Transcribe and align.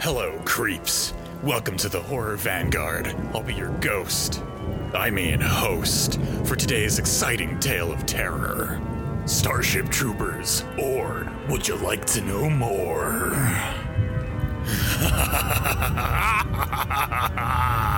Hello, 0.00 0.40
creeps. 0.46 1.12
Welcome 1.42 1.76
to 1.76 1.90
the 1.90 2.00
Horror 2.00 2.36
Vanguard. 2.36 3.14
I'll 3.34 3.42
be 3.42 3.52
your 3.52 3.68
ghost. 3.80 4.42
I 4.94 5.10
mean, 5.10 5.38
host, 5.42 6.18
for 6.44 6.56
today's 6.56 6.98
exciting 6.98 7.60
tale 7.60 7.92
of 7.92 8.06
terror 8.06 8.80
Starship 9.26 9.90
Troopers, 9.90 10.64
or 10.78 11.30
would 11.50 11.68
you 11.68 11.76
like 11.76 12.06
to 12.06 12.22
know 12.22 12.48
more? 12.48 13.36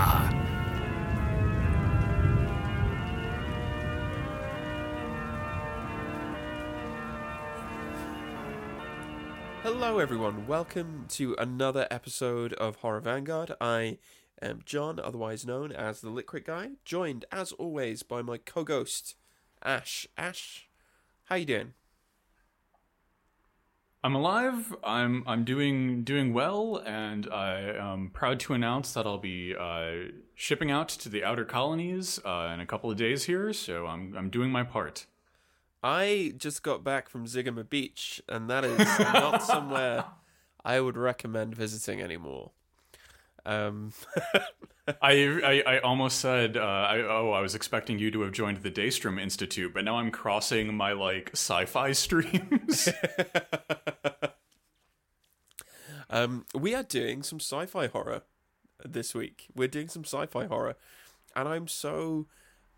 Hello, 9.85 9.99
everyone. 9.99 10.47
Welcome 10.47 11.07
to 11.09 11.35
another 11.41 11.89
episode 11.91 12.53
of 12.53 12.77
Horror 12.77 13.01
Vanguard. 13.01 13.51
I 13.61 13.99
am 14.41 14.63
John, 14.65 15.01
otherwise 15.01 15.45
known 15.45 15.73
as 15.73 16.01
the 16.01 16.09
Liquid 16.09 16.45
Guy, 16.45 16.69
joined 16.85 17.25
as 17.33 17.51
always 17.51 18.05
by 18.05 18.23
my 18.23 18.39
co-ghost 18.39 19.17
Ash. 19.61 20.07
Ash, 20.17 20.69
how 21.25 21.35
you 21.35 21.47
doing? 21.47 21.75
I'm 24.05 24.15
alive. 24.15 24.73
I'm 24.85 25.25
I'm 25.27 25.43
doing 25.43 26.05
doing 26.05 26.33
well, 26.33 26.81
and 26.87 27.29
I 27.33 27.75
am 27.77 28.11
proud 28.15 28.39
to 28.41 28.55
announce 28.55 28.95
that 28.95 29.05
I'll 29.05 29.19
be 29.19 29.57
uh, 29.59 30.13
shipping 30.37 30.71
out 30.71 30.91
to 30.91 31.09
the 31.09 31.25
outer 31.25 31.45
colonies 31.45 32.21
uh, 32.25 32.53
in 32.55 32.61
a 32.61 32.67
couple 32.67 32.89
of 32.89 32.97
days 32.97 33.25
here. 33.25 33.53
So 33.53 33.89
I'm 33.89 34.15
I'm 34.17 34.31
doing 34.31 34.53
my 34.53 34.63
part. 34.63 35.07
I 35.83 36.33
just 36.37 36.63
got 36.63 36.85
back 36.85 37.09
from 37.09 37.27
Zegema 37.27 37.69
Beach, 37.69 38.23
and 38.29 38.49
that 38.49 38.65
is 38.65 38.79
not 38.79 39.43
somewhere 39.43 40.05
I 40.65 40.81
would 40.81 40.97
recommend 40.97 41.57
visiting 41.57 42.01
anymore. 42.01 42.53
Um, 43.45 43.93
I, 45.03 45.13
I 45.45 45.63
I 45.67 45.79
almost 45.81 46.21
said 46.21 46.57
uh, 46.57 46.61
I, 46.61 47.01
oh 47.01 47.33
I 47.33 47.41
was 47.41 47.57
expecting 47.57 47.99
you 47.99 48.11
to 48.13 48.21
have 48.23 48.33
joined 48.33 48.59
the 48.59 48.71
Daystrom 48.71 49.21
Institute, 49.21 49.75
but 49.75 49.85
now 49.85 49.97
I'm 49.97 50.13
crossing 50.13 50.75
my 50.75 50.93
like 50.93 51.31
sci-fi 51.33 51.93
streams. 51.93 52.89
um, 56.09 56.47
we 56.55 56.75
are 56.75 56.85
doing 56.85 57.25
some 57.25 57.41
sci-fi 57.41 57.89
horror 57.89 58.23
this 58.85 59.15
week. 59.15 59.49
We're 59.55 59.69
doing 59.69 59.89
some 59.89 60.05
sci-fi 60.05 60.47
horror, 60.47 60.77
and 61.35 61.49
I'm 61.49 61.67
so 61.67 62.29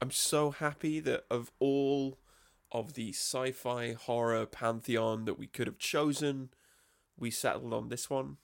I'm 0.00 0.10
so 0.10 0.50
happy 0.50 1.00
that 1.00 1.24
of 1.30 1.50
all 1.58 2.16
of 2.74 2.94
the 2.94 3.10
sci-fi 3.10 3.92
horror 3.92 4.44
pantheon 4.44 5.24
that 5.24 5.38
we 5.38 5.46
could 5.46 5.68
have 5.68 5.78
chosen, 5.78 6.50
we 7.16 7.30
settled 7.30 7.72
on 7.72 7.88
this 7.88 8.10
one. 8.10 8.38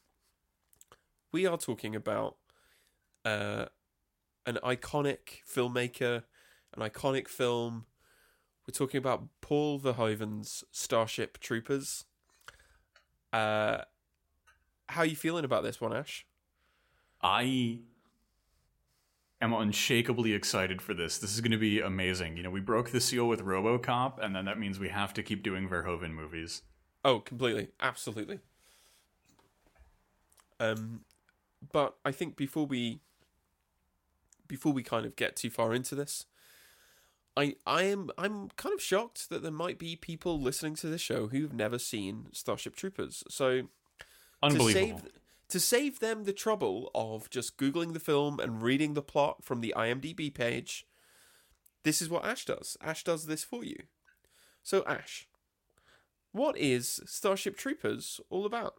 We 1.33 1.47
are 1.47 1.59
talking 1.59 1.97
about 1.97 2.37
uh, 3.25 3.67
an 4.47 4.59
iconic 4.65 5.43
filmmaker, 5.47 6.23
an 6.75 6.89
iconic 6.89 7.27
film. 7.27 7.87
We're 8.67 8.73
talking 8.73 8.99
about 8.99 9.25
Paul 9.41 9.81
Verhoeven's 9.81 10.63
Starship 10.71 11.39
Troopers. 11.39 12.05
Uh, 13.33 13.79
how 14.89 15.03
are 15.03 15.07
you 15.07 15.17
feeling 15.17 15.45
about 15.45 15.65
this 15.65 15.81
one, 15.81 15.95
Ash? 15.95 16.25
I 17.21 17.81
am 19.41 19.53
unshakably 19.53 20.35
excited 20.35 20.83
for 20.83 20.95
this. 20.95 21.19
This 21.19 21.33
is 21.35 21.41
going 21.41 21.53
to 21.53 21.59
be 21.59 21.81
amazing. 21.81 22.37
You 22.37 22.43
know, 22.43 22.51
we 22.51 22.61
broke 22.61 22.91
the 22.91 23.01
seal 23.01 23.27
with 23.27 23.41
RoboCop, 23.41 24.23
and 24.23 24.35
then 24.35 24.45
that 24.45 24.59
means 24.59 24.79
we 24.79 24.89
have 24.91 25.15
to 25.15 25.23
keep 25.23 25.43
doing 25.43 25.69
Verhoeven 25.69 26.13
movies. 26.13 26.63
Oh, 27.05 27.21
completely, 27.21 27.69
absolutely. 27.81 28.41
Um, 30.59 31.01
but 31.73 31.97
I 32.05 32.13
think 32.13 32.37
before 32.37 32.67
we 32.67 33.01
before 34.47 34.73
we 34.73 34.83
kind 34.83 35.07
of 35.07 35.17
get 35.17 35.37
too 35.37 35.49
far 35.49 35.73
into 35.73 35.95
this, 35.95 36.27
I 37.37 37.57
I 37.67 37.85
am 37.85 38.11
I'm 38.19 38.51
kind 38.57 38.75
of 38.75 38.83
shocked 38.83 39.31
that 39.31 39.43
there 39.43 39.51
might 39.51 39.79
be 39.79 39.97
people 39.97 40.39
listening 40.41 40.75
to 40.77 40.89
this 40.89 41.01
show 41.01 41.29
who've 41.29 41.55
never 41.55 41.79
seen 41.79 42.27
Starship 42.33 42.77
Troopers. 42.77 43.25
So 43.29 43.69
Unbelievable. 44.43 44.99
to 44.99 45.05
save 45.05 45.13
to 45.51 45.61
save 45.61 46.01
them 46.01 46.25
the 46.25 46.33
trouble 46.33 46.91
of 46.95 47.31
just 47.31 47.57
googling 47.57 47.93
the 47.93 48.01
film 48.01 48.41
and 48.41 48.63
reading 48.63 48.95
the 48.95 49.03
plot 49.03 49.45
from 49.45 49.61
the 49.61 49.75
IMDb 49.77 50.33
page, 50.33 50.87
this 51.83 52.03
is 52.03 52.09
what 52.09 52.25
Ash 52.25 52.45
does. 52.45 52.77
Ash 52.81 53.05
does 53.05 53.27
this 53.27 53.45
for 53.45 53.65
you. 53.65 53.77
So 54.63 54.85
Ash, 54.87 55.27
what 56.33 56.57
is 56.57 57.01
Starship 57.07 57.57
Troopers 57.57 58.21
all 58.31 58.45
about? 58.45 58.75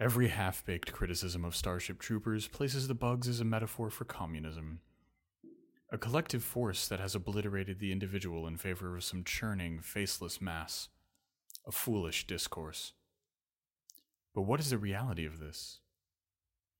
Every 0.00 0.28
half 0.28 0.64
baked 0.64 0.92
criticism 0.92 1.44
of 1.44 1.54
Starship 1.54 2.00
Troopers 2.00 2.48
places 2.48 2.88
the 2.88 2.94
bugs 2.94 3.28
as 3.28 3.38
a 3.38 3.44
metaphor 3.44 3.88
for 3.88 4.04
communism. 4.04 4.80
A 5.92 5.98
collective 5.98 6.42
force 6.42 6.88
that 6.88 6.98
has 6.98 7.14
obliterated 7.14 7.78
the 7.78 7.92
individual 7.92 8.46
in 8.46 8.56
favor 8.56 8.96
of 8.96 9.04
some 9.04 9.22
churning, 9.22 9.78
faceless 9.78 10.40
mass. 10.40 10.88
A 11.66 11.70
foolish 11.70 12.26
discourse. 12.26 12.94
But 14.34 14.42
what 14.42 14.60
is 14.60 14.70
the 14.70 14.78
reality 14.78 15.26
of 15.26 15.38
this? 15.38 15.80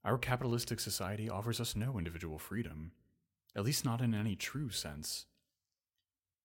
Our 0.04 0.18
capitalistic 0.18 0.80
society 0.80 1.28
offers 1.28 1.60
us 1.60 1.76
no 1.76 1.98
individual 1.98 2.38
freedom, 2.38 2.92
at 3.54 3.64
least 3.64 3.84
not 3.84 4.00
in 4.00 4.14
any 4.14 4.34
true 4.34 4.70
sense. 4.70 5.26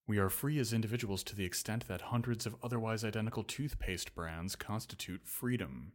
We 0.05 0.19
are 0.19 0.29
free 0.29 0.59
as 0.59 0.73
individuals 0.73 1.23
to 1.23 1.35
the 1.35 1.45
extent 1.45 1.87
that 1.87 2.01
hundreds 2.01 2.45
of 2.45 2.55
otherwise 2.63 3.03
identical 3.03 3.43
toothpaste 3.43 4.13
brands 4.15 4.55
constitute 4.55 5.21
freedom. 5.25 5.93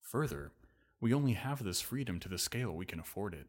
Further, 0.00 0.52
we 1.00 1.12
only 1.12 1.32
have 1.32 1.62
this 1.62 1.80
freedom 1.80 2.18
to 2.20 2.28
the 2.28 2.38
scale 2.38 2.72
we 2.72 2.86
can 2.86 3.00
afford 3.00 3.34
it. 3.34 3.48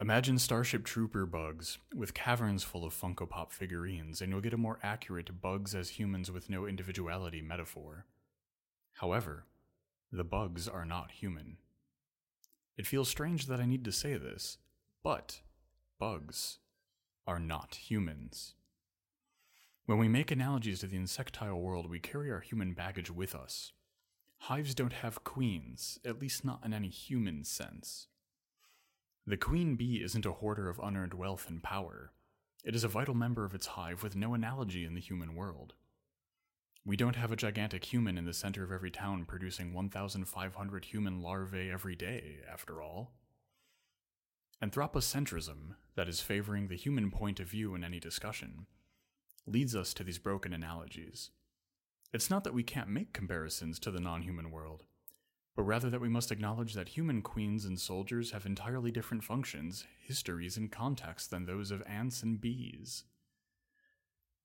Imagine 0.00 0.40
Starship 0.40 0.84
Trooper 0.84 1.24
bugs 1.24 1.78
with 1.94 2.14
caverns 2.14 2.64
full 2.64 2.84
of 2.84 2.92
Funko 2.92 3.28
Pop 3.28 3.52
figurines, 3.52 4.20
and 4.20 4.32
you'll 4.32 4.40
get 4.40 4.52
a 4.52 4.58
more 4.58 4.80
accurate 4.82 5.40
bugs 5.40 5.72
as 5.72 5.90
humans 5.90 6.32
with 6.32 6.50
no 6.50 6.66
individuality 6.66 7.40
metaphor. 7.40 8.04
However, 8.94 9.44
the 10.10 10.24
bugs 10.24 10.66
are 10.66 10.84
not 10.84 11.12
human. 11.12 11.58
It 12.76 12.88
feels 12.88 13.08
strange 13.08 13.46
that 13.46 13.60
I 13.60 13.66
need 13.66 13.84
to 13.84 13.92
say 13.92 14.16
this, 14.16 14.58
but 15.04 15.40
bugs 16.00 16.58
are 17.24 17.38
not 17.38 17.76
humans. 17.76 18.54
When 19.86 19.98
we 19.98 20.08
make 20.08 20.32
analogies 20.32 20.80
to 20.80 20.88
the 20.88 20.96
insectile 20.96 21.60
world, 21.60 21.88
we 21.88 22.00
carry 22.00 22.32
our 22.32 22.40
human 22.40 22.72
baggage 22.72 23.12
with 23.12 23.32
us. 23.32 23.72
Hives 24.38 24.74
don't 24.74 24.92
have 24.92 25.22
queens, 25.22 26.00
at 26.04 26.20
least 26.20 26.44
not 26.44 26.64
in 26.64 26.74
any 26.74 26.88
human 26.88 27.44
sense. 27.44 28.08
The 29.26 29.36
queen 29.38 29.76
bee 29.76 30.02
isn't 30.02 30.26
a 30.26 30.32
hoarder 30.32 30.68
of 30.68 30.78
unearned 30.78 31.14
wealth 31.14 31.48
and 31.48 31.62
power. 31.62 32.12
It 32.62 32.74
is 32.74 32.84
a 32.84 32.88
vital 32.88 33.14
member 33.14 33.46
of 33.46 33.54
its 33.54 33.68
hive 33.68 34.02
with 34.02 34.14
no 34.14 34.34
analogy 34.34 34.84
in 34.84 34.94
the 34.94 35.00
human 35.00 35.34
world. 35.34 35.74
We 36.84 36.96
don't 36.96 37.16
have 37.16 37.32
a 37.32 37.36
gigantic 37.36 37.84
human 37.84 38.18
in 38.18 38.26
the 38.26 38.34
center 38.34 38.62
of 38.62 38.70
every 38.70 38.90
town 38.90 39.24
producing 39.24 39.72
1,500 39.72 40.84
human 40.84 41.22
larvae 41.22 41.70
every 41.70 41.96
day, 41.96 42.40
after 42.50 42.82
all. 42.82 43.12
Anthropocentrism, 44.62 45.76
that 45.94 46.08
is 46.08 46.20
favoring 46.20 46.68
the 46.68 46.76
human 46.76 47.10
point 47.10 47.40
of 47.40 47.48
view 47.48 47.74
in 47.74 47.82
any 47.82 47.98
discussion, 47.98 48.66
leads 49.46 49.74
us 49.74 49.94
to 49.94 50.04
these 50.04 50.18
broken 50.18 50.52
analogies. 50.52 51.30
It's 52.12 52.28
not 52.28 52.44
that 52.44 52.54
we 52.54 52.62
can't 52.62 52.88
make 52.88 53.14
comparisons 53.14 53.78
to 53.80 53.90
the 53.90 54.00
non 54.00 54.22
human 54.22 54.50
world, 54.50 54.84
but 55.56 55.62
rather 55.62 55.88
that 55.88 56.00
we 56.00 56.08
must 56.08 56.32
acknowledge 56.32 56.74
that 56.74 56.90
human 56.90 57.22
queens 57.22 57.64
and 57.64 57.78
soldiers 57.78 58.32
have 58.32 58.44
entirely 58.44 58.90
different 58.90 59.22
functions, 59.22 59.86
histories, 60.00 60.56
and 60.56 60.72
contexts 60.72 61.28
than 61.28 61.46
those 61.46 61.70
of 61.70 61.82
ants 61.86 62.22
and 62.22 62.40
bees. 62.40 63.04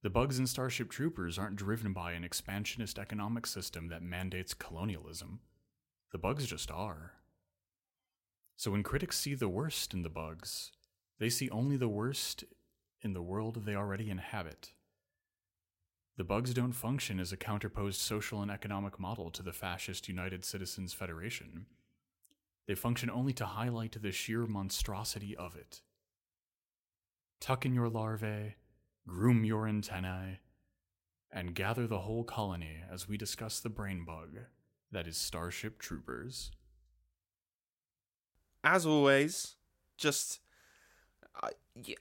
The 0.02 0.09
bugs 0.09 0.40
in 0.40 0.48
Starship 0.48 0.90
Troopers 0.90 1.38
aren't 1.38 1.58
driven 1.58 1.92
by 1.92 2.14
an 2.14 2.24
expansionist 2.24 2.98
economic 2.98 3.45
system 3.45 3.89
that 3.89 4.01
mandates 4.01 4.54
colonialism. 4.54 5.42
The 6.12 6.18
bugs 6.18 6.45
just 6.45 6.72
are. 6.72 7.13
So 8.56 8.72
when 8.72 8.83
critics 8.83 9.18
see 9.18 9.33
the 9.33 9.50
worst 9.50 9.94
in 9.94 10.04
the 10.04 10.10
bugs, 10.10 10.72
they 11.19 11.30
see 11.30 11.50
only 11.50 11.75
the 11.75 11.89
worst 11.89 12.44
in 13.01 13.13
the 13.13 13.22
world 13.22 13.66
they 13.66 13.75
already 13.75 14.10
inhabit. 14.10 14.72
The 16.19 16.25
bugs 16.25 16.54
don't 16.54 16.74
function 16.74 17.18
as 17.18 17.31
a 17.31 17.38
counterposed 17.38 18.01
social 18.01 18.42
and 18.42 18.51
economic 18.51 19.00
model 19.00 19.31
to 19.31 19.42
the 19.42 19.54
fascist 19.54 20.10
United 20.10 20.44
Citizens 20.44 20.92
Federation. 20.92 21.66
They 22.68 22.75
function 22.75 23.10
only 23.10 23.31
to 23.31 23.45
highlight 23.45 23.95
the 24.01 24.12
sheer 24.12 24.45
monstrosity 24.45 25.33
of 25.38 25.56
it. 25.56 25.80
Tuck 27.39 27.66
in 27.66 27.74
your 27.74 27.88
larvae, 27.88 28.56
groom 29.07 29.45
your 29.45 29.66
antennae, 29.66 30.42
and 31.31 31.56
gather 31.56 31.88
the 31.88 32.00
whole 32.00 32.25
colony 32.25 32.83
as 32.92 33.07
we 33.07 33.16
discuss 33.16 33.62
the 33.62 33.69
brain 33.69 34.04
bug 34.04 34.39
that 34.92 35.07
is 35.07 35.16
Starship 35.16 35.80
Troopers. 35.80 36.51
As 38.62 38.86
always, 38.86 39.56
just 39.98 40.42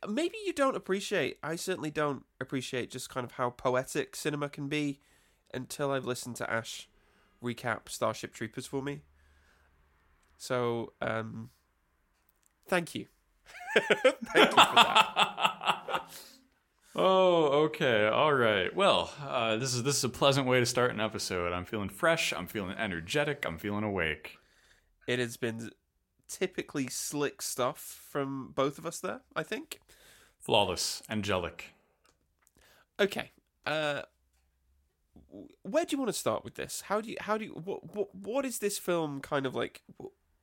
maybe 0.09 0.37
you 0.47 0.53
don't 0.53 0.77
appreciate. 0.77 1.39
I 1.43 1.57
certainly 1.57 1.91
don't 1.91 2.25
appreciate 2.41 2.91
just 2.91 3.11
kind 3.11 3.25
of 3.25 3.33
how 3.33 3.51
poetic 3.51 4.17
cinema 4.17 4.49
can 4.49 4.69
be 4.69 5.01
until 5.53 5.91
I've 5.91 6.05
listened 6.05 6.37
to 6.37 6.51
Ash 6.51 6.89
recap 7.43 7.89
Starship 7.89 8.33
Troopers 8.33 8.67
for 8.67 8.83
me. 8.83 9.03
So, 10.37 10.93
um, 11.01 11.51
thank 12.69 12.95
you. 12.95 13.07
thank 13.77 14.51
you 14.51 14.51
for 14.51 14.75
that. 14.75 16.11
Oh, 17.01 17.67
okay, 17.67 18.09
all 18.09 18.35
right. 18.35 18.75
Well, 18.75 19.13
uh, 19.25 19.57
this 19.57 19.73
is 19.73 19.85
this 19.85 19.99
is 19.99 20.05
a 20.05 20.09
pleasant 20.09 20.49
way 20.49 20.59
to 20.59 20.67
start 20.67 20.91
an 20.91 20.99
episode. 20.99 21.53
I'm 21.53 21.65
feeling 21.65 21.91
fresh. 21.91 22.33
I'm 22.33 22.49
feeling 22.49 22.77
energetic. 22.77 23.45
I'm 23.47 23.57
feeling 23.57 23.85
awake. 23.85 24.39
It 25.07 25.21
has 25.21 25.37
been 25.37 25.71
typically 26.29 26.89
slick 26.89 27.43
stuff 27.43 28.01
from 28.11 28.53
both 28.55 28.79
of 28.79 28.87
us 28.87 29.01
there, 29.01 29.21
I 29.35 29.43
think. 29.43 29.81
Flawless, 30.39 31.03
angelic. 31.09 31.73
Okay. 33.01 33.31
Uh 33.67 34.03
where 35.63 35.85
do 35.85 35.95
you 35.95 35.99
want 35.99 36.09
to 36.09 36.19
start 36.19 36.45
with 36.45 36.55
this? 36.55 36.83
How 36.83 37.01
do 37.01 37.11
you 37.11 37.17
how 37.21 37.37
do 37.37 37.45
you 37.45 37.53
what 37.53 37.95
what 37.95 38.15
what 38.15 38.45
is 38.45 38.59
this 38.59 38.79
film 38.79 39.21
kind 39.21 39.47
of 39.47 39.55
like 39.55 39.83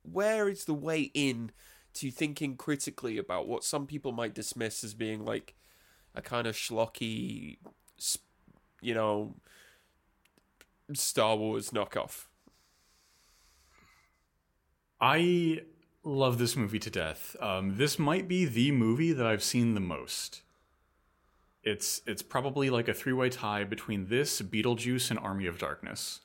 where 0.03 0.47
is 0.47 0.65
the 0.65 0.73
way 0.73 1.11
in 1.13 1.51
to 1.95 2.11
thinking 2.11 2.55
critically 2.57 3.17
about 3.17 3.47
what 3.47 3.63
some 3.63 3.87
people 3.87 4.11
might 4.11 4.35
dismiss 4.35 4.83
as 4.83 4.93
being 4.93 5.23
like 5.23 5.55
a 6.13 6.21
kind 6.21 6.45
of 6.45 6.55
schlocky 6.55 7.57
you 8.81 8.93
know 8.93 9.35
Star 10.93 11.35
Wars 11.35 11.71
knockoff? 11.71 12.25
I 15.01 15.61
love 16.05 16.37
this 16.37 16.55
movie 16.55 16.79
to 16.79 16.89
death. 16.89 17.35
Um, 17.41 17.77
this 17.77 17.99
might 17.99 18.27
be 18.27 18.45
the 18.45 18.71
movie 18.71 19.11
that 19.11 19.25
I've 19.25 19.43
seen 19.43 19.73
the 19.73 19.81
most. 19.81 20.43
It's 21.63 22.01
it's 22.05 22.21
probably 22.21 22.69
like 22.69 22.87
a 22.87 22.93
three 22.93 23.13
way 23.13 23.29
tie 23.29 23.63
between 23.63 24.07
this, 24.07 24.41
Beetlejuice, 24.41 25.09
and 25.09 25.19
Army 25.19 25.47
of 25.47 25.57
Darkness. 25.57 26.21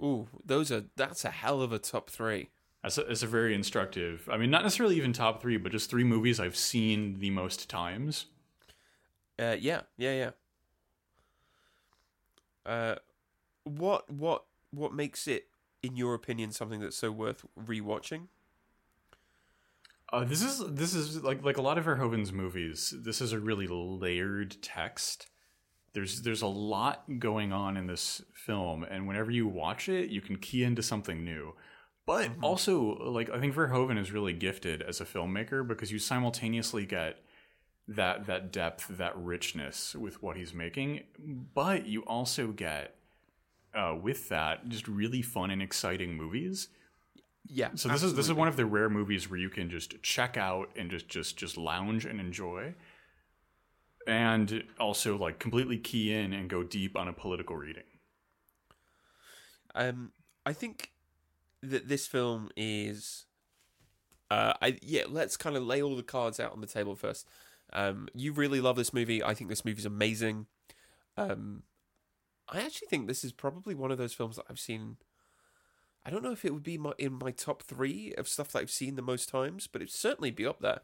Ooh, 0.00 0.28
those 0.44 0.70
are 0.70 0.84
that's 0.94 1.24
a 1.24 1.30
hell 1.30 1.62
of 1.62 1.72
a 1.72 1.78
top 1.78 2.10
three. 2.10 2.50
That's 2.82 2.98
a, 2.98 3.04
that's 3.04 3.22
a 3.22 3.26
very 3.26 3.54
instructive. 3.54 4.28
I 4.30 4.36
mean, 4.36 4.50
not 4.50 4.62
necessarily 4.62 4.96
even 4.96 5.12
top 5.12 5.40
three, 5.40 5.56
but 5.56 5.72
just 5.72 5.90
three 5.90 6.04
movies 6.04 6.38
I've 6.38 6.54
seen 6.54 7.18
the 7.18 7.30
most 7.30 7.68
times. 7.68 8.26
Uh, 9.38 9.56
yeah, 9.58 9.82
yeah, 9.96 10.30
yeah. 12.66 12.70
Uh, 12.70 12.96
what 13.64 14.10
what 14.10 14.44
what 14.70 14.92
makes 14.92 15.26
it, 15.26 15.46
in 15.82 15.96
your 15.96 16.12
opinion, 16.12 16.52
something 16.52 16.80
that's 16.80 16.96
so 16.96 17.10
worth 17.10 17.46
rewatching? 17.58 18.28
Uh, 20.10 20.24
this 20.24 20.42
is 20.42 20.62
this 20.74 20.94
is 20.94 21.22
like 21.22 21.44
like 21.44 21.58
a 21.58 21.62
lot 21.62 21.76
of 21.76 21.84
Verhoeven's 21.84 22.32
movies. 22.32 22.94
This 22.96 23.20
is 23.20 23.32
a 23.32 23.38
really 23.38 23.66
layered 23.66 24.56
text. 24.62 25.26
There's 25.92 26.22
there's 26.22 26.42
a 26.42 26.46
lot 26.46 27.18
going 27.18 27.52
on 27.52 27.76
in 27.76 27.86
this 27.86 28.22
film, 28.32 28.84
and 28.84 29.06
whenever 29.06 29.30
you 29.30 29.46
watch 29.46 29.88
it, 29.88 30.10
you 30.10 30.20
can 30.20 30.36
key 30.36 30.64
into 30.64 30.82
something 30.82 31.24
new. 31.24 31.54
But 32.06 32.30
mm-hmm. 32.30 32.44
also, 32.44 32.80
like 33.10 33.28
I 33.28 33.38
think 33.38 33.54
Verhoeven 33.54 33.98
is 33.98 34.10
really 34.10 34.32
gifted 34.32 34.80
as 34.80 35.00
a 35.00 35.04
filmmaker 35.04 35.66
because 35.66 35.92
you 35.92 35.98
simultaneously 35.98 36.86
get 36.86 37.16
that 37.86 38.26
that 38.26 38.50
depth, 38.50 38.88
that 38.88 39.12
richness 39.14 39.94
with 39.94 40.22
what 40.22 40.38
he's 40.38 40.54
making, 40.54 41.02
but 41.18 41.86
you 41.86 42.00
also 42.02 42.48
get 42.48 42.94
uh, 43.74 43.94
with 44.00 44.30
that 44.30 44.70
just 44.70 44.88
really 44.88 45.20
fun 45.20 45.50
and 45.50 45.60
exciting 45.60 46.14
movies 46.14 46.68
yeah. 47.48 47.68
So 47.74 47.88
this 47.88 47.94
absolutely. 47.94 48.08
is 48.08 48.16
this 48.16 48.26
is 48.26 48.32
one 48.34 48.48
of 48.48 48.56
the 48.56 48.66
rare 48.66 48.90
movies 48.90 49.28
where 49.30 49.38
you 49.38 49.48
can 49.48 49.70
just 49.70 50.02
check 50.02 50.36
out 50.36 50.70
and 50.76 50.90
just 50.90 51.08
just 51.08 51.36
just 51.36 51.56
lounge 51.56 52.04
and 52.04 52.20
enjoy. 52.20 52.74
And 54.06 54.64
also 54.78 55.16
like 55.16 55.38
completely 55.38 55.78
key 55.78 56.14
in 56.14 56.32
and 56.32 56.48
go 56.48 56.62
deep 56.62 56.96
on 56.96 57.08
a 57.08 57.12
political 57.12 57.56
reading. 57.56 57.84
Um 59.74 60.12
I 60.46 60.52
think 60.52 60.92
that 61.62 61.88
this 61.88 62.06
film 62.06 62.50
is 62.56 63.26
uh 64.30 64.54
I 64.60 64.78
yeah, 64.82 65.04
let's 65.08 65.36
kind 65.36 65.56
of 65.56 65.62
lay 65.62 65.82
all 65.82 65.96
the 65.96 66.02
cards 66.02 66.38
out 66.40 66.52
on 66.52 66.60
the 66.60 66.66
table 66.66 66.96
first. 66.96 67.26
Um 67.72 68.08
you 68.14 68.32
really 68.32 68.60
love 68.60 68.76
this 68.76 68.94
movie. 68.94 69.22
I 69.22 69.34
think 69.34 69.50
this 69.50 69.64
movie's 69.64 69.86
amazing. 69.86 70.46
Um 71.16 71.62
I 72.48 72.62
actually 72.62 72.88
think 72.88 73.08
this 73.08 73.24
is 73.24 73.32
probably 73.32 73.74
one 73.74 73.90
of 73.90 73.98
those 73.98 74.14
films 74.14 74.36
that 74.36 74.46
I've 74.48 74.58
seen 74.58 74.96
I 76.08 76.10
don't 76.10 76.22
know 76.22 76.32
if 76.32 76.46
it 76.46 76.54
would 76.54 76.62
be 76.62 76.78
my, 76.78 76.92
in 76.96 77.18
my 77.22 77.32
top 77.32 77.62
three 77.62 78.14
of 78.16 78.28
stuff 78.28 78.48
that 78.52 78.60
I've 78.60 78.70
seen 78.70 78.96
the 78.96 79.02
most 79.02 79.28
times, 79.28 79.66
but 79.66 79.82
it'd 79.82 79.92
certainly 79.92 80.30
be 80.30 80.46
up 80.46 80.58
there. 80.60 80.80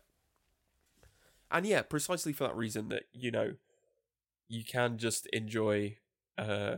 And 1.51 1.65
yeah, 1.65 1.81
precisely 1.81 2.35
for 2.35 2.45
that 2.45 2.55
reason 2.55 2.91
that, 2.91 3.05
you 3.11 3.31
know, 3.31 3.55
you 4.49 4.65
can 4.67 4.99
just 4.99 5.25
enjoy 5.29 5.97
uh, 6.37 6.77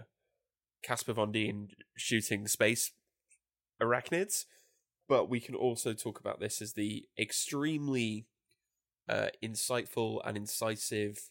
Casper 0.80 1.12
Van 1.14 1.32
Dien 1.32 1.70
shooting 1.96 2.46
space 2.46 2.92
arachnids, 3.82 4.44
but 5.08 5.28
we 5.28 5.40
can 5.40 5.56
also 5.56 5.92
talk 5.92 6.20
about 6.20 6.38
this 6.38 6.62
as 6.62 6.74
the 6.74 7.08
extremely 7.18 8.28
uh, 9.08 9.26
insightful 9.42 10.20
and 10.24 10.36
incisive 10.36 11.30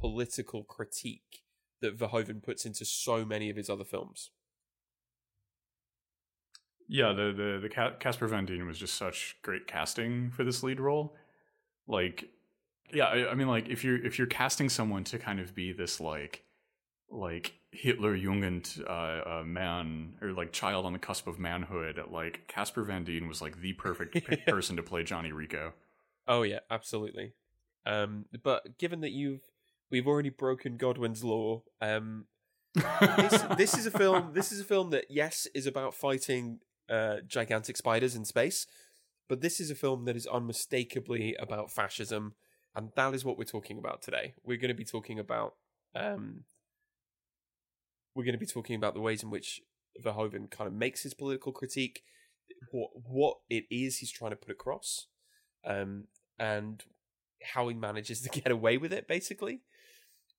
political 0.00 0.64
critique 0.64 1.42
that 1.82 1.98
Verhoeven 1.98 2.42
puts 2.42 2.64
into 2.64 2.86
so 2.86 3.26
many 3.26 3.50
of 3.50 3.56
his 3.56 3.68
other 3.68 3.84
films. 3.84 4.30
Yeah, 6.88 7.12
the 7.12 7.32
the 7.32 7.58
the 7.62 7.92
Casper 7.98 8.28
Van 8.28 8.46
Dien 8.46 8.66
was 8.66 8.78
just 8.78 8.94
such 8.94 9.36
great 9.42 9.66
casting 9.66 10.30
for 10.30 10.44
this 10.44 10.62
lead 10.62 10.80
role. 10.80 11.14
Like, 11.88 12.28
yeah, 12.92 13.06
I, 13.06 13.30
I, 13.30 13.34
mean, 13.34 13.48
like 13.48 13.68
if 13.68 13.84
you're 13.84 14.04
if 14.04 14.18
you're 14.18 14.26
casting 14.26 14.68
someone 14.68 15.04
to 15.04 15.18
kind 15.18 15.40
of 15.40 15.54
be 15.54 15.72
this 15.72 16.00
like 16.00 16.44
like 17.10 17.54
Hitler 17.72 18.16
Jugend 18.16 18.82
uh, 18.88 19.40
uh, 19.40 19.44
man 19.44 20.14
or 20.22 20.32
like 20.32 20.52
child 20.52 20.86
on 20.86 20.92
the 20.92 20.98
cusp 20.98 21.26
of 21.26 21.38
manhood, 21.38 22.00
like 22.10 22.46
Casper 22.48 22.84
Van 22.84 23.04
Dien 23.04 23.28
was 23.28 23.42
like 23.42 23.60
the 23.60 23.72
perfect 23.74 24.18
person 24.46 24.76
to 24.76 24.82
play 24.82 25.02
Johnny 25.02 25.32
Rico. 25.32 25.72
Oh 26.28 26.42
yeah, 26.42 26.60
absolutely. 26.70 27.34
Um, 27.84 28.26
but 28.42 28.78
given 28.78 29.00
that 29.00 29.12
you've 29.12 29.42
we've 29.90 30.06
already 30.06 30.30
broken 30.30 30.76
Godwin's 30.76 31.22
law, 31.22 31.62
um, 31.80 32.26
this, 32.74 33.42
this 33.56 33.78
is 33.78 33.86
a 33.86 33.90
film. 33.90 34.30
This 34.34 34.52
is 34.52 34.60
a 34.60 34.64
film 34.64 34.90
that 34.90 35.06
yes 35.08 35.46
is 35.54 35.66
about 35.66 35.94
fighting 35.94 36.60
uh, 36.88 37.16
gigantic 37.26 37.76
spiders 37.76 38.14
in 38.14 38.24
space. 38.24 38.66
But 39.28 39.40
this 39.40 39.58
is 39.58 39.70
a 39.70 39.74
film 39.74 40.04
that 40.04 40.16
is 40.16 40.26
unmistakably 40.26 41.34
about 41.38 41.70
fascism, 41.70 42.34
and 42.74 42.90
that 42.96 43.14
is 43.14 43.24
what 43.24 43.36
we're 43.36 43.44
talking 43.44 43.78
about 43.78 44.02
today. 44.02 44.34
We're 44.44 44.58
going 44.58 44.68
to 44.68 44.74
be 44.74 44.84
talking 44.84 45.18
about 45.18 45.54
um, 45.94 46.44
we're 48.14 48.24
going 48.24 48.34
to 48.34 48.38
be 48.38 48.46
talking 48.46 48.76
about 48.76 48.94
the 48.94 49.00
ways 49.00 49.22
in 49.22 49.30
which 49.30 49.60
Verhoeven 50.02 50.50
kind 50.50 50.68
of 50.68 50.74
makes 50.74 51.02
his 51.02 51.14
political 51.14 51.52
critique, 51.52 52.02
what 52.70 52.90
what 52.94 53.36
it 53.50 53.64
is 53.70 53.98
he's 53.98 54.12
trying 54.12 54.30
to 54.30 54.36
put 54.36 54.50
across, 54.50 55.06
um, 55.64 56.04
and 56.38 56.84
how 57.54 57.68
he 57.68 57.74
manages 57.74 58.20
to 58.22 58.28
get 58.40 58.52
away 58.52 58.78
with 58.78 58.92
it, 58.92 59.08
basically. 59.08 59.62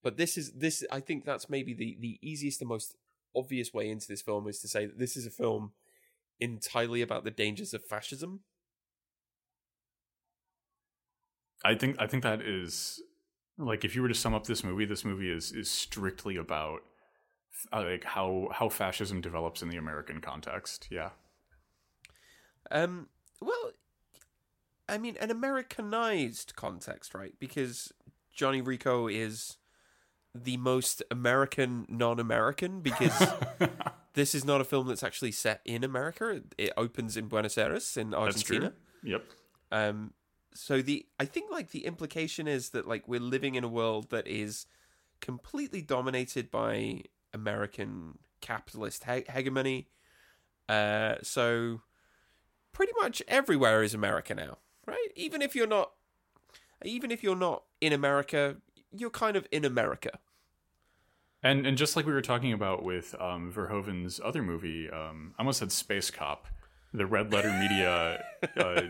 But 0.04 0.18
this 0.18 0.38
is 0.38 0.54
this. 0.54 0.86
I 0.92 1.01
think 1.01 1.25
that's 1.25 1.50
maybe 1.50 1.74
the 1.74 1.98
the 2.00 2.20
easiest 2.22 2.62
and 2.62 2.70
most 2.70 2.96
obvious 3.36 3.74
way 3.74 3.89
into 3.89 4.08
this 4.08 4.22
film 4.22 4.48
is 4.48 4.60
to 4.60 4.68
say 4.68 4.86
that 4.86 4.98
this 4.98 5.16
is 5.18 5.27
a 5.27 5.32
film 5.32 5.74
entirely 6.39 7.01
about 7.01 7.24
the 7.24 7.32
dangers 7.32 7.74
of 7.74 7.84
fascism. 7.84 8.41
I 11.65 11.75
think 11.75 11.96
I 12.00 12.08
think 12.08 12.24
that 12.24 12.41
is 12.41 13.01
like 13.58 13.84
if 13.84 13.96
you 13.96 14.01
were 14.01 14.08
to 14.08 14.13
sum 14.13 14.34
up 14.34 14.46
this 14.46 14.63
movie, 14.63 14.86
this 14.86 15.03
movie 15.03 15.32
is 15.32 15.51
is 15.51 15.70
strictly 15.70 16.38
about 16.38 16.82
uh, 17.74 17.84
like 17.84 18.03
how 18.03 18.50
how 18.51 18.70
fascism 18.70 19.22
develops 19.22 19.62
in 19.62 19.70
the 19.70 19.77
American 19.77 20.22
context. 20.22 20.88
Yeah. 20.91 21.10
Um. 22.70 23.08
Well, 23.41 23.72
I 24.88 24.98
mean, 24.98 25.17
an 25.20 25.32
Americanized 25.32 26.56
context, 26.56 27.13
right? 27.13 27.34
Because 27.39 27.91
Johnny 28.34 28.62
Rico 28.62 29.08
is 29.08 29.58
the 30.36 30.58
most 30.58 31.01
American 31.10 31.86
non-American 31.89 32.82
because 32.82 33.34
this 34.17 34.33
is 34.33 34.43
not 34.43 34.59
a 34.59 34.63
film 34.63 34.88
that's 34.88 35.03
actually 35.03 35.31
set 35.31 35.62
in 35.63 35.83
America. 35.83 36.41
It 36.57 36.74
opens 36.75 37.15
in 37.17 37.27
Buenos 37.27 37.55
Aires 37.55 37.95
in 37.95 38.15
Argentina. 38.15 38.74
Yep. 39.03 39.24
Um. 39.71 40.13
So 40.55 40.81
the 40.81 41.05
I 41.19 41.25
think 41.25 41.51
like 41.51 41.69
the 41.69 41.86
implication 41.86 42.47
is 42.47 42.71
that 42.71 42.88
like 42.88 43.07
we're 43.07 43.19
living 43.19 43.53
in 43.53 43.63
a 43.63 43.67
world 43.67 44.09
that 44.09 44.27
is 44.27 44.65
completely 45.21 45.83
dominated 45.83 46.50
by 46.50 47.03
American 47.31 48.17
capitalist 48.41 49.03
he- 49.03 49.31
hegemony. 49.31 49.88
Uh. 50.67 51.17
So 51.21 51.81
pretty 52.74 52.93
much 53.00 53.21
everywhere 53.27 53.83
is 53.83 53.93
America 53.93 54.33
now, 54.33 54.57
right? 54.88 55.09
Even 55.15 55.43
if 55.43 55.55
you're 55.55 55.67
not, 55.67 55.91
even 56.83 57.12
if 57.12 57.21
you're 57.21 57.36
not 57.36 57.65
in 57.81 57.93
America, 57.93 58.57
you're 58.91 59.12
kind 59.12 59.38
of 59.38 59.45
in 59.51 59.63
America. 59.63 60.17
And 61.44 61.67
and 61.67 61.77
just 61.77 61.96
like 61.96 62.06
we 62.06 62.13
were 62.13 62.22
talking 62.22 62.53
about 62.53 62.84
with 62.84 63.15
um, 63.20 63.51
Verhoeven's 63.51 64.20
other 64.24 64.41
movie, 64.41 64.89
um, 64.89 65.34
I 65.38 65.41
almost 65.41 65.60
said 65.60 65.72
Space 65.72 66.10
Cop, 66.10 66.48
the 66.94 67.06
Red 67.06 67.32
Letter 67.32 67.51
Media 67.60 68.24
uh, 68.58 68.82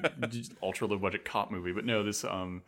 ultra 0.63 0.87
low 0.87 0.97
budget 0.97 1.25
cop 1.25 1.51
movie, 1.51 1.73
but 1.73 1.85
no, 1.85 2.03
this 2.03 2.23
um, 2.23 2.63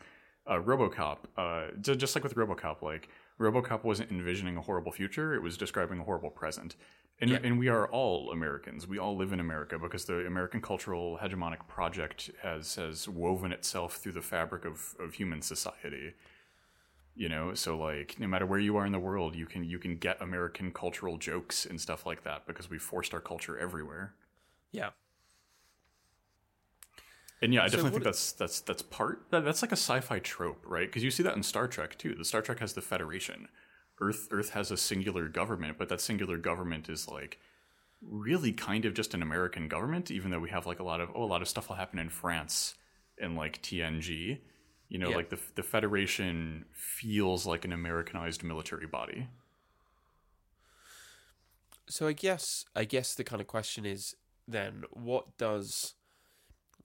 uh, 0.45 0.55
RoboCop. 0.59 1.17
Uh, 1.37 1.67
just 1.79 2.15
like 2.15 2.23
with 2.23 2.35
RoboCop, 2.35 2.81
like 2.81 3.09
RoboCop 3.39 3.83
wasn't 3.83 4.11
envisioning 4.11 4.57
a 4.57 4.61
horrible 4.61 4.91
future; 4.91 5.33
it 5.33 5.41
was 5.41 5.57
describing 5.57 5.99
a 5.99 6.03
horrible 6.03 6.29
present. 6.29 6.75
And, 7.21 7.31
Yeah. 7.31 7.39
and 7.43 7.59
we 7.59 7.67
are 7.67 7.85
all 7.87 8.31
Americans. 8.31 8.87
We 8.87 8.97
all 8.97 9.17
live 9.17 9.33
in 9.33 9.41
America 9.41 9.77
because 9.77 10.05
the 10.05 10.25
American 10.25 10.61
cultural 10.61 11.19
hegemonic 11.21 11.67
project 11.67 12.31
has 12.41 12.75
has 12.75 13.07
woven 13.09 13.51
itself 13.51 13.95
through 13.97 14.13
the 14.13 14.21
fabric 14.21 14.65
of, 14.65 14.95
of 14.99 15.13
human 15.15 15.41
society. 15.41 16.13
You 17.15 17.27
know, 17.27 17.53
so 17.53 17.77
like 17.77 18.17
no 18.19 18.27
matter 18.27 18.45
where 18.45 18.59
you 18.59 18.77
are 18.77 18.85
in 18.85 18.91
the 18.91 18.99
world, 18.99 19.35
you 19.35 19.45
can 19.45 19.63
you 19.63 19.79
can 19.79 19.97
get 19.97 20.21
American 20.21 20.71
cultural 20.71 21.17
jokes 21.17 21.65
and 21.65 21.79
stuff 21.79 22.05
like 22.05 22.23
that 22.23 22.47
because 22.47 22.69
we 22.69 22.77
forced 22.77 23.13
our 23.13 23.19
culture 23.19 23.57
everywhere. 23.57 24.13
Yeah. 24.71 24.91
And 27.41 27.53
yeah, 27.53 27.63
I 27.63 27.67
So 27.67 27.77
definitely 27.77 27.91
think 27.91 28.03
that's 28.05 28.31
that's 28.33 28.61
that's 28.61 28.81
part 28.81 29.25
that, 29.31 29.45
that's 29.45 29.61
like 29.61 29.71
a 29.71 29.77
sci-fi 29.77 30.19
trope, 30.19 30.63
right? 30.65 30.87
Because 30.87 31.03
you 31.03 31.11
see 31.11 31.23
that 31.23 31.35
in 31.35 31.43
Star 31.43 31.67
Trek 31.67 31.97
too. 31.97 32.15
The 32.15 32.25
Star 32.25 32.41
Trek 32.41 32.59
has 32.59 32.73
the 32.73 32.81
Federation. 32.81 33.47
Earth 34.01 34.27
Earth 34.31 34.51
has 34.51 34.71
a 34.71 34.77
singular 34.77 35.27
government, 35.27 35.77
but 35.77 35.89
that 35.89 36.01
singular 36.01 36.37
government 36.37 36.89
is 36.89 37.07
like 37.07 37.39
really 38.01 38.51
kind 38.51 38.85
of 38.85 38.93
just 38.93 39.13
an 39.13 39.21
American 39.21 39.67
government, 39.67 40.11
even 40.11 40.31
though 40.31 40.39
we 40.39 40.49
have 40.49 40.65
like 40.65 40.79
a 40.79 40.83
lot 40.83 41.01
of 41.01 41.09
oh 41.15 41.23
a 41.23 41.25
lot 41.25 41.41
of 41.41 41.47
stuff 41.47 41.69
will 41.69 41.75
happen 41.77 41.99
in 41.99 42.09
France 42.09 42.75
and 43.17 43.35
like 43.35 43.61
TNG. 43.61 44.39
You 44.89 44.97
know, 44.97 45.09
Yeah. 45.11 45.15
like 45.17 45.29
the 45.29 45.39
the 45.55 45.63
Federation 45.63 46.65
feels 46.73 47.45
like 47.45 47.63
an 47.63 47.71
Americanized 47.71 48.43
military 48.43 48.87
body. 48.87 49.27
So 51.87 52.07
I 52.07 52.13
guess 52.13 52.65
I 52.75 52.85
guess 52.85 53.15
the 53.15 53.23
kind 53.23 53.39
of 53.41 53.47
question 53.47 53.85
is 53.85 54.15
then 54.47 54.83
what 54.91 55.37
does 55.37 55.93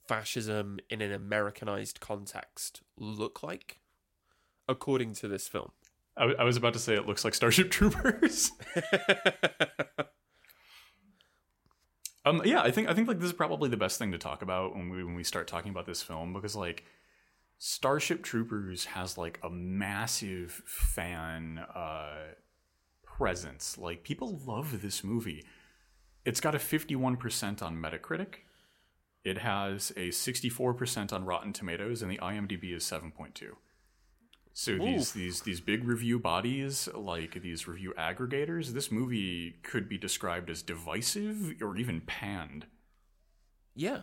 fascism 0.06 0.78
in 0.90 1.00
an 1.00 1.12
Americanized 1.12 1.98
context 2.00 2.82
look 2.98 3.42
like 3.42 3.80
according 4.68 5.14
to 5.14 5.28
this 5.28 5.48
film? 5.48 5.72
I, 6.16 6.20
w- 6.22 6.38
I 6.38 6.44
was 6.44 6.56
about 6.58 6.74
to 6.74 6.78
say 6.78 6.94
it 6.94 7.06
looks 7.06 7.24
like 7.24 7.34
Starship 7.34 7.70
Troopers. 7.72 8.52
Um, 12.26 12.40
yeah, 12.44 12.62
I 12.62 12.70
think 12.70 12.88
I 12.88 12.94
think 12.94 13.06
like 13.06 13.18
this 13.18 13.26
is 13.26 13.32
probably 13.34 13.68
the 13.68 13.76
best 13.76 13.98
thing 13.98 14.12
to 14.12 14.18
talk 14.18 14.40
about 14.40 14.74
when 14.74 14.88
we 14.88 15.04
when 15.04 15.14
we 15.14 15.22
start 15.24 15.46
talking 15.46 15.70
about 15.70 15.84
this 15.84 16.02
film 16.02 16.32
because 16.32 16.56
like 16.56 16.84
Starship 17.66 18.22
Troopers 18.22 18.84
has 18.84 19.16
like 19.16 19.40
a 19.42 19.48
massive 19.48 20.62
fan 20.66 21.56
uh, 21.74 22.34
presence. 23.02 23.78
Like 23.78 24.04
people 24.04 24.38
love 24.46 24.82
this 24.82 25.02
movie. 25.02 25.46
It's 26.26 26.42
got 26.42 26.54
a 26.54 26.58
fifty 26.58 26.94
one 26.94 27.16
percent 27.16 27.62
on 27.62 27.78
Metacritic. 27.78 28.34
It 29.24 29.38
has 29.38 29.94
a 29.96 30.10
sixty 30.10 30.50
four 30.50 30.74
percent 30.74 31.10
on 31.10 31.24
Rotten 31.24 31.54
Tomatoes, 31.54 32.02
and 32.02 32.10
the 32.10 32.18
IMDb 32.18 32.76
is 32.76 32.84
seven 32.84 33.10
point 33.10 33.34
two. 33.34 33.56
So 34.52 34.76
these 34.76 35.12
these 35.12 35.40
these 35.40 35.62
big 35.62 35.84
review 35.84 36.18
bodies, 36.18 36.86
like 36.94 37.40
these 37.40 37.66
review 37.66 37.94
aggregators, 37.98 38.74
this 38.74 38.92
movie 38.92 39.52
could 39.62 39.88
be 39.88 39.96
described 39.96 40.50
as 40.50 40.60
divisive 40.60 41.54
or 41.62 41.78
even 41.78 42.02
panned. 42.02 42.66
Yeah. 43.74 44.02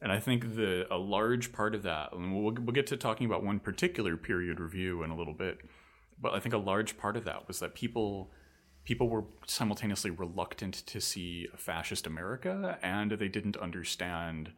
And 0.00 0.12
I 0.12 0.20
think 0.20 0.54
the 0.54 0.86
a 0.92 0.96
large 0.96 1.52
part 1.52 1.74
of 1.74 1.82
that, 1.82 2.12
and 2.12 2.32
we'll 2.32 2.54
we'll 2.54 2.74
get 2.74 2.86
to 2.88 2.96
talking 2.96 3.26
about 3.26 3.42
one 3.42 3.58
particular 3.58 4.16
period 4.16 4.60
review 4.60 5.02
in 5.02 5.10
a 5.10 5.16
little 5.16 5.34
bit, 5.34 5.58
but 6.20 6.34
I 6.34 6.40
think 6.40 6.54
a 6.54 6.58
large 6.58 6.96
part 6.96 7.16
of 7.16 7.24
that 7.24 7.48
was 7.48 7.58
that 7.58 7.74
people 7.74 8.30
people 8.84 9.08
were 9.08 9.24
simultaneously 9.46 10.10
reluctant 10.10 10.74
to 10.86 11.00
see 11.00 11.48
a 11.52 11.56
fascist 11.56 12.06
America, 12.06 12.78
and 12.82 13.12
they 13.12 13.28
didn't 13.28 13.56
understand. 13.56 14.52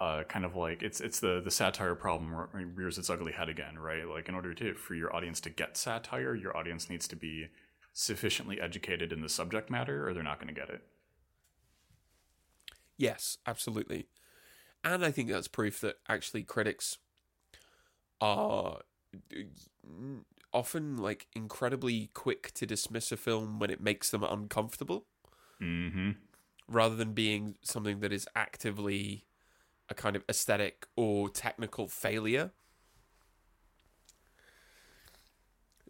Uh, 0.00 0.24
kind 0.24 0.44
of 0.44 0.56
like 0.56 0.82
it's 0.82 1.00
it's 1.00 1.20
the 1.20 1.40
the 1.42 1.52
satire 1.52 1.94
problem 1.94 2.34
rears 2.74 2.98
its 2.98 3.08
ugly 3.08 3.30
head 3.30 3.48
again, 3.48 3.78
right? 3.78 4.06
Like 4.08 4.28
in 4.28 4.34
order 4.34 4.52
to 4.52 4.74
for 4.74 4.94
your 4.94 5.14
audience 5.14 5.40
to 5.42 5.50
get 5.50 5.76
satire, 5.76 6.34
your 6.34 6.56
audience 6.56 6.90
needs 6.90 7.06
to 7.08 7.16
be 7.16 7.46
sufficiently 7.94 8.60
educated 8.60 9.12
in 9.12 9.22
the 9.22 9.28
subject 9.28 9.70
matter, 9.70 10.06
or 10.06 10.12
they're 10.12 10.24
not 10.24 10.40
going 10.40 10.52
to 10.52 10.60
get 10.60 10.68
it. 10.68 10.82
Yes, 12.96 13.38
absolutely. 13.46 14.08
And 14.84 15.04
I 15.04 15.10
think 15.10 15.30
that's 15.30 15.48
proof 15.48 15.80
that 15.80 15.96
actually 16.08 16.42
critics 16.42 16.98
are 18.20 18.78
uh, 19.14 19.22
often 20.52 20.96
like 20.96 21.26
incredibly 21.34 22.10
quick 22.14 22.52
to 22.54 22.66
dismiss 22.66 23.10
a 23.10 23.16
film 23.16 23.58
when 23.58 23.70
it 23.70 23.80
makes 23.80 24.10
them 24.10 24.22
uncomfortable 24.22 25.06
Mm-hmm. 25.62 26.10
rather 26.68 26.96
than 26.96 27.12
being 27.12 27.56
something 27.62 28.00
that 28.00 28.12
is 28.12 28.26
actively 28.34 29.26
a 29.88 29.94
kind 29.94 30.16
of 30.16 30.24
aesthetic 30.28 30.86
or 30.96 31.28
technical 31.28 31.88
failure. 31.88 32.52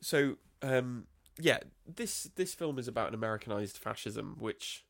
So, 0.01 0.37
um, 0.63 1.07
yeah, 1.39 1.59
this 1.87 2.25
this 2.37 2.55
film 2.55 2.79
is 2.79 2.89
about 2.89 3.09
an 3.09 3.15
Americanized 3.15 3.79
fascism, 3.79 4.37
which 4.39 4.85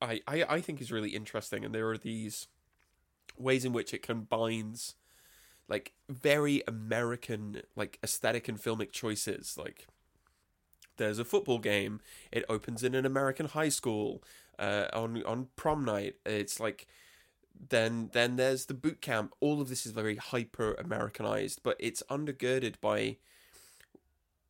I, 0.00 0.20
I 0.26 0.44
I 0.48 0.60
think 0.60 0.80
is 0.80 0.92
really 0.92 1.10
interesting, 1.10 1.64
and 1.64 1.74
there 1.74 1.88
are 1.90 1.98
these 1.98 2.46
ways 3.36 3.64
in 3.64 3.72
which 3.72 3.94
it 3.94 4.02
combines 4.02 4.94
like 5.68 5.92
very 6.08 6.62
American 6.66 7.62
like 7.76 7.98
aesthetic 8.02 8.48
and 8.48 8.58
filmic 8.58 8.92
choices, 8.92 9.56
like 9.56 9.86
there's 10.96 11.18
a 11.18 11.24
football 11.24 11.58
game. 11.58 12.00
It 12.30 12.44
opens 12.48 12.82
in 12.84 12.94
an 12.94 13.06
American 13.06 13.46
high 13.46 13.70
school 13.70 14.22
uh, 14.58 14.86
on 14.92 15.22
on 15.24 15.48
prom 15.56 15.84
night. 15.84 16.16
It's 16.26 16.60
like 16.60 16.86
then 17.68 18.10
then 18.12 18.36
there's 18.36 18.66
the 18.66 18.74
boot 18.74 19.00
camp. 19.00 19.34
All 19.40 19.60
of 19.60 19.68
this 19.68 19.86
is 19.86 19.92
very 19.92 20.16
hyper 20.16 20.74
Americanized, 20.74 21.62
but 21.62 21.76
it's 21.78 22.02
undergirded 22.10 22.74
by 22.80 23.16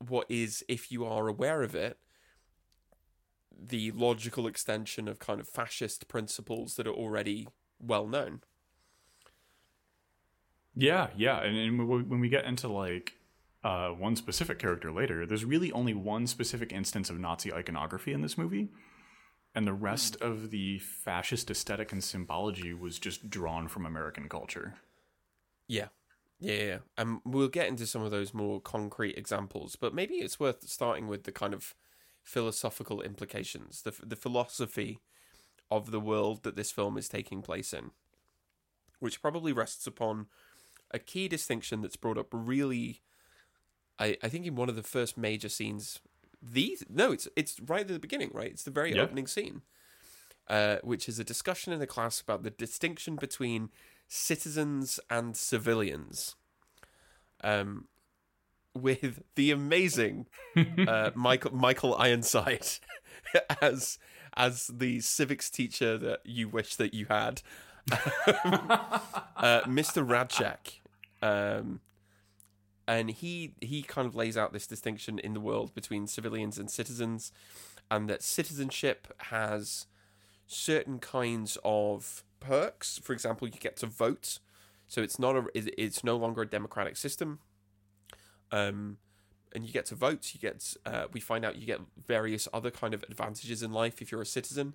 what 0.07 0.27
is, 0.31 0.65
if 0.69 0.91
you 0.91 1.05
are 1.05 1.29
aware 1.29 1.63
of 1.63 1.75
it, 1.75 1.99
the 3.61 3.91
logical 3.93 4.47
extension 4.47 5.09
of 5.09 5.19
kind 5.19 5.41
of 5.41 5.49
fascist 5.49 6.09
principles 6.09 6.77
that 6.77 6.87
are 6.87 6.93
already 6.93 7.49
well 7.79 8.07
known. 8.07 8.41
Yeah, 10.75 11.09
yeah, 11.17 11.43
and, 11.43 11.57
and 11.57 11.89
when 11.89 12.21
we 12.21 12.29
get 12.29 12.45
into 12.45 12.69
like 12.69 13.15
uh, 13.65 13.89
one 13.89 14.17
specific 14.17 14.59
character 14.59 14.93
later, 14.93 15.27
there's 15.27 15.45
really 15.45 15.73
only 15.73 15.95
one 15.95 16.27
specific 16.27 16.73
instance 16.73 17.11
of 17.11 17.19
Nazi 17.19 17.53
iconography 17.53 18.13
in 18.13 18.23
this 18.23 18.39
movie, 18.39 18.69
and 19.55 19.67
the 19.67 19.73
rest 19.73 20.17
of 20.21 20.51
the 20.51 20.79
fascist 20.79 21.51
aesthetic 21.51 21.93
and 21.93 22.03
symbology 22.03 22.73
was 22.73 22.99
just 22.99 23.29
drawn 23.29 23.69
from 23.69 23.85
American 23.85 24.29
culture. 24.29 24.77
Yeah. 25.67 25.89
Yeah, 26.39 26.63
yeah. 26.63 26.79
And 26.97 27.21
we'll 27.25 27.49
get 27.49 27.69
into 27.69 27.87
some 27.87 28.03
of 28.03 28.11
those 28.11 28.33
more 28.33 28.61
concrete 28.61 29.19
examples, 29.19 29.77
but 29.77 29.95
maybe 29.95 30.15
it's 30.15 30.41
worth 30.41 30.67
starting 30.69 31.07
with 31.07 31.25
the 31.25 31.33
kind 31.33 31.53
of 31.53 31.75
philosophical 32.23 33.01
implications, 33.03 33.83
the 33.83 33.95
the 34.03 34.17
philosophy 34.17 35.01
of 35.71 35.91
the 35.91 36.01
world 36.01 36.43
that 36.43 36.57
this 36.57 36.71
film 36.73 36.97
is 36.99 37.09
taking 37.09 37.43
place 37.43 37.73
in, 37.73 37.91
which 38.99 39.23
probably 39.23 39.53
rests 39.53 39.87
upon 39.87 40.27
a 40.91 40.99
key 40.99 41.29
distinction 41.29 41.81
that's 41.83 41.97
brought 41.97 42.19
up 42.19 42.29
really 42.33 43.03
I, 43.99 44.17
I 44.23 44.29
think 44.29 44.47
in 44.47 44.57
one 44.57 44.69
of 44.69 44.77
the 44.77 44.83
first 44.83 45.17
major 45.17 45.49
scenes. 45.49 46.01
These 46.43 46.85
no 46.89 47.13
it's 47.13 47.29
it's 47.37 47.61
right 47.61 47.83
at 47.83 47.89
the 47.89 47.99
beginning 47.99 48.31
right? 48.33 48.51
It's 48.51 48.63
the 48.63 48.71
very 48.71 48.95
Yeah. 48.95 49.03
opening 49.03 49.27
scene 49.27 49.61
uh, 50.49 50.79
which 50.83 51.09
is 51.09 51.19
a 51.19 51.25
discussion 51.25 51.73
in 51.73 51.79
the 51.79 51.87
class 51.87 52.21
about 52.21 52.43
the 52.43 52.51
distinction 52.51 53.17
between 53.17 53.71
citizens 54.09 54.99
and 55.11 55.37
civilians. 55.37 56.35
Um 57.45 57.89
with 58.75 59.23
the 59.35 59.51
amazing 59.51 60.27
uh, 60.57 61.11
Michael 61.15 61.55
Michael 61.55 61.95
Ironside 61.97 62.67
as 63.61 63.99
as 64.37 64.69
the 64.69 65.01
civics 65.01 65.51
teacher 65.51 65.99
that 65.99 66.21
you 66.25 66.49
wish 66.49 66.77
that 66.77 66.95
you 66.95 67.07
had. 67.07 67.43
Uh, 69.43 69.63
Mr. 69.63 70.07
Rasczak 70.07 70.81
um 71.27 71.81
and 72.87 73.11
he 73.11 73.55
he 73.63 73.83
kind 73.83 74.07
of 74.07 74.15
lays 74.15 74.37
out 74.37 74.53
this 74.53 74.67
distinction 74.67 75.19
in 75.19 75.33
the 75.33 75.41
world 75.41 75.75
between 75.75 76.07
civilians 76.07 76.59
and 76.59 76.71
citizens 76.71 77.33
and 77.91 78.09
that 78.11 78.23
citizenship 78.23 79.15
has 79.19 79.87
certain 80.47 80.99
kinds 80.99 81.57
of 81.65 82.23
perks. 82.39 82.99
For 83.03 83.15
example 83.15 83.49
you 83.49 83.55
get 83.55 83.79
to 83.79 83.87
vote. 83.87 84.41
So 84.89 85.01
it's 85.01 85.19
not 85.19 85.37
a 85.37 85.45
it's 85.55 86.05
no 86.05 86.17
longer 86.17 86.43
a 86.43 86.47
democratic 86.47 86.99
system 86.99 87.39
um 88.53 88.99
and 89.53 89.65
you 89.65 89.73
get 89.73 89.87
to 89.87 89.95
vote 89.95 90.33
you 90.33 90.41
get 90.41 90.75
uh, 90.87 91.07
we 91.13 91.21
find 91.21 91.45
out 91.45 91.57
you 91.57 91.67
get 91.67 91.81
various 92.07 92.47
other 92.53 92.71
kind 92.71 92.95
of 92.95 93.03
advantages 93.05 93.63
in 93.63 93.73
life 93.73 94.01
if 94.01 94.13
you're 94.13 94.23
a 94.23 94.27
citizen. 94.27 94.75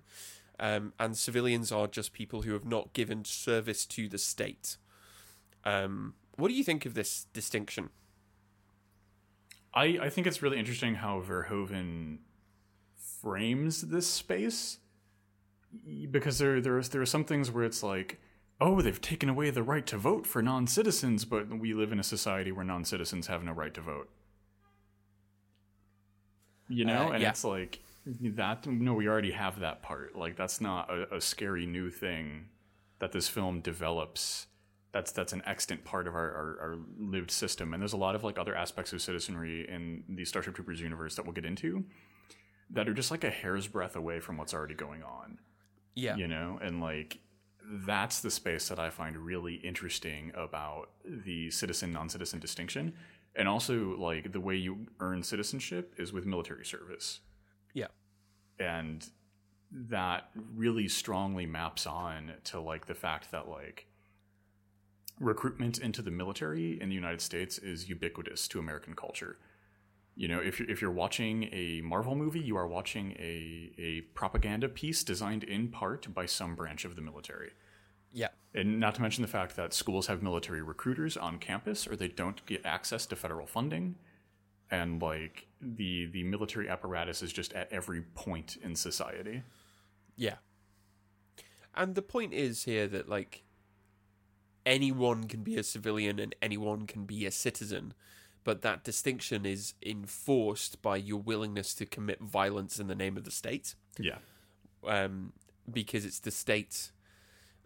Um, 0.58 0.94
and 0.98 1.16
civilians 1.16 1.70
are 1.70 1.86
just 1.86 2.12
people 2.12 2.42
who 2.42 2.52
have 2.54 2.64
not 2.64 2.92
given 2.94 3.24
service 3.24 3.84
to 3.86 4.08
the 4.08 4.18
state. 4.18 4.78
Um, 5.64 6.14
what 6.36 6.48
do 6.48 6.54
you 6.54 6.64
think 6.64 6.86
of 6.86 6.94
this 6.94 7.26
distinction? 7.32 7.90
I, 9.74 9.98
I 10.00 10.08
think 10.08 10.26
it's 10.26 10.40
really 10.40 10.58
interesting 10.58 10.94
how 10.94 11.20
Verhoeven 11.20 12.18
frames 12.96 13.82
this 13.82 14.06
space 14.06 14.78
because 16.10 16.38
there 16.38 16.60
there's 16.60 16.88
there 16.88 17.02
are 17.02 17.06
some 17.06 17.24
things 17.24 17.50
where 17.50 17.64
it's 17.64 17.82
like 17.82 18.18
oh 18.60 18.80
they've 18.80 19.00
taken 19.00 19.28
away 19.28 19.50
the 19.50 19.62
right 19.62 19.86
to 19.86 19.96
vote 19.98 20.26
for 20.26 20.42
non-citizens 20.42 21.24
but 21.24 21.48
we 21.58 21.74
live 21.74 21.92
in 21.92 22.00
a 22.00 22.02
society 22.04 22.50
where 22.52 22.64
non-citizens 22.64 23.26
have 23.26 23.42
no 23.44 23.52
right 23.52 23.74
to 23.74 23.80
vote 23.80 24.08
you 26.68 26.84
know, 26.84 27.08
Uh, 27.08 27.12
and 27.12 27.22
yeah. 27.22 27.28
it's 27.28 27.44
like 27.44 27.78
that. 28.20 28.66
No, 28.66 28.94
we 28.94 29.06
already 29.08 29.30
have 29.30 29.60
that 29.60 29.82
part. 29.82 30.16
Like 30.16 30.36
that's 30.36 30.60
not 30.60 30.90
a, 30.90 31.14
a 31.16 31.20
scary 31.20 31.64
new 31.64 31.90
thing 31.90 32.48
that 32.98 33.12
this 33.12 33.28
film 33.28 33.60
develops. 33.60 34.46
That's 34.90 35.12
that's 35.12 35.32
an 35.32 35.42
extant 35.46 35.84
part 35.84 36.08
of 36.08 36.14
our, 36.16 36.28
our, 36.32 36.58
our 36.60 36.78
lived 36.98 37.30
system, 37.30 37.72
and 37.72 37.80
there's 37.80 37.92
a 37.92 37.96
lot 37.96 38.16
of 38.16 38.24
like 38.24 38.36
other 38.36 38.56
aspects 38.56 38.92
of 38.92 39.00
citizenry 39.00 39.68
in 39.68 40.02
the 40.08 40.24
Starship 40.24 40.56
Troopers 40.56 40.80
universe 40.80 41.14
that 41.14 41.24
we'll 41.24 41.34
get 41.34 41.44
into 41.44 41.84
that 42.70 42.88
are 42.88 42.94
just 42.94 43.12
like 43.12 43.22
a 43.22 43.30
hair's 43.30 43.68
breadth 43.68 43.94
away 43.94 44.18
from 44.18 44.36
what's 44.36 44.52
already 44.52 44.74
going 44.74 45.04
on 45.04 45.38
Yeah. 45.94 46.16
you 46.16 46.26
know 46.26 46.58
and 46.60 46.80
like 46.80 47.18
that's 47.86 48.20
the 48.20 48.30
space 48.30 48.68
that 48.68 48.78
i 48.78 48.88
find 48.90 49.16
really 49.16 49.54
interesting 49.56 50.30
about 50.34 50.90
the 51.04 51.50
citizen 51.50 51.92
non-citizen 51.92 52.38
distinction. 52.38 52.92
And 53.38 53.48
also 53.48 53.96
like 53.98 54.32
the 54.32 54.40
way 54.40 54.56
you 54.56 54.86
earn 54.98 55.22
citizenship 55.22 55.92
is 55.98 56.12
with 56.12 56.24
military 56.24 56.64
service. 56.64 57.20
Yeah. 57.74 57.88
and 58.58 59.06
that 59.70 60.30
really 60.54 60.88
strongly 60.88 61.44
maps 61.44 61.86
on 61.86 62.32
to 62.44 62.60
like 62.60 62.86
the 62.86 62.94
fact 62.94 63.30
that 63.32 63.48
like 63.48 63.86
recruitment 65.18 65.78
into 65.78 66.02
the 66.02 66.10
military 66.10 66.80
in 66.80 66.88
the 66.88 66.94
united 66.94 67.20
states 67.20 67.58
is 67.58 67.88
ubiquitous 67.88 68.46
to 68.48 68.58
american 68.58 68.94
culture 68.94 69.38
you 70.18 70.26
know 70.28 70.38
if 70.40 70.58
you're, 70.58 70.70
if 70.70 70.80
you're 70.80 70.90
watching 71.04 71.44
a 71.52 71.80
marvel 71.82 72.14
movie 72.14 72.40
you 72.40 72.56
are 72.56 72.66
watching 72.66 73.12
a, 73.18 73.70
a 73.78 74.00
propaganda 74.14 74.68
piece 74.68 75.04
designed 75.04 75.44
in 75.44 75.68
part 75.68 76.12
by 76.14 76.24
some 76.26 76.54
branch 76.56 76.84
of 76.84 76.96
the 76.96 77.02
military 77.02 77.50
Yeah. 78.12 78.28
and 78.54 78.80
not 78.80 78.94
to 78.96 79.02
mention 79.02 79.22
the 79.22 79.28
fact 79.28 79.56
that 79.56 79.74
schools 79.74 80.06
have 80.06 80.22
military 80.22 80.62
recruiters 80.62 81.16
on 81.16 81.38
campus 81.38 81.86
or 81.86 81.96
they 81.96 82.08
don't 82.08 82.44
get 82.46 82.64
access 82.64 83.04
to 83.06 83.16
federal 83.16 83.46
funding 83.46 83.96
and 84.70 85.00
like 85.02 85.46
the 85.60 86.06
the 86.06 86.24
military 86.24 86.68
apparatus 86.68 87.22
is 87.22 87.32
just 87.32 87.52
at 87.52 87.70
every 87.72 88.00
point 88.14 88.56
in 88.62 88.74
society 88.74 89.42
Yeah. 90.16 90.36
And 91.74 91.94
the 91.94 92.00
point 92.02 92.32
is 92.32 92.64
here 92.64 92.86
that 92.88 93.06
like 93.06 93.42
anyone 94.64 95.24
can 95.24 95.42
be 95.42 95.56
a 95.56 95.62
civilian 95.62 96.18
and 96.18 96.34
anyone 96.40 96.86
can 96.86 97.04
be 97.04 97.26
a 97.26 97.30
citizen, 97.30 97.92
but 98.46 98.62
that 98.62 98.84
distinction 98.84 99.44
is 99.44 99.74
enforced 99.84 100.80
by 100.80 100.96
your 100.96 101.20
willingness 101.20 101.74
to 101.74 101.84
commit 101.84 102.20
violence 102.20 102.78
in 102.78 102.86
the 102.86 102.94
name 102.94 103.16
of 103.16 103.24
the 103.24 103.30
state. 103.30 103.74
yeah 103.98 104.18
um, 104.86 105.32
because 105.70 106.04
it's 106.04 106.20
the 106.20 106.30
state. 106.30 106.92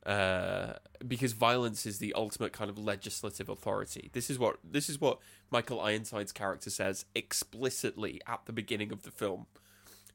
Uh, 0.06 0.72
because 1.06 1.34
violence 1.34 1.84
is 1.84 1.98
the 1.98 2.14
ultimate 2.14 2.54
kind 2.54 2.70
of 2.70 2.78
legislative 2.78 3.50
authority. 3.50 4.08
This 4.14 4.30
is 4.30 4.38
what 4.38 4.56
this 4.64 4.88
is 4.88 4.98
what 4.98 5.18
Michael 5.50 5.78
Ironside's 5.78 6.32
character 6.32 6.70
says 6.70 7.04
explicitly 7.14 8.22
at 8.26 8.40
the 8.46 8.52
beginning 8.54 8.92
of 8.92 9.02
the 9.02 9.10
film 9.10 9.44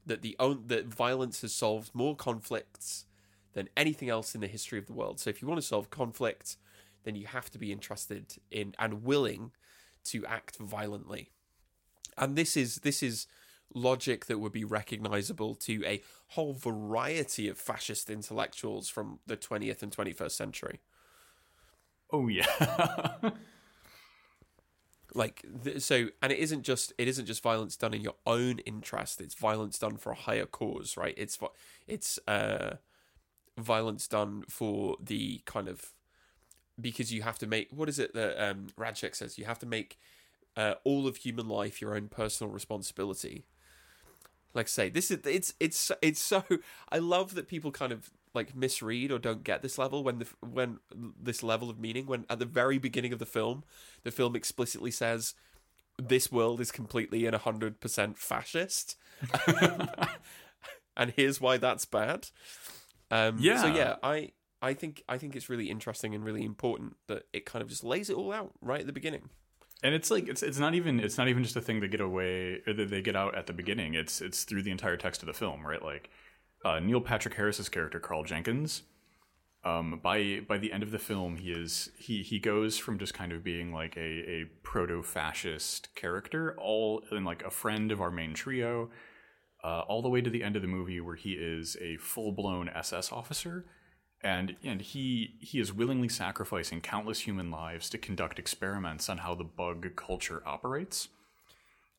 that 0.04 0.22
the 0.22 0.34
own 0.40 0.64
that 0.66 0.86
violence 0.86 1.42
has 1.42 1.54
solved 1.54 1.94
more 1.94 2.16
conflicts 2.16 3.04
than 3.52 3.68
anything 3.76 4.08
else 4.08 4.34
in 4.34 4.40
the 4.40 4.48
history 4.48 4.80
of 4.80 4.86
the 4.86 4.92
world. 4.92 5.20
So 5.20 5.30
if 5.30 5.40
you 5.40 5.46
want 5.46 5.60
to 5.60 5.66
solve 5.66 5.88
conflict, 5.88 6.56
then 7.04 7.14
you 7.14 7.28
have 7.28 7.48
to 7.52 7.58
be 7.58 7.70
interested 7.70 8.34
in 8.50 8.74
and 8.80 9.04
willing 9.04 9.52
to 10.06 10.24
act 10.26 10.56
violently. 10.58 11.30
And 12.18 12.36
this 12.36 12.56
is 12.56 12.76
this 12.76 13.02
is 13.02 13.26
logic 13.74 14.26
that 14.26 14.38
would 14.38 14.52
be 14.52 14.64
recognizable 14.64 15.54
to 15.54 15.84
a 15.84 16.02
whole 16.28 16.54
variety 16.54 17.48
of 17.48 17.58
fascist 17.58 18.08
intellectuals 18.08 18.88
from 18.88 19.18
the 19.26 19.36
20th 19.36 19.82
and 19.82 19.94
21st 19.94 20.30
century. 20.30 20.80
oh 22.12 22.28
yeah 22.28 22.46
Like 25.14 25.46
so 25.78 26.08
and 26.20 26.30
it 26.30 26.38
isn't 26.38 26.62
just 26.62 26.92
it 26.98 27.08
isn't 27.08 27.24
just 27.24 27.42
violence 27.42 27.76
done 27.76 27.94
in 27.94 28.02
your 28.02 28.16
own 28.26 28.58
interest, 28.60 29.20
it's 29.20 29.34
violence 29.34 29.78
done 29.78 29.96
for 29.96 30.10
a 30.12 30.14
higher 30.14 30.44
cause, 30.44 30.96
right? 30.96 31.14
It's 31.16 31.38
it's 31.86 32.18
uh 32.28 32.76
violence 33.56 34.08
done 34.08 34.42
for 34.48 34.96
the 35.00 35.40
kind 35.46 35.68
of 35.68 35.92
because 36.80 37.12
you 37.12 37.22
have 37.22 37.38
to 37.38 37.46
make 37.46 37.68
what 37.70 37.88
is 37.88 37.98
it 37.98 38.14
that 38.14 38.42
um 38.42 38.68
says? 39.12 39.38
You 39.38 39.44
have 39.44 39.58
to 39.60 39.66
make 39.66 39.98
uh, 40.56 40.74
all 40.84 41.06
of 41.06 41.16
human 41.18 41.48
life 41.48 41.80
your 41.80 41.94
own 41.94 42.08
personal 42.08 42.52
responsibility. 42.52 43.44
Like 44.54 44.66
I 44.66 44.68
say, 44.68 44.88
this 44.88 45.10
is 45.10 45.18
it's 45.26 45.54
it's 45.60 45.92
it's 46.00 46.20
so 46.20 46.44
I 46.88 46.98
love 46.98 47.34
that 47.34 47.46
people 47.46 47.70
kind 47.70 47.92
of 47.92 48.10
like 48.32 48.54
misread 48.54 49.10
or 49.10 49.18
don't 49.18 49.44
get 49.44 49.62
this 49.62 49.78
level 49.78 50.02
when 50.02 50.18
the 50.18 50.26
when 50.40 50.78
this 50.94 51.42
level 51.42 51.68
of 51.68 51.78
meaning 51.78 52.06
when 52.06 52.24
at 52.30 52.38
the 52.38 52.46
very 52.46 52.78
beginning 52.78 53.12
of 53.12 53.18
the 53.18 53.26
film 53.26 53.64
the 54.02 54.10
film 54.10 54.34
explicitly 54.34 54.90
says 54.90 55.34
this 55.98 56.30
world 56.30 56.60
is 56.60 56.70
completely 56.70 57.24
and 57.24 57.34
100% 57.34 58.16
fascist. 58.18 58.96
And 60.96 61.12
here's 61.14 61.40
why 61.40 61.58
that's 61.58 61.84
bad. 61.84 62.28
Um 63.10 63.36
yeah. 63.38 63.60
so 63.60 63.68
yeah 63.68 63.96
i 64.02 64.32
i 64.62 64.72
think 64.72 65.02
i 65.08 65.18
think 65.18 65.36
it's 65.36 65.48
really 65.48 65.70
interesting 65.70 66.14
and 66.14 66.24
really 66.24 66.44
important 66.44 66.96
that 67.08 67.24
it 67.32 67.44
kind 67.46 67.62
of 67.62 67.68
just 67.68 67.84
lays 67.84 68.10
it 68.10 68.16
all 68.16 68.32
out 68.32 68.52
right 68.60 68.80
at 68.80 68.86
the 68.86 68.92
beginning. 68.92 69.28
And 69.82 69.94
it's 69.94 70.10
like 70.10 70.26
it's 70.26 70.42
it's 70.42 70.58
not 70.58 70.74
even 70.74 70.98
it's 71.00 71.18
not 71.18 71.28
even 71.28 71.42
just 71.42 71.54
a 71.54 71.60
thing 71.60 71.80
they 71.80 71.88
get 71.88 72.00
away 72.00 72.62
or 72.66 72.72
that 72.72 72.88
they 72.88 73.02
get 73.02 73.14
out 73.14 73.36
at 73.36 73.46
the 73.46 73.52
beginning. 73.52 73.92
It's 73.92 74.22
it's 74.22 74.44
through 74.44 74.62
the 74.62 74.70
entire 74.70 74.96
text 74.96 75.22
of 75.22 75.26
the 75.26 75.34
film 75.34 75.66
right? 75.66 75.82
Like 75.82 76.08
uh, 76.64 76.80
neil 76.80 77.00
patrick 77.00 77.34
harris's 77.34 77.68
character 77.68 78.00
carl 78.00 78.24
jenkins 78.24 78.82
um, 79.64 80.00
by 80.02 80.40
by 80.48 80.58
the 80.58 80.72
end 80.72 80.82
of 80.82 80.90
the 80.90 80.98
film 80.98 81.36
he 81.36 81.50
is 81.50 81.90
he 81.98 82.22
he 82.22 82.38
goes 82.38 82.78
from 82.78 82.98
just 82.98 83.14
kind 83.14 83.32
of 83.32 83.44
being 83.44 83.72
like 83.72 83.96
a, 83.96 84.00
a 84.00 84.44
proto-fascist 84.62 85.94
character 85.94 86.56
all 86.58 87.02
and 87.10 87.24
like 87.24 87.44
a 87.44 87.50
friend 87.50 87.92
of 87.92 88.00
our 88.00 88.10
main 88.10 88.34
trio 88.34 88.90
uh, 89.64 89.80
all 89.80 90.02
the 90.02 90.08
way 90.08 90.20
to 90.20 90.30
the 90.30 90.42
end 90.42 90.56
of 90.56 90.62
the 90.62 90.68
movie 90.68 91.00
where 91.00 91.16
he 91.16 91.32
is 91.32 91.76
a 91.80 91.96
full-blown 91.96 92.68
ss 92.68 93.12
officer 93.12 93.64
and 94.26 94.56
and 94.64 94.82
he 94.82 95.36
he 95.38 95.60
is 95.60 95.72
willingly 95.72 96.08
sacrificing 96.08 96.80
countless 96.80 97.20
human 97.20 97.48
lives 97.48 97.88
to 97.88 97.96
conduct 97.96 98.40
experiments 98.40 99.08
on 99.08 99.18
how 99.18 99.36
the 99.36 99.44
bug 99.44 99.94
culture 99.94 100.42
operates. 100.44 101.08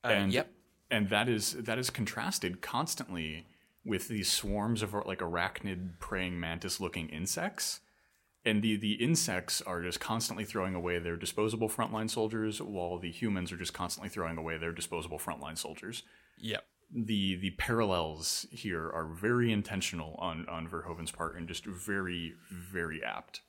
Uh, 0.04 0.08
and 0.08 0.32
yep. 0.32 0.50
and 0.90 1.08
that 1.08 1.26
is 1.26 1.54
that 1.54 1.78
is 1.78 1.88
contrasted 1.88 2.60
constantly 2.60 3.46
with 3.82 4.08
these 4.08 4.30
swarms 4.30 4.82
of 4.82 4.92
like 4.92 5.20
arachnid 5.20 5.98
praying 6.00 6.38
mantis 6.38 6.78
looking 6.80 7.08
insects. 7.08 7.80
And 8.44 8.62
the 8.62 8.76
the 8.76 8.92
insects 9.02 9.62
are 9.62 9.80
just 9.80 9.98
constantly 9.98 10.44
throwing 10.44 10.74
away 10.74 10.98
their 10.98 11.16
disposable 11.16 11.70
frontline 11.70 12.10
soldiers 12.10 12.60
while 12.60 12.98
the 12.98 13.10
humans 13.10 13.52
are 13.52 13.56
just 13.56 13.72
constantly 13.72 14.10
throwing 14.10 14.36
away 14.36 14.58
their 14.58 14.72
disposable 14.72 15.18
frontline 15.18 15.56
soldiers. 15.56 16.02
Yep 16.36 16.66
the 16.90 17.36
the 17.36 17.50
parallels 17.50 18.46
here 18.50 18.90
are 18.90 19.06
very 19.06 19.52
intentional 19.52 20.14
on 20.18 20.48
on 20.48 20.68
Verhoeven's 20.68 21.10
part 21.10 21.36
and 21.36 21.46
just 21.46 21.66
very 21.66 22.34
very 22.50 23.02
apt. 23.02 23.42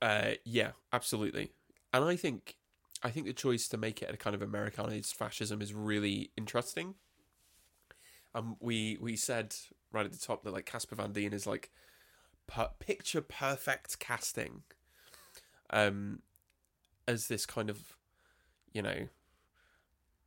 Uh, 0.00 0.32
yeah, 0.44 0.72
absolutely. 0.92 1.52
And 1.92 2.04
I 2.04 2.16
think 2.16 2.56
I 3.02 3.10
think 3.10 3.26
the 3.26 3.32
choice 3.32 3.68
to 3.68 3.76
make 3.76 4.02
it 4.02 4.12
a 4.12 4.16
kind 4.16 4.34
of 4.34 4.42
Americanized 4.42 5.14
fascism 5.14 5.62
is 5.62 5.74
really 5.74 6.30
interesting. 6.36 6.94
Um, 8.34 8.56
we 8.60 8.98
we 9.00 9.16
said 9.16 9.54
right 9.92 10.06
at 10.06 10.12
the 10.12 10.18
top 10.18 10.42
that 10.44 10.52
like 10.52 10.66
Casper 10.66 10.96
Van 10.96 11.12
Dien 11.12 11.32
is 11.32 11.46
like 11.46 11.70
per- 12.46 12.70
picture 12.78 13.20
perfect 13.20 13.98
casting, 13.98 14.62
um, 15.70 16.20
as 17.06 17.28
this 17.28 17.46
kind 17.46 17.70
of, 17.70 17.96
you 18.72 18.82
know, 18.82 19.08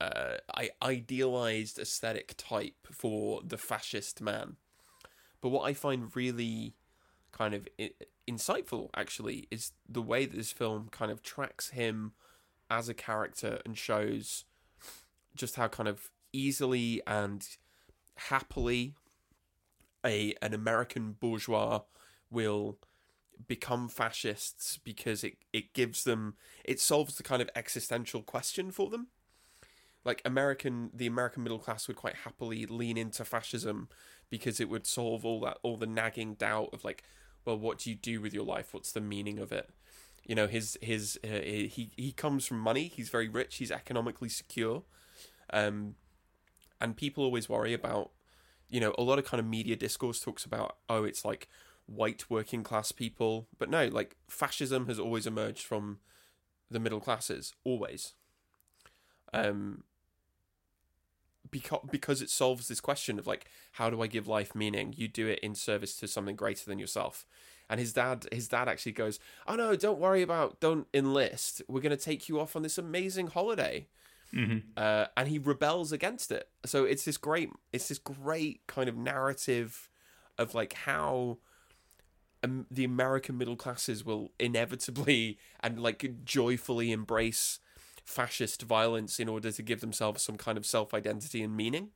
uh, 0.02 0.38
I 0.54 0.72
idealized 0.82 1.80
aesthetic 1.80 2.36
type 2.38 2.88
for 2.92 3.42
the 3.46 3.58
fascist 3.58 4.22
man. 4.22 4.58
But 5.42 5.50
what 5.50 5.64
I 5.64 5.74
find 5.74 6.14
really 6.16 6.76
kind 7.32 7.54
of 7.54 7.68
insightful 8.28 8.90
actually 8.96 9.48
is 9.52 9.72
the 9.88 10.02
way 10.02 10.26
that 10.26 10.36
this 10.36 10.52
film 10.52 10.90
kind 10.92 11.12
of 11.12 11.22
tracks 11.22 11.70
him 11.70 12.14
as 12.70 12.90
a 12.90 12.94
character 12.94 13.60
and 13.66 13.78
shows 13.78 14.46
just 15.36 15.56
how 15.56 15.68
kind 15.68 15.88
of 15.88 16.10
easily 16.34 17.02
and 17.06 17.48
happily 18.16 18.96
a 20.06 20.34
an 20.42 20.54
American 20.54 21.16
bourgeois 21.20 21.82
will 22.32 22.78
become 23.48 23.90
fascists 23.90 24.80
because 24.84 25.24
it, 25.24 25.38
it 25.52 25.74
gives 25.74 26.04
them 26.06 26.36
it 26.64 26.80
solves 26.80 27.16
the 27.16 27.24
kind 27.24 27.42
of 27.42 27.50
existential 27.56 28.22
question 28.22 28.72
for 28.72 28.90
them 28.90 29.08
like 30.06 30.22
American 30.24 30.92
the 30.94 31.08
American 31.08 31.44
middle 31.44 31.60
class 31.60 31.88
would 31.88 31.98
quite 31.98 32.16
happily 32.18 32.66
lean 32.68 32.96
into 32.96 33.26
fascism 33.26 33.90
because 34.30 34.60
it 34.60 34.70
would 34.70 34.86
solve 34.86 35.26
all 35.26 35.42
that 35.42 35.58
all 35.64 35.78
the 35.78 35.88
nagging 35.88 36.36
doubt 36.36 36.70
of 36.72 36.86
like 36.86 37.04
well 37.44 37.58
what 37.58 37.80
do 37.80 37.90
you 37.90 37.96
do 37.96 38.22
with 38.22 38.34
your 38.34 38.46
life? 38.46 38.74
What's 38.74 38.92
the 38.92 39.02
meaning 39.02 39.40
of 39.40 39.52
it? 39.52 39.70
You 40.24 40.36
know 40.36 40.48
his 40.48 40.78
his 40.82 41.20
uh, 41.24 41.28
he 41.28 41.92
he 41.98 42.12
comes 42.12 42.46
from 42.46 42.60
money. 42.60 42.88
He's 42.88 43.10
very 43.10 43.28
rich. 43.28 43.58
He's 43.58 43.72
economically 43.72 44.30
secure. 44.30 44.84
Um 45.52 45.96
and 46.80 46.96
people 46.96 47.24
always 47.24 47.50
worry 47.50 47.74
about 47.74 48.12
you 48.70 48.80
know 48.80 48.94
a 48.98 49.04
lot 49.04 49.20
of 49.20 49.26
kind 49.26 49.40
of 49.40 49.48
media 49.48 49.76
discourse 49.76 50.20
talks 50.20 50.46
about 50.46 50.78
oh 50.88 51.04
it's 51.04 51.26
like 51.26 51.48
white 51.88 52.30
working 52.30 52.64
class 52.64 52.92
people. 52.92 53.48
But 53.58 53.72
no 53.72 53.88
like 53.88 54.16
fascism 54.28 54.86
has 54.86 55.00
always 55.00 55.26
emerged 55.26 55.66
from 55.66 55.98
the 56.70 56.80
middle 56.80 57.00
classes 57.00 57.54
always. 57.64 58.14
Um 59.34 59.84
because 61.56 61.80
because 61.90 62.22
it 62.22 62.30
solves 62.30 62.68
this 62.68 62.82
question 62.82 63.18
of 63.18 63.26
like 63.26 63.46
how 63.74 63.90
do 63.90 64.02
I 64.02 64.08
give 64.08 64.28
life 64.28 64.54
meaning? 64.54 64.94
You 64.98 65.08
do 65.08 65.28
it 65.28 65.40
in 65.40 65.56
service 65.56 65.96
to 66.00 66.08
something 66.08 66.36
greater 66.36 66.66
than 66.66 66.80
yourself. 66.80 67.26
And 67.70 67.80
his 67.80 67.94
dad 67.94 68.28
his 68.30 68.50
dad 68.50 68.68
actually 68.68 68.92
goes, 68.92 69.20
"Oh 69.48 69.56
no, 69.56 69.76
don't 69.78 70.00
worry 70.00 70.22
about 70.22 70.60
don't 70.60 70.88
enlist. 70.94 71.62
We're 71.70 71.80
going 71.80 71.98
to 71.98 72.04
take 72.04 72.28
you 72.28 72.42
off 72.42 72.58
on 72.58 72.62
this 72.62 72.78
amazing 72.78 73.28
holiday." 73.28 73.88
Uh, 74.76 75.06
and 75.16 75.30
he 75.30 75.40
rebels 75.40 75.94
against 75.94 76.30
it. 76.30 76.50
So 76.66 76.84
it's 76.84 77.06
this 77.06 77.16
great 77.18 77.50
it's 77.72 77.88
this 77.88 78.00
great 78.00 78.68
kind 78.68 78.90
of 78.90 78.98
narrative 78.98 79.90
of 80.38 80.54
like 80.54 80.74
how 80.74 81.38
um, 82.44 82.66
the 82.70 82.84
American 82.84 83.38
middle 83.38 83.56
classes 83.56 84.04
will 84.04 84.34
inevitably 84.40 85.40
and 85.62 85.80
like 85.80 86.26
joyfully 86.26 86.92
embrace 86.92 87.60
fascist 88.06 88.62
violence 88.62 89.20
in 89.20 89.28
order 89.28 89.52
to 89.52 89.62
give 89.62 89.82
themselves 89.82 90.22
some 90.22 90.38
kind 90.38 90.58
of 90.58 90.66
self 90.66 90.94
identity 90.94 91.42
and 91.42 91.56
meaning. 91.58 91.90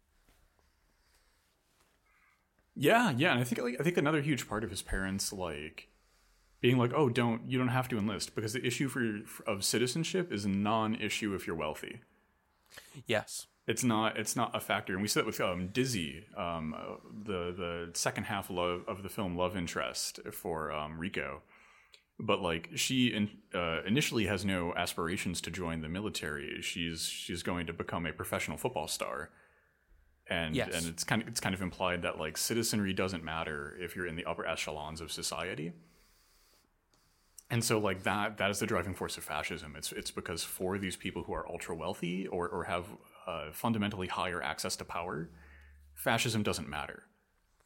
Yeah, 2.76 3.14
yeah, 3.16 3.32
and 3.32 3.42
I 3.42 3.44
think 3.44 3.62
like 3.62 3.76
I 3.80 3.84
think 3.84 3.98
another 3.98 4.22
huge 4.22 4.48
part 4.48 4.64
of 4.64 4.70
his 4.70 4.82
parents 4.82 5.32
like 5.32 5.90
being 6.62 6.78
like, 6.78 6.92
"Oh, 6.94 7.10
don't 7.10 7.50
you 7.50 7.58
don't 7.58 7.70
have 7.70 7.88
to 7.90 7.98
enlist 7.98 8.36
because 8.36 8.54
the 8.54 8.66
issue 8.66 8.88
for 8.88 9.22
of 9.46 9.64
citizenship 9.64 10.32
is 10.32 10.46
a 10.46 10.50
non-issue 10.50 11.34
if 11.36 11.46
you're 11.46 11.56
wealthy. 11.56 12.02
Yes. 13.06 13.48
It's 13.68 13.84
not 13.84 14.18
it's 14.18 14.36
not 14.36 14.56
a 14.56 14.60
factor." 14.60 14.94
And 14.94 15.02
we 15.02 15.08
see 15.08 15.20
that 15.20 15.28
with 15.28 15.42
um, 15.42 15.68
Dizzy, 15.68 16.26
um, 16.38 16.74
uh, 16.74 16.96
the 17.26 17.52
the 17.52 17.90
second 17.94 18.26
half 18.26 18.50
love 18.50 18.84
of 18.88 19.04
the 19.04 19.10
film 19.10 19.36
love 19.36 19.56
interest 19.58 20.20
for 20.32 20.72
um, 20.72 20.98
Rico. 20.98 21.42
But 22.20 22.42
like 22.42 22.70
she 22.76 23.08
in, 23.08 23.30
uh, 23.54 23.82
initially 23.86 24.26
has 24.26 24.44
no 24.44 24.74
aspirations 24.76 25.40
to 25.42 25.52
join 25.52 25.82
the 25.82 25.90
military. 25.90 26.62
She's 26.62 27.06
she's 27.06 27.44
going 27.44 27.66
to 27.68 27.74
become 27.74 28.06
a 28.06 28.12
professional 28.12 28.58
football 28.58 28.88
star 28.88 29.30
and 30.28 30.56
Yes. 30.56 30.74
and 30.76 30.86
it's 30.88 31.04
kind 31.04 31.22
of 31.22 31.28
it's 31.28 31.40
kind 31.40 31.56
of 31.56 31.62
implied 31.62 32.02
that 32.04 32.20
like 32.20 32.38
citizenry 32.38 32.94
doesn't 32.94 33.24
matter 33.24 33.76
if 33.80 33.96
you're 33.96 34.06
in 34.06 34.16
the 34.16 34.26
upper 34.26 34.46
echelons 34.46 35.02
of 35.02 35.12
society. 35.12 35.72
And 37.50 37.64
so 37.64 37.80
like 37.80 38.04
that 38.04 38.38
that 38.38 38.52
is 38.52 38.60
the 38.60 38.68
driving 38.68 38.94
force 38.94 39.18
of 39.18 39.24
fascism. 39.24 39.76
It's 39.76 39.92
it's 39.92 40.12
because 40.12 40.44
for 40.44 40.78
these 40.78 40.96
people 40.96 41.24
who 41.24 41.34
are 41.34 41.48
ultra 41.50 41.76
wealthy 41.76 42.28
or 42.28 42.48
or 42.48 42.66
have 42.66 42.86
uh, 43.26 43.52
fundamentally 43.52 44.08
higher 44.08 44.42
access 44.42 44.76
to 44.78 44.86
power, 44.86 45.30
fascism 45.96 46.44
doesn't 46.44 46.70
matter. 46.70 47.04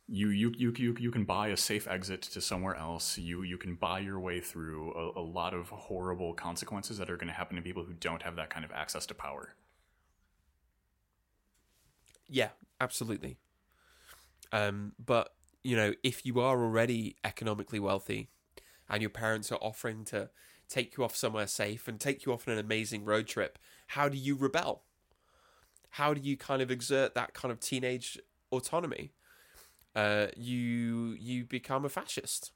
You 0.08 0.30
you 0.30 0.54
you 0.58 0.74
you 0.78 0.96
you 1.00 1.12
can 1.12 1.24
buy 1.24 1.48
a 1.48 1.58
safe 1.58 1.88
exit 1.88 2.22
to 2.24 2.42
somewhere 2.42 2.76
else. 2.76 3.18
You 3.18 3.44
you 3.44 3.58
can 3.58 3.76
buy 3.76 4.00
your 4.00 4.20
way 4.20 4.42
through 4.42 4.92
a, 4.94 5.20
a 5.20 5.24
lot 5.24 5.54
of 5.54 5.70
horrible 5.70 6.34
consequences 6.34 6.98
that 6.98 7.10
are 7.10 7.16
going 7.16 7.30
to 7.30 7.34
happen 7.34 7.56
to 7.56 7.62
people 7.62 7.86
who 7.86 7.94
don't 7.94 8.22
have 8.22 8.36
that 8.36 8.50
kind 8.50 8.66
of 8.66 8.72
access 8.72 9.06
to 9.08 9.13
power. 9.13 9.56
Yeah, 12.28 12.50
absolutely. 12.82 13.38
Um, 14.52 14.94
but 15.04 15.34
you 15.63 15.78
know, 15.78 15.94
if 16.04 16.26
you 16.26 16.39
are 16.42 16.62
already 16.62 17.16
economically 17.24 17.80
wealthy, 17.80 18.30
and 18.89 19.02
your 19.02 19.10
parents 19.10 19.52
are 19.52 19.60
offering 19.62 20.06
to 20.06 20.30
take 20.70 20.98
you 20.98 21.04
off 21.04 21.16
somewhere 21.16 21.48
safe 21.48 21.88
and 21.88 22.00
take 22.00 22.26
you 22.26 22.34
off 22.34 22.48
on 22.48 22.54
an 22.54 22.60
amazing 22.60 23.06
road 23.06 23.28
trip, 23.28 23.58
how 23.88 24.10
do 24.10 24.18
you 24.18 24.36
rebel? 24.36 24.84
How 25.92 26.13
do 26.13 26.22
you 26.22 26.36
kind 26.36 26.62
of 26.62 26.72
exert 26.72 27.16
that 27.16 27.34
kind 27.34 27.52
of 27.52 27.60
teenage 27.60 28.20
autonomy? 28.52 29.13
Uh, 29.95 30.27
you 30.36 31.15
you 31.19 31.45
become 31.45 31.86
a 31.86 31.89
fascist. 31.89 32.51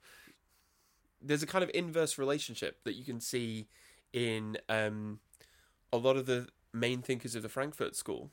There's 1.22 1.44
a 1.44 1.48
kind 1.48 1.64
of 1.64 1.72
inverse 1.74 2.18
relationship 2.18 2.84
that 2.84 2.96
you 2.96 3.04
can 3.04 3.20
see 3.20 3.68
in 4.14 4.58
um, 4.70 5.20
a 5.92 5.98
lot 5.98 6.16
of 6.16 6.26
the 6.26 6.48
main 6.74 7.02
thinkers 7.02 7.36
of 7.36 7.44
the 7.44 7.50
Frankfurt 7.50 7.96
School 7.96 8.32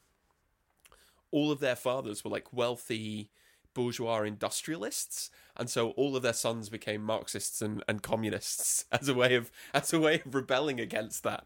all 1.35 1.51
of 1.51 1.59
their 1.59 1.75
fathers 1.75 2.23
were 2.23 2.31
like 2.31 2.53
wealthy 2.53 3.29
bourgeois 3.75 4.23
industrialists 4.23 5.31
and 5.57 5.69
so 5.69 5.91
all 5.91 6.15
of 6.15 6.23
their 6.23 6.33
sons 6.33 6.69
became 6.69 7.03
marxists 7.03 7.61
and, 7.61 7.83
and 7.89 8.05
communists 8.05 8.85
as 8.93 9.09
a 9.09 9.15
way 9.15 9.35
of 9.35 9.51
as 9.75 9.93
a 9.93 9.99
way 9.99 10.23
of 10.25 10.33
rebelling 10.33 10.79
against 10.79 11.25
that 11.25 11.45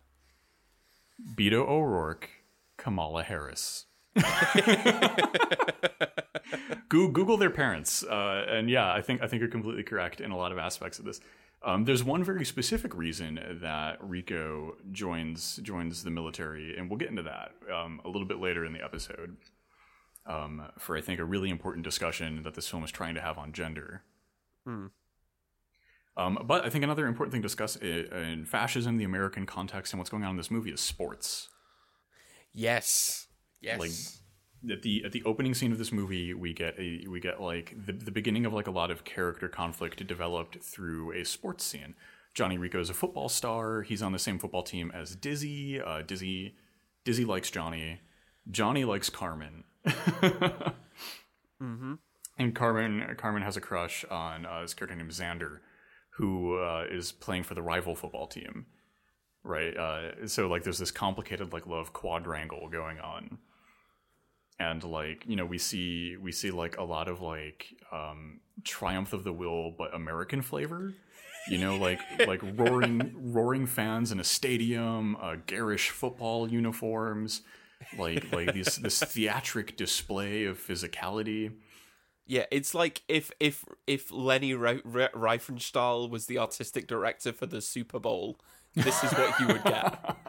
Beto 1.35 1.67
O'Rourke, 1.67 2.31
Kamala 2.77 3.25
Harris. 3.25 3.87
Goo- 6.89 7.13
Google 7.13 7.37
their 7.37 7.51
parents, 7.51 8.03
uh, 8.03 8.47
and 8.49 8.71
yeah, 8.71 8.93
I 8.93 9.03
think 9.03 9.23
I 9.23 9.27
think 9.27 9.41
you're 9.41 9.51
completely 9.51 9.83
correct 9.83 10.21
in 10.21 10.31
a 10.31 10.37
lot 10.37 10.53
of 10.53 10.59
aspects 10.59 10.99
of 10.99 11.05
this. 11.05 11.21
Um, 11.63 11.85
there's 11.85 12.05
one 12.05 12.23
very 12.23 12.45
specific 12.45 12.95
reason 12.95 13.59
that 13.61 13.99
Rico 14.01 14.77
joins 14.93 15.57
joins 15.63 16.05
the 16.05 16.11
military, 16.11 16.77
and 16.77 16.89
we'll 16.89 16.99
get 16.99 17.11
into 17.11 17.23
that 17.25 17.53
um, 17.73 18.01
a 18.05 18.09
little 18.09 18.27
bit 18.27 18.39
later 18.39 18.65
in 18.65 18.73
the 18.73 18.83
episode. 18.83 19.37
Um, 20.27 20.69
for 20.79 20.97
I 20.97 21.01
think 21.01 21.21
a 21.21 21.25
really 21.25 21.51
important 21.51 21.85
discussion 21.85 22.43
that 22.43 22.55
this 22.55 22.69
film 22.69 22.85
is 22.85 22.91
trying 22.91 23.15
to 23.15 23.21
have 23.21 23.39
on 23.39 23.53
gender. 23.53 24.03
Um, 26.17 26.39
but 26.45 26.65
I 26.65 26.69
think 26.69 26.85
another 26.85 27.07
important 27.07 27.33
thing 27.33 27.43
to 27.43 27.47
discuss 27.47 27.77
in 27.77 28.45
fascism, 28.45 28.97
the 28.97 29.05
American 29.05 29.47
context, 29.47 29.93
and 29.93 30.01
what's 30.01 30.11
going 30.11 30.25
on 30.25 30.31
in 30.31 30.37
this 30.37 30.51
movie 30.51 30.71
is 30.71 30.81
sports. 30.81 31.49
yes 32.53 33.28
yes 33.61 33.81
Like, 33.81 34.73
At 34.73 34.83
the 34.83 35.05
at 35.05 35.13
the 35.13 35.23
opening 35.25 35.55
scene 35.55 35.73
of 35.73 35.79
this 35.79 35.93
movie, 35.93 36.35
we 36.35 36.53
get 36.53 36.79
a 36.79 37.07
we 37.09 37.21
get 37.21 37.41
like 37.41 37.75
the, 37.87 37.93
the 37.93 38.11
beginning 38.11 38.45
of 38.45 38.53
like 38.53 38.67
a 38.67 38.71
lot 38.73 38.91
of 38.91 39.05
character 39.05 39.49
conflict 39.49 40.05
developed 40.07 40.59
through 40.63 41.13
a 41.13 41.25
sports 41.25 41.65
scene. 41.65 41.95
Johnny 42.35 42.59
Rico 42.59 42.81
is 42.81 42.91
a 42.91 42.95
football 42.95 43.29
star. 43.29 43.83
He's 43.83 44.03
on 44.03 44.13
the 44.13 44.19
same 44.19 44.39
football 44.39 44.63
team 44.63 44.91
as 44.95 45.15
Dizzy. 45.17 45.81
Uh, 45.81 46.03
Dizzy 46.03 46.55
Dizzy 47.05 47.25
likes 47.25 47.51
Johnny. 47.51 48.01
Johnny 48.51 48.85
likes 48.85 49.11
Carmen. 49.11 49.65
mm-hmm. 49.87 51.95
And 52.39 52.55
Carmen 52.55 53.15
Carmen 53.17 53.43
has 53.43 53.57
a 53.57 53.61
crush 53.61 54.05
on 54.11 54.47
uh, 54.47 54.63
this 54.63 54.75
character 54.75 54.97
named 54.97 55.11
Xander, 55.11 55.59
who 56.11 56.59
uh, 56.59 56.85
is 56.91 57.13
playing 57.13 57.45
for 57.45 57.55
the 57.55 57.63
rival 57.63 57.95
football 57.95 58.27
team, 58.27 58.67
right? 59.43 59.77
Uh, 59.77 60.27
so 60.27 60.49
like, 60.49 60.63
there's 60.63 60.79
this 60.79 60.91
complicated 60.91 61.53
like 61.53 61.67
love 61.67 61.93
quadrangle 61.93 62.69
going 62.69 62.99
on, 63.01 63.39
and 64.61 64.83
like 64.85 65.25
you 65.27 65.37
know 65.37 65.47
we 65.47 65.59
see 65.59 66.17
we 66.17 66.33
see 66.33 66.51
like 66.51 66.77
a 66.79 66.83
lot 66.85 67.09
of 67.09 67.21
like 67.21 67.75
um, 67.93 68.41
triumph 68.65 69.13
of 69.13 69.25
the 69.25 69.33
will 69.33 69.71
but 69.71 69.95
American 69.95 70.43
flavor. 70.43 70.95
You 71.49 71.57
know, 71.59 71.77
like 71.77 72.01
like 72.27 72.43
roaring 72.57 73.13
roaring 73.33 73.67
fans 73.67 74.13
in 74.13 74.21
a 74.21 74.25
stadium, 74.25 75.17
uh, 75.17 75.37
garish 75.47 75.89
football 75.91 76.51
uniforms, 76.51 77.43
like 77.97 78.31
like 78.33 78.53
this 78.53 78.77
this 78.77 79.01
theatric 79.01 79.77
display 79.77 80.45
of 80.45 80.59
physicality. 80.59 81.53
yeah 82.27 82.45
it's 82.51 82.75
like 82.75 83.03
if 83.09 83.31
if 83.41 83.65
if 83.87 84.11
Leni 84.13 84.53
Re- 84.55 84.83
Re- 84.85 85.09
Riefenstahl 85.15 86.11
was 86.11 86.27
the 86.27 86.39
artistic 86.39 86.87
director 86.87 87.33
for 87.33 87.47
the 87.47 87.63
super 87.63 87.99
bowl 87.99 88.39
this 88.75 89.03
is 89.03 89.11
what 89.13 89.41
you 89.41 89.47
would 89.47 89.65
get 89.65 90.17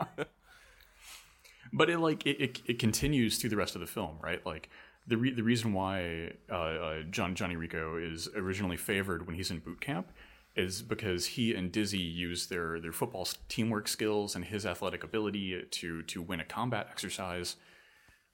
but 1.71 1.89
it 1.89 1.99
like 1.99 2.25
it, 2.25 2.41
it, 2.41 2.62
it 2.65 2.79
continues 2.79 3.38
through 3.38 3.49
the 3.49 3.58
rest 3.58 3.75
of 3.75 3.82
the 3.82 3.88
film 3.88 4.17
right? 4.21 4.45
Like 4.45 4.69
the 5.10 5.17
re- 5.17 5.34
the 5.34 5.43
reason 5.43 5.73
why 5.73 6.34
uh, 6.49 6.55
uh, 6.55 7.01
John 7.10 7.36
Johnny 7.36 7.55
Rico 7.55 7.97
is 7.97 8.29
originally 8.36 8.77
favored 8.77 9.25
when 9.25 9.36
he's 9.36 9.51
in 9.51 9.60
boot 9.60 9.82
camp 9.82 10.12
is 10.55 10.82
because 10.82 11.25
he 11.25 11.53
and 11.55 11.71
Dizzy 11.71 11.97
use 11.97 12.47
their 12.47 12.79
their 12.79 12.91
football 12.91 13.27
teamwork 13.49 13.88
skills 13.88 14.36
and 14.36 14.45
his 14.45 14.65
athletic 14.65 15.03
ability 15.03 15.63
to 15.69 16.03
to 16.03 16.21
win 16.21 16.39
a 16.39 16.45
combat 16.45 16.88
exercise. 16.91 17.55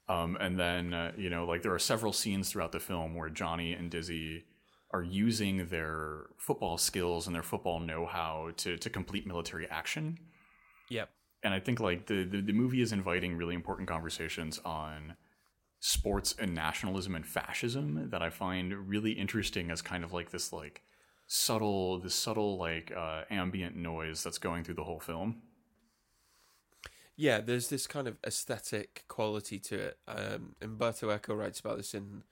Um, 0.08 0.38
and 0.40 0.60
then 0.60 0.94
uh, 0.94 1.12
you 1.18 1.30
know 1.30 1.46
like 1.46 1.62
there 1.62 1.74
are 1.74 1.80
several 1.80 2.14
scenes 2.14 2.50
throughout 2.50 2.74
the 2.74 2.80
film 2.80 3.16
where 3.16 3.30
Johnny 3.30 3.74
and 3.74 3.90
Dizzy 3.90 4.44
are 4.92 5.04
using 5.04 5.68
their 5.68 6.28
football 6.38 6.78
skills 6.78 7.26
and 7.26 7.36
their 7.36 7.44
football 7.44 7.80
know-how 7.80 8.52
to 8.58 8.78
to 8.78 8.90
complete 8.90 9.26
military 9.26 9.68
action. 9.70 10.20
Yep 10.90 11.10
and 11.46 11.54
I 11.54 11.60
think 11.60 11.80
like 11.80 12.08
the, 12.08 12.24
the 12.24 12.42
the 12.42 12.54
movie 12.54 12.82
is 12.82 12.92
inviting 12.92 13.38
really 13.38 13.54
important 13.54 13.88
conversations 13.88 14.60
on 14.66 15.16
sports 15.80 16.34
and 16.40 16.56
nationalism 16.56 17.14
and 17.14 17.26
fascism 17.26 18.10
that 18.10 18.24
I 18.24 18.32
find 18.32 18.90
really 18.90 19.12
interesting 19.12 19.70
as 19.70 19.84
kind 19.84 20.04
of 20.04 20.12
like 20.12 20.32
this 20.32 20.52
like 20.52 20.82
subtle 21.28 22.00
this 22.00 22.16
subtle 22.16 22.58
like 22.58 22.92
uh, 22.98 23.22
ambient 23.30 23.76
noise 23.76 24.24
that's 24.24 24.40
going 24.40 24.64
through 24.64 24.74
the 24.74 24.84
whole 24.84 25.00
film. 25.00 25.44
Yeah, 27.16 27.42
there's 27.42 27.70
this 27.70 27.86
kind 27.86 28.08
of 28.08 28.18
aesthetic 28.26 29.04
quality 29.08 29.60
to 29.60 29.76
it. 29.76 30.00
Um, 30.08 30.56
Umberto 30.64 31.12
Eco 31.12 31.36
writes 31.36 31.60
about 31.60 31.78
this 31.78 31.94
in 31.94 32.24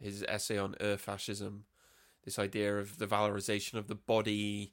his 0.00 0.24
essay 0.26 0.56
on 0.56 0.74
Ur 0.80 0.96
fascism. 0.96 1.66
This 2.24 2.38
idea 2.38 2.78
of 2.78 2.96
the 2.96 3.06
valorization 3.06 3.74
of 3.74 3.88
the 3.88 3.94
body, 3.94 4.72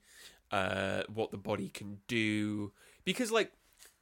uh, 0.50 1.04
what 1.14 1.32
the 1.32 1.38
body 1.38 1.68
can 1.68 2.00
do, 2.08 2.72
because 3.04 3.32
like 3.32 3.52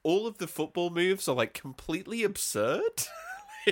all 0.04 0.28
of 0.28 0.38
the 0.38 0.48
football 0.48 0.90
moves 0.90 1.28
are 1.28 1.36
like 1.36 1.54
completely 1.54 2.24
absurd. 2.24 3.08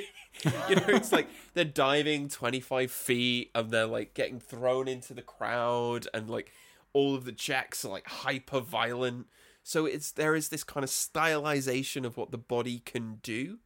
you 0.70 0.76
know, 0.76 0.84
it's 0.88 1.12
like 1.12 1.28
they're 1.54 1.66
diving 1.66 2.30
25 2.30 2.92
feet 2.92 3.52
and 3.56 3.72
they're 3.72 3.86
like 3.86 4.13
getting 4.13 4.40
thrown 4.40 4.88
into 4.88 5.13
the 5.13 5.22
crowd, 5.22 6.08
and 6.13 6.30
like 6.30 6.52
all 6.94 7.16
of 7.16 7.26
the 7.26 7.32
checks 7.32 7.86
are 7.86 7.90
like 7.90 8.08
hyper 8.08 8.60
violent. 8.60 9.28
So 9.63 9.86
it's 9.86 10.12
there 10.12 10.36
is 10.36 10.50
this 10.50 10.63
kind 10.63 10.84
of 10.84 10.90
stylization 10.90 12.06
of 12.06 12.18
what 12.18 12.32
the 12.32 12.38
body 12.38 12.80
can 12.80 13.20
do, 13.24 13.60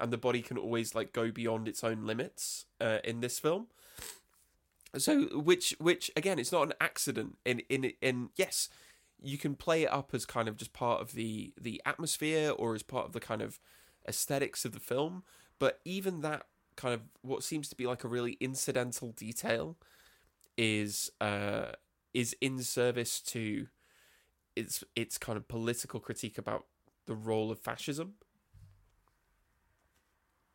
and 0.00 0.12
the 0.12 0.18
body 0.18 0.42
can 0.42 0.58
always 0.58 0.94
like 0.94 1.12
go 1.12 1.30
beyond 1.30 1.68
its 1.68 1.84
own 1.84 2.06
limits 2.06 2.66
uh, 2.80 2.98
in 3.04 3.20
this 3.20 3.38
film. 3.38 3.66
So, 4.98 5.24
which, 5.38 5.74
which 5.78 6.10
again, 6.16 6.38
it's 6.38 6.52
not 6.52 6.62
an 6.62 6.72
accident. 6.80 7.36
In 7.44 7.60
in 7.68 7.92
in 8.00 8.30
yes, 8.36 8.68
you 9.22 9.38
can 9.38 9.54
play 9.54 9.82
it 9.84 9.92
up 9.92 10.14
as 10.14 10.26
kind 10.26 10.48
of 10.48 10.56
just 10.56 10.72
part 10.72 11.00
of 11.00 11.12
the 11.12 11.52
the 11.60 11.80
atmosphere 11.86 12.50
or 12.50 12.74
as 12.74 12.82
part 12.82 13.06
of 13.06 13.12
the 13.12 13.20
kind 13.20 13.42
of 13.42 13.58
aesthetics 14.08 14.64
of 14.64 14.72
the 14.72 14.80
film. 14.80 15.22
But 15.58 15.80
even 15.84 16.20
that 16.20 16.46
kind 16.76 16.94
of 16.94 17.02
what 17.22 17.42
seems 17.42 17.68
to 17.70 17.76
be 17.76 17.86
like 17.86 18.04
a 18.04 18.08
really 18.08 18.36
incidental 18.40 19.12
detail 19.12 19.76
is 20.58 21.10
uh 21.20 21.72
is 22.14 22.34
in 22.40 22.62
service 22.62 23.20
to 23.20 23.66
its 24.54 24.84
its 24.94 25.18
kind 25.18 25.36
of 25.36 25.48
political 25.48 26.00
critique 26.00 26.38
about 26.38 26.66
the 27.06 27.14
role 27.14 27.50
of 27.50 27.58
fascism. 27.58 28.14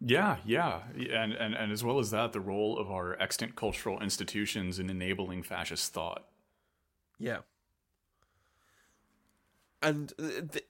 Yeah, 0.03 0.37
yeah, 0.45 0.81
and, 0.95 1.33
and 1.33 1.53
and 1.53 1.71
as 1.71 1.83
well 1.83 1.99
as 1.99 2.09
that, 2.09 2.33
the 2.33 2.39
role 2.39 2.79
of 2.79 2.89
our 2.89 3.19
extant 3.21 3.55
cultural 3.55 4.01
institutions 4.01 4.79
in 4.79 4.89
enabling 4.89 5.43
fascist 5.43 5.93
thought. 5.93 6.25
Yeah. 7.19 7.39
And 9.81 10.13
th- 10.17 10.63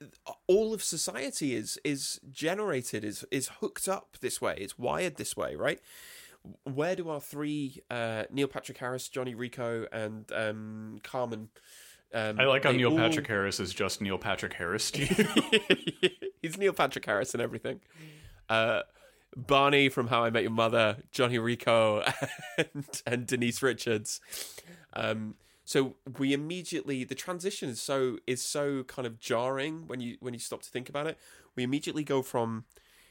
all 0.46 0.72
of 0.72 0.82
society 0.82 1.54
is 1.54 1.78
is 1.84 2.18
generated 2.30 3.04
is 3.04 3.24
is 3.30 3.48
hooked 3.60 3.86
up 3.88 4.16
this 4.20 4.40
way. 4.40 4.54
It's 4.58 4.78
wired 4.78 5.16
this 5.16 5.36
way, 5.36 5.54
right? 5.54 5.80
Where 6.64 6.96
do 6.96 7.08
our 7.08 7.20
three 7.20 7.82
uh, 7.90 8.24
Neil 8.30 8.48
Patrick 8.48 8.78
Harris, 8.78 9.08
Johnny 9.08 9.34
Rico, 9.34 9.86
and 9.92 10.30
um, 10.34 10.98
Carmen? 11.02 11.50
Um, 12.14 12.40
I 12.40 12.44
like 12.44 12.64
how 12.64 12.72
Neil 12.72 12.90
all- 12.90 12.96
Patrick 12.96 13.26
Harris 13.26 13.60
is 13.60 13.72
just 13.72 14.00
Neil 14.00 14.18
Patrick 14.18 14.54
Harris. 14.54 14.90
to 14.92 15.02
you. 15.04 16.10
He's 16.42 16.56
Neil 16.58 16.72
Patrick 16.72 17.04
Harris 17.06 17.34
and 17.34 17.42
everything. 17.42 17.80
Uh, 18.48 18.82
Barney 19.36 19.88
from 19.88 20.08
How 20.08 20.24
I 20.24 20.30
Met 20.30 20.42
Your 20.42 20.50
Mother, 20.52 20.96
Johnny 21.10 21.38
Rico, 21.38 22.02
and, 22.58 23.02
and 23.06 23.26
Denise 23.26 23.62
Richards. 23.62 24.20
Um, 24.94 25.36
so 25.64 25.96
we 26.18 26.32
immediately 26.32 27.04
the 27.04 27.14
transition 27.14 27.68
is 27.68 27.80
so 27.80 28.18
is 28.26 28.42
so 28.42 28.82
kind 28.84 29.06
of 29.06 29.20
jarring 29.20 29.86
when 29.86 30.00
you 30.00 30.16
when 30.20 30.34
you 30.34 30.40
stop 30.40 30.62
to 30.62 30.70
think 30.70 30.88
about 30.88 31.06
it. 31.06 31.18
We 31.54 31.62
immediately 31.62 32.04
go 32.04 32.22
from 32.22 32.64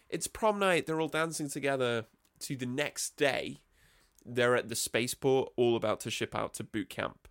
it's 0.10 0.28
prom 0.28 0.60
night, 0.60 0.86
they're 0.86 1.00
all 1.00 1.08
dancing 1.08 1.50
together, 1.50 2.06
to 2.42 2.58
the 2.58 2.66
next 2.66 3.16
day, 3.16 3.62
they're 4.26 4.56
at 4.56 4.68
the 4.68 4.76
spaceport, 4.76 5.54
all 5.56 5.76
about 5.78 6.02
to 6.02 6.12
ship 6.12 6.36
out 6.36 6.54
to 6.56 6.64
boot 6.64 6.90
camp. 6.90 7.28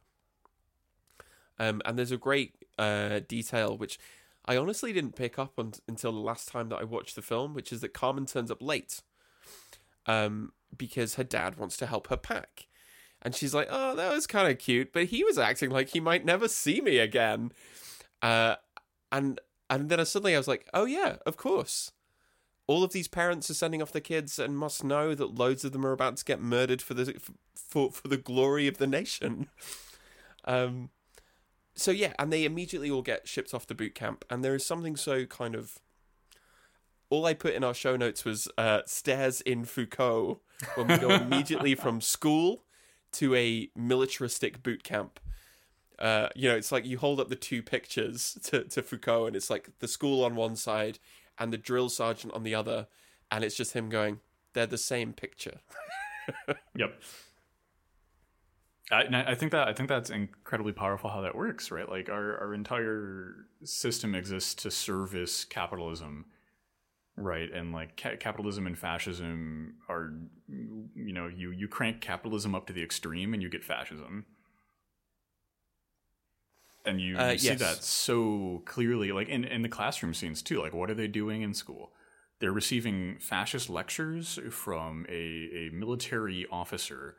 Um, 1.58 1.82
and 1.84 1.98
there's 1.98 2.12
a 2.12 2.16
great 2.16 2.54
uh, 2.78 3.20
detail 3.28 3.76
which 3.76 3.98
I 4.46 4.56
honestly 4.56 4.94
didn't 4.94 5.14
pick 5.14 5.38
up 5.38 5.58
on, 5.58 5.72
until 5.86 6.12
the 6.12 6.18
last 6.18 6.48
time 6.48 6.70
that 6.70 6.78
I 6.78 6.84
watched 6.84 7.16
the 7.16 7.22
film, 7.22 7.52
which 7.52 7.70
is 7.70 7.82
that 7.82 7.92
Carmen 7.92 8.24
turns 8.24 8.50
up 8.50 8.62
late 8.62 9.02
um, 10.06 10.52
because 10.74 11.16
her 11.16 11.24
dad 11.24 11.56
wants 11.56 11.76
to 11.76 11.86
help 11.86 12.08
her 12.08 12.16
pack. 12.16 12.66
And 13.22 13.34
she's 13.34 13.54
like, 13.54 13.68
oh, 13.70 13.94
that 13.96 14.12
was 14.12 14.26
kind 14.26 14.50
of 14.50 14.58
cute, 14.58 14.92
but 14.92 15.06
he 15.06 15.22
was 15.24 15.38
acting 15.38 15.70
like 15.70 15.90
he 15.90 16.00
might 16.00 16.24
never 16.24 16.48
see 16.48 16.80
me 16.80 16.98
again. 16.98 17.52
Uh, 18.22 18.56
and 19.12 19.40
and 19.68 19.88
then 19.88 20.04
suddenly 20.04 20.34
I 20.34 20.38
was 20.38 20.48
like, 20.48 20.68
oh, 20.74 20.84
yeah, 20.84 21.16
of 21.26 21.36
course. 21.36 21.92
All 22.66 22.82
of 22.82 22.92
these 22.92 23.08
parents 23.08 23.50
are 23.50 23.54
sending 23.54 23.82
off 23.82 23.92
their 23.92 24.00
kids 24.00 24.38
and 24.38 24.56
must 24.56 24.84
know 24.84 25.14
that 25.14 25.34
loads 25.34 25.64
of 25.64 25.72
them 25.72 25.84
are 25.84 25.92
about 25.92 26.16
to 26.16 26.24
get 26.24 26.40
murdered 26.40 26.80
for 26.82 26.94
the 26.94 27.20
for 27.54 27.90
for 27.90 28.08
the 28.08 28.16
glory 28.16 28.66
of 28.66 28.78
the 28.78 28.86
nation. 28.86 29.48
Um, 30.44 30.88
so 31.74 31.90
yeah, 31.90 32.14
and 32.18 32.32
they 32.32 32.46
immediately 32.46 32.90
all 32.90 33.02
get 33.02 33.28
shipped 33.28 33.52
off 33.52 33.66
to 33.66 33.74
boot 33.74 33.94
camp, 33.94 34.24
and 34.30 34.42
there 34.42 34.54
is 34.54 34.64
something 34.64 34.96
so 34.96 35.26
kind 35.26 35.54
of. 35.54 35.78
All 37.10 37.26
I 37.26 37.34
put 37.34 37.52
in 37.52 37.62
our 37.62 37.74
show 37.74 37.94
notes 37.94 38.24
was 38.24 38.48
uh, 38.56 38.80
stairs 38.86 39.42
in 39.42 39.66
Foucault 39.66 40.40
when 40.76 40.86
we 40.86 40.96
go 40.96 41.10
immediately 41.10 41.74
from 41.74 42.00
school 42.00 42.64
to 43.12 43.34
a 43.34 43.68
militaristic 43.74 44.62
boot 44.62 44.82
camp. 44.82 45.20
Uh, 45.98 46.28
you 46.34 46.48
know, 46.48 46.56
it's 46.56 46.72
like 46.72 46.86
you 46.86 46.98
hold 46.98 47.20
up 47.20 47.28
the 47.28 47.36
two 47.36 47.62
pictures 47.62 48.38
to, 48.44 48.64
to 48.64 48.82
Foucault, 48.82 49.26
and 49.26 49.36
it's 49.36 49.50
like 49.50 49.70
the 49.80 49.88
school 49.88 50.24
on 50.24 50.34
one 50.34 50.56
side 50.56 50.98
and 51.38 51.52
the 51.52 51.58
drill 51.58 51.88
sergeant 51.88 52.32
on 52.32 52.42
the 52.42 52.54
other, 52.54 52.86
and 53.30 53.44
it's 53.44 53.56
just 53.56 53.74
him 53.74 53.88
going, 53.88 54.20
"They're 54.54 54.66
the 54.66 54.78
same 54.78 55.12
picture." 55.12 55.60
Yep. 56.76 57.02
I, 58.92 59.24
I 59.28 59.34
think 59.34 59.52
that 59.52 59.68
I 59.68 59.72
think 59.72 59.88
that's 59.88 60.10
incredibly 60.10 60.72
powerful 60.72 61.10
how 61.10 61.20
that 61.20 61.36
works, 61.36 61.70
right? 61.70 61.88
Like 61.88 62.08
our 62.08 62.38
our 62.38 62.54
entire 62.54 63.46
system 63.64 64.14
exists 64.14 64.54
to 64.62 64.70
service 64.70 65.44
capitalism, 65.44 66.26
right? 67.20 67.52
And 67.52 67.72
like 67.72 67.96
ca- 67.96 68.16
capitalism 68.16 68.66
and 68.66 68.78
fascism 68.78 69.76
are, 69.88 70.12
you 70.48 71.12
know, 71.12 71.28
you 71.28 71.50
you 71.52 71.68
crank 71.68 72.00
capitalism 72.00 72.54
up 72.54 72.66
to 72.68 72.72
the 72.72 72.82
extreme 72.82 73.34
and 73.34 73.42
you 73.42 73.48
get 73.48 73.64
fascism, 73.64 74.26
and 76.84 77.00
you, 77.00 77.18
Uh, 77.18 77.32
you 77.32 77.38
see 77.38 77.54
yes. 77.54 77.60
that 77.60 77.84
so 77.84 78.62
clearly, 78.64 79.12
like 79.12 79.28
in 79.28 79.44
in 79.44 79.62
the 79.62 79.68
classroom 79.68 80.14
scenes 80.14 80.42
too. 80.42 80.60
Like, 80.60 80.72
what 80.74 80.90
are 80.90 80.94
they 80.94 81.08
doing 81.08 81.42
in 81.42 81.54
school? 81.54 81.92
They're 82.40 82.52
receiving 82.52 83.18
fascist 83.20 83.68
lectures 83.68 84.38
from 84.50 85.04
a, 85.08 85.68
a 85.68 85.70
military 85.72 86.46
officer 86.50 87.16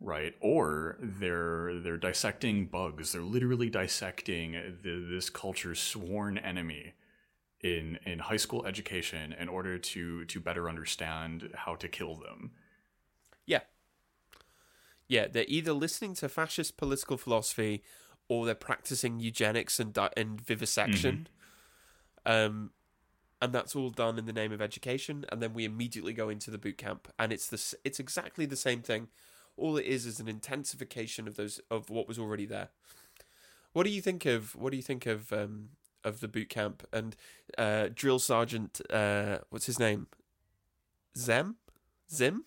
right 0.00 0.34
or 0.40 0.98
they're 1.00 1.80
they're 1.80 1.96
dissecting 1.96 2.66
bugs 2.66 3.12
they're 3.12 3.22
literally 3.22 3.70
dissecting 3.70 4.52
the, 4.82 5.06
this 5.10 5.30
culture's 5.30 5.80
sworn 5.80 6.38
enemy 6.38 6.94
in 7.64 7.98
in 8.04 8.18
high 8.18 8.36
school 8.36 8.64
education 8.66 9.32
in 9.32 9.48
order 9.48 9.78
to 9.78 10.24
to 10.26 10.38
better 10.38 10.68
understand 10.68 11.50
how 11.54 11.74
to 11.74 11.88
kill 11.88 12.14
them 12.14 12.52
Yeah. 13.46 13.62
Yeah, 15.08 15.26
they're 15.28 15.44
either 15.48 15.72
listening 15.72 16.14
to 16.16 16.28
fascist 16.28 16.76
political 16.76 17.16
philosophy 17.16 17.82
or 18.28 18.46
they're 18.46 18.54
practicing 18.54 19.18
eugenics 19.20 19.78
and 19.80 19.92
di- 19.92 20.12
and 20.16 20.40
vivisection. 20.40 21.28
Um 22.26 22.70
and 23.42 23.52
that's 23.52 23.76
all 23.76 23.90
done 23.90 24.18
in 24.18 24.26
the 24.26 24.32
name 24.32 24.52
of 24.52 24.62
education 24.62 25.24
and 25.30 25.42
then 25.42 25.52
we 25.54 25.64
immediately 25.64 26.12
go 26.14 26.28
into 26.30 26.50
the 26.50 26.58
boot 26.58 26.78
camp 26.78 27.08
and 27.18 27.32
it's 27.32 27.48
the 27.48 27.76
it's 27.84 28.00
exactly 28.00 28.46
the 28.46 28.56
same 28.56 28.82
thing. 28.82 29.08
All 29.56 29.76
it 29.76 29.86
is 29.86 30.04
is 30.06 30.20
an 30.20 30.28
intensification 30.28 31.28
of 31.28 31.36
those 31.36 31.60
of 31.70 31.88
what 31.90 32.08
was 32.08 32.18
already 32.18 32.46
there. 32.46 32.68
What 33.72 33.84
do 33.84 33.90
you 33.90 34.02
think 34.02 34.26
of 34.26 34.54
what 34.54 34.70
do 34.70 34.76
you 34.76 34.82
think 34.82 35.06
of 35.06 35.32
um 35.32 35.70
of 36.04 36.20
the 36.20 36.28
boot 36.28 36.48
camp 36.48 36.86
and 36.92 37.16
uh 37.58 37.88
drill 37.94 38.18
sergeant 38.18 38.80
uh 38.90 39.38
what's 39.50 39.66
his 39.66 39.78
name? 39.78 40.06
Zem? 41.16 41.56
Zim? 42.10 42.44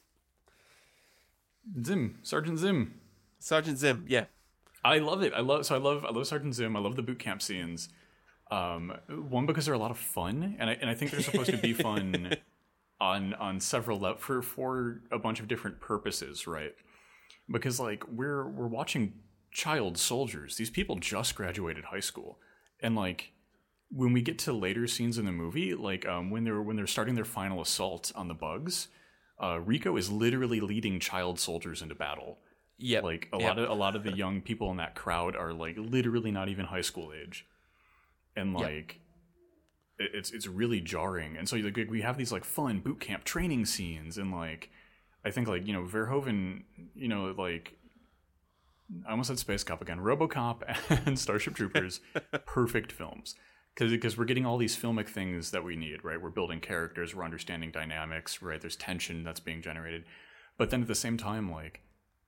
zim 1.84 2.20
sergeant 2.24 2.60
zim 2.60 2.94
Sergeant 3.40 3.78
Zim, 3.78 4.06
yeah. 4.08 4.26
I 4.84 5.00
love 5.00 5.22
it. 5.22 5.34
I 5.34 5.42
love 5.42 5.66
so 5.66 5.76
I 5.76 5.78
love 5.78 6.06
I 6.06 6.12
love 6.12 6.28
Sergeant 6.28 6.56
Zim. 6.56 6.76
I 6.76 6.80
love 6.80 6.96
the 6.96 7.02
boot 7.02 7.20
camp 7.20 7.42
scenes. 7.42 7.90
Um, 8.50 8.94
one 9.08 9.46
because 9.46 9.66
they're 9.66 9.74
a 9.74 9.80
lot 9.80 9.92
of 9.92 9.98
fun, 9.98 10.56
and 10.60 10.70
I 10.70 10.74
and 10.74 10.90
I 10.90 10.94
think 10.96 11.12
they're 11.12 11.22
supposed 11.22 11.52
to 11.52 11.58
be 11.58 11.74
fun 11.88 12.36
on 13.00 13.34
on 13.36 13.60
several 13.60 14.00
le- 14.00 14.18
for 14.18 14.42
for 14.42 15.02
a 15.12 15.20
bunch 15.20 15.40
of 15.40 15.48
different 15.48 15.80
purposes, 15.80 16.48
right? 16.48 16.74
Because 17.50 17.80
like 17.80 18.08
we're 18.08 18.48
we're 18.48 18.68
watching 18.68 19.14
child 19.52 19.98
soldiers. 19.98 20.56
These 20.56 20.70
people 20.70 20.96
just 20.98 21.36
graduated 21.36 21.86
high 21.86 22.00
school, 22.00 22.40
and 22.80 22.96
like 22.96 23.34
when 23.90 24.14
we 24.14 24.22
get 24.22 24.40
to 24.40 24.54
later 24.54 24.88
scenes 24.88 25.18
in 25.18 25.26
the 25.26 25.32
movie, 25.32 25.74
like 25.76 26.06
um, 26.08 26.30
when 26.30 26.44
they're 26.44 26.62
when 26.62 26.76
they're 26.76 26.88
starting 26.88 27.16
their 27.16 27.26
final 27.26 27.62
assault 27.62 28.12
on 28.16 28.28
the 28.28 28.34
bugs, 28.34 28.88
uh, 29.42 29.60
Rico 29.60 29.98
is 29.98 30.12
literally 30.12 30.60
leading 30.60 31.00
child 31.00 31.40
soldiers 31.40 31.82
into 31.82 31.96
battle. 31.96 32.40
Yeah. 32.80 33.00
like 33.00 33.28
a 33.34 33.40
yeah. 33.40 33.48
lot 33.48 33.60
of 33.60 33.70
a 33.70 33.74
lot 33.74 33.96
of 33.96 34.04
the 34.04 34.12
young 34.16 34.42
people 34.42 34.70
in 34.72 34.78
that 34.78 34.94
crowd 34.94 35.36
are 35.36 35.52
like 35.54 35.76
literally 35.80 36.32
not 36.32 36.48
even 36.50 36.66
high 36.66 36.82
school 36.82 37.12
age. 37.12 37.46
And 38.36 38.54
like 38.54 39.00
it- 39.98 40.12
it's 40.14 40.32
it's 40.32 40.48
really 40.48 40.80
jarring. 40.82 41.38
And 41.38 41.50
so 41.50 41.56
like 41.58 41.76
we 41.90 42.02
have 42.02 42.18
these 42.18 42.32
like 42.32 42.46
fun 42.46 42.80
boot 42.80 43.00
camp 43.00 43.24
training 43.24 43.66
scenes 43.66 44.18
and 44.18 44.32
like 44.32 44.70
i 45.26 45.32
think 45.32 45.48
like 45.48 45.68
you 45.68 45.74
know 45.74 45.84
verhoeven 45.84 46.64
you 46.96 47.08
know 47.08 47.34
like 47.38 47.74
i 49.08 49.12
almost 49.12 49.28
said 49.28 49.40
space 49.40 49.64
cop 49.64 49.82
again 49.82 50.00
robocop 50.00 50.62
and 51.06 51.20
starship 51.20 51.56
troopers 51.56 52.00
perfect 52.46 52.92
films 52.92 53.36
because 53.78 53.92
because 53.92 54.18
we're 54.18 54.26
getting 54.26 54.46
all 54.46 54.58
these 54.58 54.76
filmic 54.76 55.08
things 55.08 55.52
that 55.52 55.64
we 55.64 55.76
need 55.76 56.04
right 56.04 56.22
we're 56.22 56.30
building 56.30 56.60
characters 56.60 57.14
we're 57.14 57.24
understanding 57.24 57.70
dynamics 57.72 58.42
right 58.42 58.62
there's 58.62 58.76
tension 58.76 59.24
that's 59.24 59.40
being 59.40 59.62
generated 59.62 60.04
but 60.58 60.70
then 60.70 60.82
at 60.82 60.88
the 60.88 60.96
same 60.96 61.18
time 61.18 61.52
like 61.52 61.82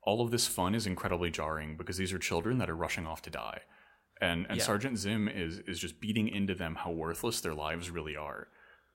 all 0.03 0.21
of 0.21 0.31
this 0.31 0.47
fun 0.47 0.75
is 0.75 0.85
incredibly 0.88 1.29
jarring 1.31 1.75
because 1.77 1.97
these 1.97 2.13
are 2.13 2.19
children 2.19 2.57
that 2.59 2.69
are 2.69 2.75
rushing 2.75 3.05
off 3.07 3.21
to 3.21 3.29
die 3.29 3.62
and 4.21 4.45
and 4.49 4.57
Yeah. 4.59 4.63
sergeant 4.65 4.97
zim 4.97 5.27
is 5.27 5.59
is 5.67 5.79
just 5.79 5.99
beating 5.99 6.27
into 6.27 6.53
them 6.53 6.75
how 6.75 6.91
worthless 6.91 7.41
their 7.41 7.55
lives 7.55 7.89
really 7.89 8.15
are 8.15 8.47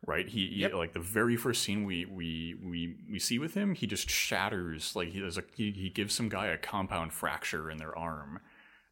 right 0.06 0.28
he, 0.28 0.46
he- 0.48 0.60
Yep. 0.62 0.74
like 0.74 0.92
the 0.92 1.00
very 1.00 1.36
first 1.36 1.62
scene 1.62 1.84
we 1.84 2.04
we 2.04 2.54
we 2.62 2.96
we 3.10 3.18
see 3.18 3.38
with 3.38 3.54
him 3.54 3.74
he 3.74 3.86
just 3.86 4.08
shatters 4.10 4.94
like 4.94 5.08
he 5.08 5.20
does 5.20 5.38
a 5.38 5.44
he, 5.56 5.72
he 5.72 5.88
gives 5.90 6.14
some 6.14 6.28
guy 6.28 6.46
a 6.48 6.58
compound 6.58 7.12
fracture 7.12 7.70
in 7.70 7.78
their 7.78 7.96
arm 7.98 8.40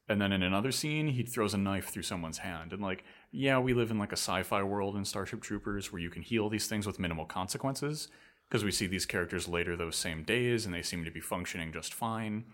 And 0.08 0.20
then 0.20 0.32
in 0.32 0.42
another 0.42 0.72
scene, 0.72 1.06
he 1.16 1.22
throws 1.22 1.54
a 1.54 1.58
knife 1.58 1.88
through 1.90 2.02
someone's 2.02 2.38
hand. 2.38 2.72
And 2.72 2.82
like, 2.82 3.04
yeah, 3.32 3.58
we 3.58 3.72
live 3.72 3.90
in 3.90 3.98
like 3.98 4.12
a 4.12 4.16
sci-fi 4.16 4.62
world 4.62 4.94
in 4.94 5.04
Starship 5.06 5.40
Troopers 5.40 5.90
where 5.90 6.02
you 6.02 6.10
can 6.10 6.22
heal 6.22 6.48
these 6.50 6.66
things 6.66 6.86
with 6.86 6.98
minimal 6.98 7.24
consequences 7.24 8.08
because 8.48 8.62
we 8.62 8.70
see 8.70 8.86
these 8.86 9.06
characters 9.06 9.48
later 9.48 9.74
those 9.74 9.96
same 9.96 10.22
days 10.22 10.66
and 10.66 10.74
they 10.74 10.82
seem 10.82 11.04
to 11.04 11.10
be 11.10 11.20
functioning 11.20 11.72
just 11.72 11.94
fine. 11.94 12.44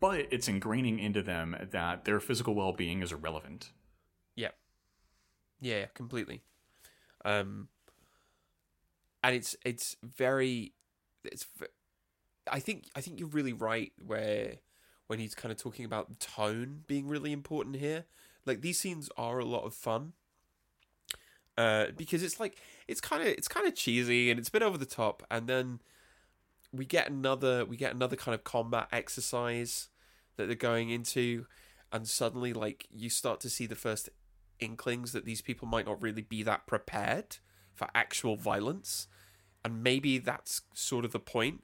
But 0.00 0.26
it's 0.30 0.48
ingraining 0.48 1.00
into 1.02 1.22
them 1.22 1.56
that 1.72 2.04
their 2.04 2.20
physical 2.20 2.54
well-being 2.54 3.02
is 3.02 3.12
irrelevant. 3.12 3.70
Yeah. 4.36 4.50
Yeah, 5.60 5.86
completely. 5.94 6.42
Um 7.24 7.68
and 9.22 9.34
it's 9.34 9.56
it's 9.64 9.96
very 10.02 10.74
it's 11.24 11.46
I 12.50 12.58
think 12.58 12.86
I 12.94 13.00
think 13.00 13.18
you're 13.18 13.28
really 13.28 13.52
right 13.52 13.92
where 14.04 14.56
when 15.06 15.18
he's 15.18 15.34
kind 15.34 15.52
of 15.52 15.58
talking 15.58 15.84
about 15.84 16.18
tone 16.20 16.82
being 16.86 17.08
really 17.08 17.32
important 17.32 17.76
here. 17.76 18.04
Like 18.46 18.60
these 18.60 18.78
scenes 18.78 19.08
are 19.16 19.38
a 19.38 19.44
lot 19.44 19.64
of 19.64 19.74
fun. 19.74 20.12
Uh 21.56 21.86
because 21.96 22.22
it's 22.22 22.40
like 22.40 22.56
it's 22.88 23.00
kind 23.00 23.22
of 23.22 23.28
it's 23.28 23.48
kind 23.48 23.66
of 23.66 23.74
cheesy 23.74 24.30
and 24.30 24.38
it's 24.40 24.48
a 24.48 24.52
bit 24.52 24.62
over 24.62 24.78
the 24.78 24.86
top 24.86 25.22
and 25.30 25.46
then 25.46 25.80
we 26.72 26.86
get 26.86 27.10
another 27.10 27.64
we 27.64 27.76
get 27.76 27.94
another 27.94 28.16
kind 28.16 28.34
of 28.34 28.42
combat 28.42 28.88
exercise 28.90 29.88
that 30.36 30.46
they're 30.46 30.56
going 30.56 30.88
into 30.88 31.46
and 31.92 32.08
suddenly 32.08 32.52
like 32.52 32.86
you 32.90 33.10
start 33.10 33.38
to 33.40 33.50
see 33.50 33.66
the 33.66 33.74
first 33.74 34.08
inklings 34.58 35.12
that 35.12 35.26
these 35.26 35.42
people 35.42 35.68
might 35.68 35.86
not 35.86 36.00
really 36.00 36.22
be 36.22 36.42
that 36.42 36.66
prepared 36.66 37.36
for 37.74 37.88
actual 37.94 38.36
violence 38.36 39.08
and 39.64 39.82
maybe 39.82 40.18
that's 40.18 40.62
sort 40.72 41.04
of 41.04 41.12
the 41.12 41.20
point 41.20 41.62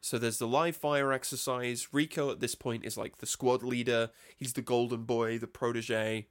so 0.00 0.18
there's 0.18 0.38
the 0.38 0.46
live 0.46 0.76
fire 0.76 1.12
exercise. 1.12 1.88
Rico 1.92 2.30
at 2.30 2.40
this 2.40 2.54
point 2.54 2.84
is 2.84 2.96
like 2.96 3.18
the 3.18 3.26
squad 3.26 3.62
leader. 3.62 4.10
He's 4.36 4.54
the 4.54 4.62
golden 4.62 5.04
boy 5.04 5.38
the 5.38 5.46
protege. 5.46 6.26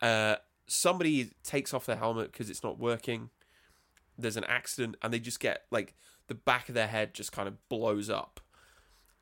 Uh 0.00 0.36
somebody 0.66 1.30
takes 1.42 1.72
off 1.72 1.86
their 1.86 1.96
helmet 1.96 2.32
because 2.32 2.50
it's 2.50 2.62
not 2.62 2.78
working. 2.78 3.30
There's 4.18 4.36
an 4.36 4.44
accident 4.44 4.96
and 5.00 5.12
they 5.12 5.18
just 5.18 5.40
get 5.40 5.62
like 5.70 5.94
the 6.28 6.34
back 6.34 6.68
of 6.68 6.74
their 6.74 6.88
head 6.88 7.14
just 7.14 7.32
kind 7.32 7.48
of 7.48 7.68
blows 7.68 8.10
up. 8.10 8.40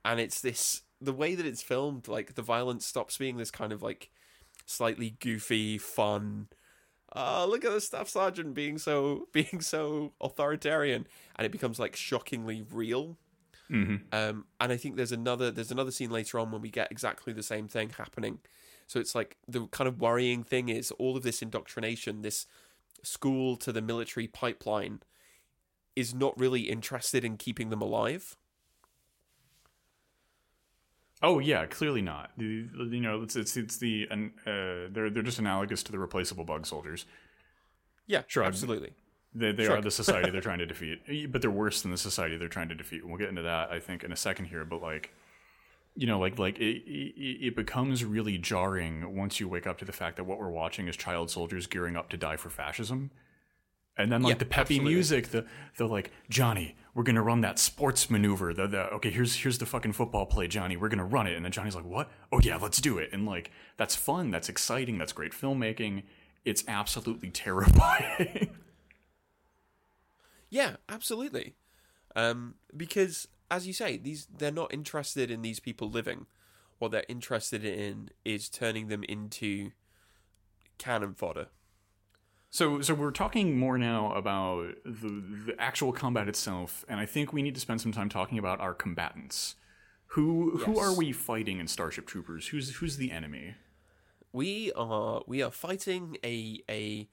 And 0.04 0.18
it's 0.18 0.40
this 0.40 0.82
the 1.00 1.12
way 1.12 1.34
that 1.34 1.46
it's 1.46 1.62
filmed 1.62 2.08
like 2.08 2.34
the 2.34 2.42
violence 2.42 2.84
stops 2.86 3.18
being 3.18 3.36
this 3.36 3.50
kind 3.50 3.72
of 3.72 3.82
like 3.82 4.10
slightly 4.66 5.16
goofy 5.20 5.76
fun 5.76 6.48
oh 7.14 7.46
look 7.48 7.64
at 7.64 7.72
the 7.72 7.80
staff 7.80 8.08
sergeant 8.08 8.54
being 8.54 8.78
so 8.78 9.28
being 9.32 9.60
so 9.60 10.12
authoritarian. 10.20 11.06
And 11.36 11.46
it 11.46 11.52
becomes 11.52 11.78
like 11.78 11.94
shockingly 11.94 12.64
real 12.68 13.16
Mm-hmm. 13.74 13.96
um, 14.12 14.44
and 14.60 14.72
I 14.72 14.76
think 14.76 14.96
there's 14.96 15.12
another 15.12 15.50
there's 15.50 15.72
another 15.72 15.90
scene 15.90 16.10
later 16.10 16.38
on 16.38 16.52
when 16.52 16.62
we 16.62 16.70
get 16.70 16.92
exactly 16.92 17.32
the 17.32 17.42
same 17.42 17.66
thing 17.66 17.90
happening. 17.90 18.38
So 18.86 19.00
it's 19.00 19.14
like 19.14 19.36
the 19.48 19.66
kind 19.68 19.88
of 19.88 20.00
worrying 20.00 20.44
thing 20.44 20.68
is 20.68 20.90
all 20.92 21.16
of 21.16 21.22
this 21.22 21.42
indoctrination, 21.42 22.22
this 22.22 22.46
school 23.02 23.56
to 23.56 23.72
the 23.72 23.82
military 23.82 24.28
pipeline, 24.28 25.00
is 25.96 26.14
not 26.14 26.38
really 26.38 26.62
interested 26.62 27.24
in 27.24 27.36
keeping 27.36 27.70
them 27.70 27.82
alive. 27.82 28.36
Oh 31.22 31.38
yeah, 31.38 31.64
clearly 31.66 32.02
not. 32.02 32.32
The, 32.36 32.68
you 32.90 33.00
know, 33.00 33.22
it's 33.22 33.34
it's, 33.34 33.56
it's 33.56 33.78
the 33.78 34.06
uh, 34.10 34.90
they're 34.92 35.10
they're 35.10 35.22
just 35.22 35.38
analogous 35.38 35.82
to 35.84 35.92
the 35.92 35.98
replaceable 35.98 36.44
bug 36.44 36.66
soldiers. 36.66 37.06
Yeah, 38.06 38.22
Shrug. 38.26 38.46
absolutely. 38.46 38.92
They, 39.34 39.52
they 39.52 39.64
Sure. 39.64 39.78
are 39.78 39.80
the 39.82 39.90
society 39.90 40.30
they're 40.30 40.40
trying 40.40 40.58
to 40.60 40.66
defeat, 40.74 41.32
but 41.32 41.42
they're 41.42 41.50
worse 41.50 41.82
than 41.82 41.90
the 41.90 41.98
society 41.98 42.36
they're 42.36 42.48
trying 42.48 42.68
to 42.68 42.74
defeat. 42.74 43.00
And 43.02 43.10
we'll 43.10 43.18
get 43.18 43.28
into 43.28 43.42
that, 43.42 43.70
I 43.70 43.80
think, 43.80 44.04
in 44.04 44.12
a 44.12 44.16
second 44.16 44.46
here. 44.46 44.64
But 44.64 44.80
like, 44.80 45.12
you 45.96 46.06
know, 46.06 46.18
like 46.18 46.38
like 46.38 46.58
it, 46.58 46.82
it, 46.86 47.46
it 47.48 47.56
becomes 47.56 48.04
really 48.04 48.38
jarring 48.38 49.16
once 49.16 49.40
you 49.40 49.48
wake 49.48 49.66
up 49.66 49.78
to 49.78 49.84
the 49.84 49.92
fact 49.92 50.16
that 50.16 50.24
what 50.24 50.38
we're 50.38 50.50
watching 50.50 50.88
is 50.88 50.96
child 50.96 51.30
soldiers 51.30 51.66
gearing 51.66 51.96
up 51.96 52.08
to 52.10 52.16
die 52.16 52.36
for 52.36 52.48
fascism. 52.50 53.10
And 53.96 54.10
then 54.10 54.22
like 54.22 54.30
Yeah, 54.34 54.38
the 54.38 54.44
peppy 54.44 54.74
absolutely. 54.74 54.92
music, 54.94 55.28
the 55.28 55.46
the 55.76 55.86
like 55.86 56.10
Johnny, 56.28 56.76
we're 56.94 57.04
gonna 57.04 57.22
run 57.22 57.42
that 57.42 57.60
sports 57.60 58.10
maneuver. 58.10 58.52
The, 58.52 58.66
the 58.66 58.90
okay, 58.94 59.10
here's 59.10 59.36
here's 59.36 59.58
the 59.58 59.66
fucking 59.66 59.92
football 59.92 60.26
play, 60.26 60.48
Johnny. 60.48 60.76
We're 60.76 60.88
gonna 60.88 61.04
run 61.04 61.28
it. 61.28 61.36
And 61.36 61.44
then 61.44 61.52
Johnny's 61.52 61.76
like, 61.76 61.84
what? 61.84 62.10
Oh 62.32 62.40
yeah, 62.40 62.56
let's 62.56 62.80
do 62.80 62.98
it. 62.98 63.10
And 63.12 63.24
like 63.24 63.52
that's 63.76 63.94
fun. 63.94 64.32
That's 64.32 64.48
exciting. 64.48 64.98
That's 64.98 65.12
great 65.12 65.30
filmmaking. 65.32 66.02
It's 66.44 66.64
absolutely 66.66 67.30
terrifying. 67.44 68.50
Yeah, 70.54 70.76
absolutely. 70.88 71.56
Um, 72.14 72.54
because 72.76 73.26
as 73.50 73.66
you 73.66 73.72
say, 73.72 73.96
these 73.96 74.28
they're 74.38 74.52
not 74.52 74.72
interested 74.72 75.28
in 75.28 75.42
these 75.42 75.58
people 75.58 75.90
living. 75.90 76.26
What 76.78 76.92
they're 76.92 77.04
interested 77.08 77.64
in 77.64 78.10
is 78.24 78.48
turning 78.48 78.86
them 78.86 79.02
into 79.04 79.72
cannon 80.78 81.14
fodder. 81.14 81.48
So, 82.50 82.80
so 82.82 82.94
we're 82.94 83.10
talking 83.10 83.58
more 83.58 83.78
now 83.78 84.12
about 84.12 84.76
the, 84.84 85.24
the 85.46 85.56
actual 85.58 85.90
combat 85.90 86.28
itself, 86.28 86.84
and 86.88 87.00
I 87.00 87.06
think 87.06 87.32
we 87.32 87.42
need 87.42 87.56
to 87.56 87.60
spend 87.60 87.80
some 87.80 87.90
time 87.90 88.08
talking 88.08 88.38
about 88.38 88.60
our 88.60 88.74
combatants. 88.74 89.56
Who 90.08 90.58
who 90.58 90.78
are 90.78 90.94
we 90.94 91.10
fighting 91.10 91.58
in 91.58 91.66
Starship 91.66 92.06
Troopers? 92.06 92.46
Who's 92.46 92.76
who's 92.76 92.96
the 92.96 93.10
enemy? 93.10 93.56
we 94.34 94.72
are 94.72 95.22
we 95.26 95.42
are 95.42 95.50
fighting 95.50 96.18
a 96.24 96.60
a 96.68 97.08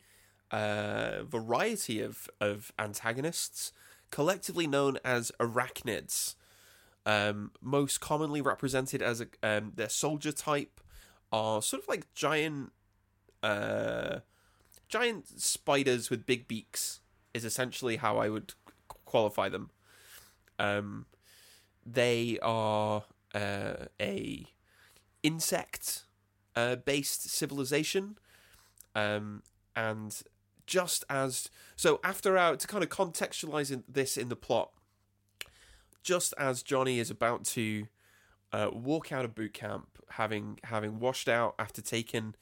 uh, 0.52 1.24
variety 1.24 2.02
of 2.02 2.30
of 2.40 2.72
antagonists, 2.78 3.72
collectively 4.10 4.68
known 4.68 4.98
as 5.04 5.32
arachnids. 5.40 6.36
Um, 7.04 7.52
most 7.62 8.00
commonly 8.00 8.42
represented 8.42 9.02
as 9.02 9.22
a 9.22 9.28
um, 9.42 9.72
their 9.76 9.90
soldier 9.90 10.32
type 10.32 10.80
are 11.32 11.62
sort 11.62 11.82
of 11.82 11.90
like 11.90 12.14
giant 12.14 12.72
uh, 13.42 14.20
giant 14.88 15.40
spiders 15.42 16.10
with 16.10 16.26
big 16.26 16.48
beaks. 16.48 17.00
Is 17.34 17.46
essentially 17.46 17.96
how 17.96 18.18
I 18.18 18.28
would 18.28 18.54
qualify 19.06 19.48
them. 19.48 19.72
Um, 20.60 21.06
they 21.86 22.38
are 22.42 23.06
uh, 23.34 23.86
a 24.02 24.46
insect 25.24 26.04
uh, 26.56 26.76
based 26.76 27.30
civilization. 27.30 28.18
Um, 28.94 29.44
and 29.76 30.22
just 30.72 31.04
as 31.10 31.50
so, 31.76 32.00
after 32.02 32.38
our 32.38 32.56
to 32.56 32.66
kind 32.66 32.82
of 32.82 32.90
contextualize 32.90 33.72
in, 33.72 33.84
this 33.90 34.16
in 34.16 34.30
the 34.30 34.38
plot, 34.38 34.72
just 36.02 36.34
as 36.38 36.64
Johnny 36.64 36.98
is 36.98 37.12
about 37.12 37.44
to 37.48 37.88
uh, 38.54 38.70
walk 38.72 39.12
out 39.12 39.26
of 39.26 39.36
boot 39.36 39.54
camp, 39.54 39.90
having 40.12 40.60
having 40.64 41.00
washed 41.00 41.28
out 41.28 41.56
after 41.60 41.82
taking, 41.82 42.36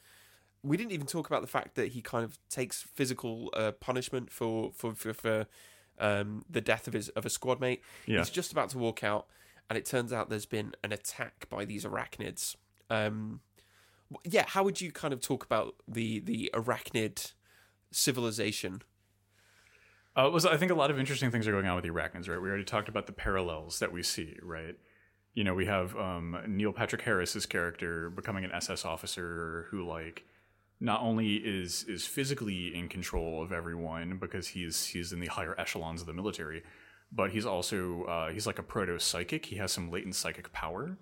we 0.62 0.78
didn't 0.78 0.92
even 0.92 1.08
talk 1.08 1.26
about 1.26 1.42
the 1.42 1.48
fact 1.48 1.74
that 1.74 1.94
he 1.94 2.04
kind 2.04 2.24
of 2.24 2.38
takes 2.50 2.84
physical 2.84 3.50
uh, 3.56 3.72
punishment 3.72 4.30
for 4.30 4.72
for 4.76 4.94
for, 4.94 5.12
for 5.12 5.48
um, 5.98 6.46
the 6.48 6.62
death 6.62 6.88
of 6.88 6.94
his 6.94 7.10
of 7.10 7.26
a 7.26 7.32
squad 7.32 7.60
mate. 7.60 7.82
Yeah. 8.06 8.20
He's 8.20 8.30
just 8.30 8.52
about 8.52 8.70
to 8.70 8.78
walk 8.78 9.04
out, 9.04 9.26
and 9.72 9.78
it 9.78 9.86
turns 9.86 10.14
out 10.14 10.30
there's 10.30 10.46
been 10.46 10.76
an 10.84 10.92
attack 10.92 11.48
by 11.50 11.66
these 11.66 11.84
arachnids. 11.84 12.56
Um, 12.92 13.40
yeah, 14.24 14.46
how 14.48 14.64
would 14.64 14.82
you 14.82 14.92
kind 14.92 15.16
of 15.16 15.20
talk 15.20 15.44
about 15.44 15.74
the 15.88 16.20
the 16.20 16.52
arachnid 16.54 17.34
civilization? 17.92 18.82
Uh, 20.16 20.30
was 20.32 20.46
I 20.46 20.58
think 20.58 20.72
a 20.72 20.76
lot 20.76 20.92
of 20.92 21.00
interesting 21.00 21.32
things 21.32 21.48
are 21.48 21.52
going 21.52 21.66
on 21.66 21.76
with 21.76 21.84
the 21.84 21.92
arachnids, 21.92 22.28
right? 22.28 22.42
We 22.42 22.50
already 22.50 22.64
talked 22.64 22.90
about 22.90 23.06
the 23.06 23.14
parallels 23.14 23.80
that 23.80 23.92
we 23.92 24.04
see, 24.04 24.38
right? 24.42 24.76
You 25.34 25.44
know, 25.44 25.54
we 25.54 25.66
have 25.68 25.96
um, 25.96 26.38
Neil 26.48 26.74
Patrick 26.74 27.04
Harris's 27.04 27.46
character 27.46 28.10
becoming 28.10 28.44
an 28.44 28.52
SS 28.52 28.84
officer 28.84 29.68
who, 29.70 29.88
like, 29.88 30.26
not 30.80 31.02
only 31.02 31.36
is 31.36 31.84
is 31.84 32.06
physically 32.08 32.76
in 32.76 32.90
control 32.90 33.42
of 33.44 33.52
everyone 33.52 34.18
because 34.18 34.48
he's 34.50 34.86
he's 34.88 35.14
in 35.14 35.20
the 35.20 35.28
higher 35.28 35.56
echelons 35.60 36.02
of 36.02 36.08
the 36.08 36.14
military, 36.14 36.64
but 37.12 37.32
he's 37.32 37.46
also 37.46 38.04
uh, 38.06 38.30
he's 38.32 38.48
like 38.48 38.60
a 38.60 38.64
proto 38.64 39.00
psychic. 39.00 39.46
He 39.46 39.58
has 39.58 39.72
some 39.72 39.92
latent 39.92 40.16
psychic 40.16 40.52
power, 40.52 40.98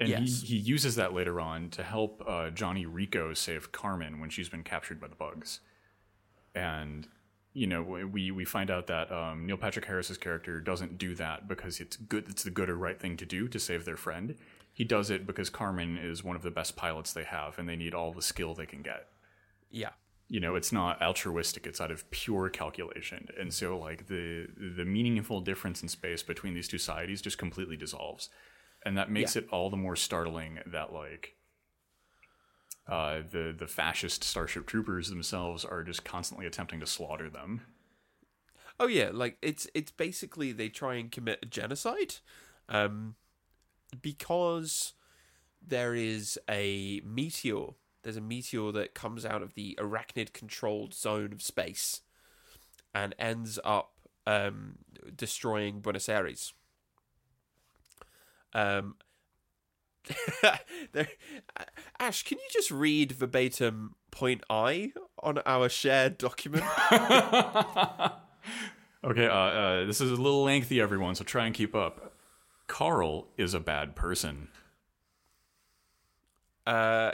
and 0.00 0.08
Yes. 0.08 0.42
he 0.42 0.48
he 0.48 0.56
uses 0.56 0.96
that 0.96 1.14
later 1.14 1.40
on 1.40 1.70
to 1.70 1.82
help 1.84 2.22
uh, 2.26 2.50
Johnny 2.50 2.84
Rico 2.84 3.32
save 3.34 3.70
Carmen 3.72 4.20
when 4.20 4.28
she's 4.30 4.48
been 4.48 4.64
captured 4.64 5.00
by 5.00 5.06
the 5.08 5.14
bugs, 5.16 5.60
and 6.54 7.06
you 7.52 7.66
know 7.66 7.82
we 7.82 8.30
we 8.30 8.44
find 8.44 8.70
out 8.70 8.86
that 8.86 9.10
um, 9.10 9.46
Neil 9.46 9.56
Patrick 9.56 9.86
Harris's 9.86 10.18
character 10.18 10.60
doesn't 10.60 10.98
do 10.98 11.14
that 11.16 11.48
because 11.48 11.80
it's 11.80 11.96
good 11.96 12.28
it's 12.28 12.44
the 12.44 12.50
good 12.50 12.70
or 12.70 12.76
right 12.76 12.98
thing 13.00 13.16
to 13.16 13.26
do 13.26 13.48
to 13.48 13.58
save 13.58 13.84
their 13.84 13.96
friend. 13.96 14.36
He 14.72 14.84
does 14.84 15.10
it 15.10 15.26
because 15.26 15.50
Carmen 15.50 15.98
is 15.98 16.22
one 16.22 16.36
of 16.36 16.42
the 16.42 16.50
best 16.50 16.76
pilots 16.76 17.12
they 17.12 17.24
have, 17.24 17.58
and 17.58 17.68
they 17.68 17.76
need 17.76 17.92
all 17.92 18.12
the 18.12 18.22
skill 18.22 18.54
they 18.54 18.66
can 18.66 18.82
get. 18.82 19.08
Yeah, 19.70 19.90
You 20.28 20.38
know, 20.38 20.54
it's 20.54 20.70
not 20.70 21.02
altruistic; 21.02 21.66
it's 21.66 21.80
out 21.80 21.90
of 21.90 22.08
pure 22.12 22.48
calculation. 22.48 23.28
And 23.38 23.52
so, 23.52 23.76
like 23.76 24.06
the 24.06 24.46
the 24.76 24.84
meaningful 24.84 25.40
difference 25.40 25.82
in 25.82 25.88
space 25.88 26.22
between 26.22 26.54
these 26.54 26.68
two 26.68 26.78
societies 26.78 27.20
just 27.20 27.36
completely 27.36 27.76
dissolves, 27.76 28.30
and 28.84 28.96
that 28.96 29.10
makes 29.10 29.34
it 29.34 29.48
all 29.50 29.70
the 29.70 29.76
more 29.76 29.96
startling 29.96 30.60
that 30.66 30.92
like 30.92 31.34
uh, 32.90 33.22
the 33.30 33.54
the 33.56 33.68
fascist 33.68 34.24
Starship 34.24 34.66
Troopers 34.66 35.08
themselves 35.08 35.64
are 35.64 35.84
just 35.84 36.04
constantly 36.04 36.46
attempting 36.46 36.80
to 36.80 36.86
slaughter 36.86 37.30
them. 37.30 37.62
Oh 38.80 38.88
yeah, 38.88 39.10
like 39.12 39.38
it's 39.40 39.68
it's 39.74 39.92
basically 39.92 40.52
they 40.52 40.68
try 40.68 40.96
and 40.96 41.12
commit 41.12 41.38
a 41.42 41.46
genocide, 41.46 42.16
um, 42.68 43.14
because 44.02 44.94
there 45.64 45.94
is 45.94 46.38
a 46.48 47.00
meteor. 47.04 47.66
There's 48.02 48.16
a 48.16 48.22
meteor 48.22 48.72
that 48.72 48.94
comes 48.94 49.24
out 49.24 49.42
of 49.42 49.54
the 49.54 49.78
arachnid 49.78 50.32
controlled 50.32 50.94
zone 50.94 51.32
of 51.32 51.42
space 51.42 52.00
and 52.94 53.14
ends 53.18 53.58
up 53.62 53.92
um, 54.26 54.78
destroying 55.14 55.80
Buenos 55.80 56.08
Aires. 56.08 56.54
Um, 58.52 58.96
Ash, 62.00 62.22
can 62.22 62.38
you 62.38 62.48
just 62.52 62.70
read 62.70 63.12
verbatim 63.12 63.94
point 64.10 64.42
I 64.50 64.92
on 65.22 65.38
our 65.46 65.68
shared 65.68 66.18
document? 66.18 66.64
Okay, 69.02 69.26
uh, 69.26 69.32
uh, 69.32 69.84
this 69.86 70.00
is 70.02 70.10
a 70.10 70.16
little 70.16 70.44
lengthy, 70.44 70.78
everyone, 70.78 71.14
so 71.14 71.24
try 71.24 71.46
and 71.46 71.54
keep 71.54 71.74
up. 71.74 72.12
Carl 72.66 73.28
is 73.38 73.54
a 73.54 73.60
bad 73.60 73.96
person. 73.96 74.48
Uh, 76.66 77.12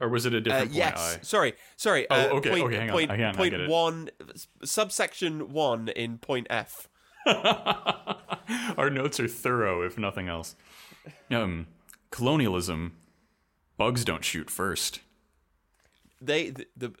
Or 0.00 0.08
was 0.08 0.24
it 0.24 0.34
a 0.34 0.36
uh, 0.36 0.40
different 0.40 0.66
point 0.66 0.76
yes. 0.76 1.18
I? 1.20 1.22
Sorry. 1.24 1.54
Sorry. 1.76 2.06
Oh, 2.08 2.14
uh, 2.14 2.24
okay, 2.34 2.50
Point, 2.50 2.64
okay, 2.64 2.76
hang 2.76 2.90
on, 2.90 2.94
point- 2.94 3.10
hang 3.10 3.24
on, 3.24 3.36
I 3.36 3.48
get 3.48 3.60
it. 3.60 3.68
one, 3.68 4.10
subsection 4.64 5.52
one 5.52 5.88
in 5.88 6.18
point 6.18 6.46
F. 6.48 6.88
Our 8.76 8.90
notes 8.90 9.20
are 9.20 9.28
thorough, 9.28 9.82
if 9.82 9.98
nothing 9.98 10.28
else. 10.28 10.56
Um, 11.30 11.66
colonialism. 12.10 12.94
Bugs 13.76 14.04
don't 14.04 14.24
shoot 14.24 14.50
first. 14.50 15.00
They 16.20 16.50
the 16.50 16.66
the 16.76 16.92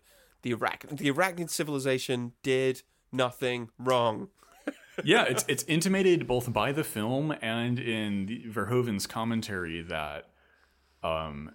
the, 0.42 0.54
Arach- 0.54 0.96
the 0.96 1.12
arachnid 1.12 1.50
civilization 1.50 2.32
did 2.42 2.82
nothing 3.12 3.70
wrong. 3.78 4.28
yeah, 5.04 5.24
it's 5.24 5.44
it's 5.48 5.64
intimated 5.64 6.26
both 6.26 6.52
by 6.52 6.72
the 6.72 6.84
film 6.84 7.34
and 7.40 7.78
in 7.78 8.26
the, 8.26 8.44
Verhoeven's 8.48 9.06
commentary 9.06 9.82
that 9.82 10.30
um, 11.02 11.52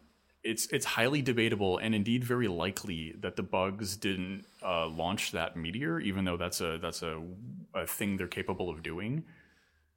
it's 0.48 0.66
it's 0.68 0.86
highly 0.86 1.22
debatable 1.22 1.78
and 1.78 1.94
indeed 1.94 2.24
very 2.24 2.48
likely 2.48 3.14
that 3.20 3.36
the 3.36 3.44
bugs 3.44 3.98
didn't 3.98 4.46
uh, 4.64 4.88
launch 4.88 5.32
that 5.32 5.58
meteor, 5.58 6.00
even 6.00 6.24
though 6.24 6.38
that's 6.38 6.62
a 6.62 6.78
that's 6.82 7.04
a, 7.04 7.22
a 7.76 7.86
thing 7.86 8.18
they're 8.18 8.28
capable 8.28 8.70
of 8.70 8.82
doing. 8.82 9.26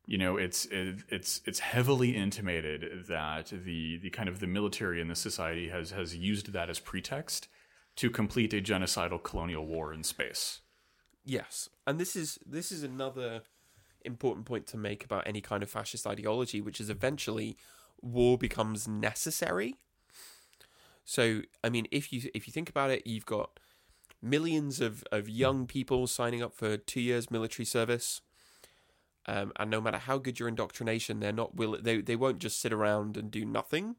You 0.06 0.18
know, 0.18 0.36
it's 0.36 0.66
it, 0.66 1.04
it's 1.08 1.40
it's 1.44 1.60
heavily 1.60 2.16
intimated 2.16 3.06
that 3.06 3.52
the 3.64 3.98
the 3.98 4.10
kind 4.10 4.28
of 4.28 4.40
the 4.40 4.48
military 4.48 5.00
in 5.00 5.06
the 5.06 5.14
society 5.14 5.68
has 5.68 5.92
has 5.92 6.16
used 6.16 6.52
that 6.52 6.68
as 6.68 6.80
pretext 6.80 7.46
to 7.96 8.10
complete 8.10 8.52
a 8.52 8.60
genocidal 8.60 9.22
colonial 9.22 9.66
war 9.66 9.94
in 9.94 10.02
space. 10.02 10.60
Yes, 11.24 11.68
and 11.86 12.00
this 12.00 12.16
is 12.16 12.38
this 12.44 12.72
is 12.72 12.82
another 12.82 13.42
important 14.04 14.46
point 14.46 14.66
to 14.66 14.76
make 14.76 15.04
about 15.04 15.26
any 15.26 15.40
kind 15.40 15.62
of 15.62 15.70
fascist 15.70 16.06
ideology, 16.06 16.60
which 16.60 16.80
is 16.80 16.90
eventually 16.90 17.56
war 18.02 18.36
becomes 18.36 18.88
necessary. 18.88 19.76
So, 21.10 21.42
I 21.64 21.70
mean, 21.70 21.88
if 21.90 22.12
you 22.12 22.30
if 22.34 22.46
you 22.46 22.52
think 22.52 22.70
about 22.70 22.90
it, 22.90 23.04
you've 23.04 23.26
got 23.26 23.58
millions 24.22 24.80
of, 24.80 25.02
of 25.10 25.28
young 25.28 25.66
people 25.66 26.06
signing 26.06 26.40
up 26.40 26.54
for 26.54 26.76
two 26.76 27.00
years 27.00 27.32
military 27.32 27.66
service, 27.66 28.20
um, 29.26 29.52
and 29.56 29.72
no 29.72 29.80
matter 29.80 29.98
how 29.98 30.18
good 30.18 30.38
your 30.38 30.48
indoctrination, 30.48 31.18
they're 31.18 31.32
not 31.32 31.56
will 31.56 31.76
they 31.82 32.00
they 32.00 32.14
won't 32.14 32.38
just 32.38 32.60
sit 32.60 32.72
around 32.72 33.16
and 33.16 33.28
do 33.28 33.44
nothing 33.44 33.96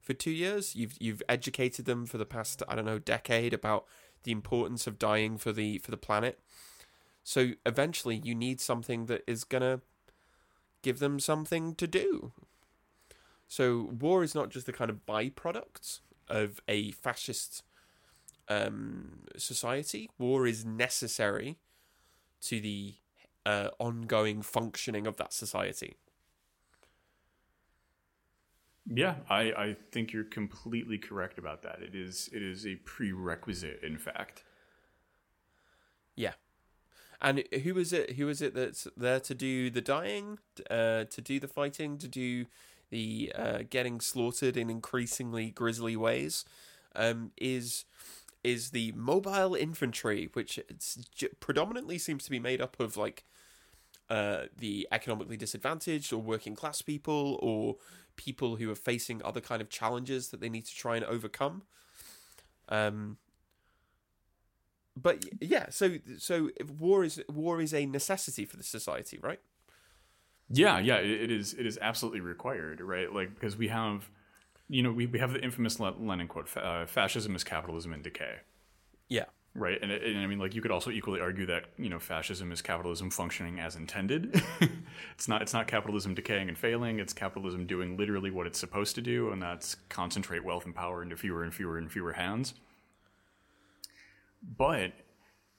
for 0.00 0.12
two 0.12 0.30
years. 0.30 0.76
You've 0.76 0.96
you've 1.00 1.20
educated 1.28 1.84
them 1.84 2.06
for 2.06 2.16
the 2.16 2.24
past 2.24 2.62
I 2.68 2.76
don't 2.76 2.84
know 2.84 3.00
decade 3.00 3.52
about 3.52 3.86
the 4.22 4.30
importance 4.30 4.86
of 4.86 5.00
dying 5.00 5.38
for 5.38 5.50
the 5.50 5.78
for 5.78 5.90
the 5.90 5.96
planet. 5.96 6.38
So 7.24 7.54
eventually, 7.66 8.20
you 8.22 8.36
need 8.36 8.60
something 8.60 9.06
that 9.06 9.24
is 9.26 9.42
gonna 9.42 9.80
give 10.82 11.00
them 11.00 11.18
something 11.18 11.74
to 11.74 11.88
do. 11.88 12.30
So 13.48 13.90
war 13.98 14.22
is 14.22 14.32
not 14.32 14.50
just 14.50 14.66
the 14.66 14.72
kind 14.72 14.90
of 14.90 15.06
byproduct 15.06 16.02
of 16.28 16.60
a 16.68 16.92
fascist 16.92 17.62
um, 18.48 19.20
society. 19.36 20.10
War 20.18 20.46
is 20.46 20.64
necessary 20.64 21.58
to 22.42 22.60
the 22.60 22.94
uh, 23.44 23.68
ongoing 23.78 24.42
functioning 24.42 25.06
of 25.06 25.16
that 25.16 25.32
society. 25.32 25.96
Yeah, 28.88 29.16
I, 29.28 29.40
I 29.52 29.76
think 29.90 30.12
you're 30.12 30.24
completely 30.24 30.98
correct 30.98 31.38
about 31.38 31.62
that. 31.62 31.80
It 31.82 31.94
is 31.94 32.30
it 32.32 32.42
is 32.42 32.66
a 32.66 32.76
prerequisite, 32.76 33.80
in 33.82 33.98
fact. 33.98 34.44
Yeah. 36.14 36.34
And 37.20 37.44
who 37.64 37.78
is 37.78 37.92
it? 37.92 38.12
Who 38.12 38.28
is 38.28 38.40
it 38.42 38.54
that's 38.54 38.86
there 38.96 39.20
to 39.20 39.34
do 39.34 39.70
the 39.70 39.80
dying, 39.80 40.38
uh, 40.70 41.04
to 41.04 41.20
do 41.20 41.40
the 41.40 41.48
fighting, 41.48 41.98
to 41.98 42.06
do 42.06 42.46
the 42.90 43.32
uh, 43.34 43.58
getting 43.68 44.00
slaughtered 44.00 44.56
in 44.56 44.70
increasingly 44.70 45.50
grisly 45.50 45.96
ways? 45.96 46.44
Um, 46.94 47.32
is 47.36 47.84
is 48.42 48.70
the 48.70 48.92
mobile 48.92 49.54
infantry, 49.54 50.30
which 50.32 50.60
j- 51.14 51.28
predominantly 51.40 51.98
seems 51.98 52.24
to 52.24 52.30
be 52.30 52.38
made 52.38 52.60
up 52.60 52.78
of 52.78 52.96
like 52.96 53.24
uh, 54.08 54.44
the 54.56 54.86
economically 54.92 55.36
disadvantaged 55.36 56.12
or 56.12 56.22
working 56.22 56.54
class 56.54 56.80
people 56.80 57.38
or 57.42 57.76
people 58.14 58.56
who 58.56 58.70
are 58.70 58.76
facing 58.76 59.22
other 59.24 59.40
kind 59.40 59.60
of 59.60 59.68
challenges 59.68 60.28
that 60.28 60.40
they 60.40 60.48
need 60.48 60.64
to 60.64 60.74
try 60.74 60.96
and 60.96 61.04
overcome. 61.06 61.62
Um, 62.68 63.16
but 64.96 65.24
yeah, 65.40 65.66
so 65.70 65.96
so 66.18 66.50
war 66.78 67.04
is 67.04 67.22
war 67.28 67.60
is 67.60 67.74
a 67.74 67.84
necessity 67.84 68.44
for 68.44 68.56
the 68.56 68.62
society, 68.62 69.18
right? 69.20 69.40
Yeah, 70.48 70.78
yeah, 70.78 70.96
it, 70.96 71.30
is 71.30 71.54
it 71.54 71.66
is 71.66 71.78
absolutely 71.82 72.20
required, 72.20 72.80
right? 72.80 73.12
Like 73.12 73.34
because 73.34 73.56
we 73.56 73.68
have, 73.68 74.08
you 74.68 74.82
know, 74.82 74.92
we, 74.92 75.06
we 75.06 75.18
have 75.18 75.32
the 75.32 75.42
infamous 75.42 75.80
Le- 75.80 75.96
Lenin 75.98 76.28
quote: 76.28 76.48
uh, 76.56 76.86
"Fascism 76.86 77.34
is 77.34 77.42
capitalism 77.44 77.92
in 77.92 78.02
decay." 78.02 78.36
Yeah, 79.08 79.24
Right, 79.56 79.78
and, 79.80 79.90
and 79.90 80.18
I 80.18 80.26
mean, 80.26 80.38
like 80.38 80.54
you 80.54 80.60
could 80.60 80.70
also 80.70 80.90
equally 80.90 81.18
argue 81.18 81.46
that 81.46 81.64
you 81.78 81.88
know 81.88 81.98
fascism 81.98 82.52
is 82.52 82.60
capitalism 82.60 83.08
functioning 83.10 83.58
as 83.58 83.74
intended. 83.74 84.42
it's 85.14 85.28
not 85.28 85.40
it's 85.40 85.54
not 85.54 85.66
capitalism 85.66 86.14
decaying 86.14 86.48
and 86.50 86.58
failing. 86.58 86.98
It's 86.98 87.14
capitalism 87.14 87.66
doing 87.66 87.96
literally 87.96 88.30
what 88.30 88.46
it's 88.46 88.58
supposed 88.58 88.94
to 88.96 89.00
do, 89.00 89.30
and 89.30 89.40
that's 89.40 89.76
concentrate 89.88 90.44
wealth 90.44 90.66
and 90.66 90.74
power 90.74 91.02
into 91.02 91.16
fewer 91.16 91.42
and 91.42 91.54
fewer 91.54 91.78
and 91.78 91.90
fewer 91.90 92.12
hands. 92.12 92.52
But 94.42 94.92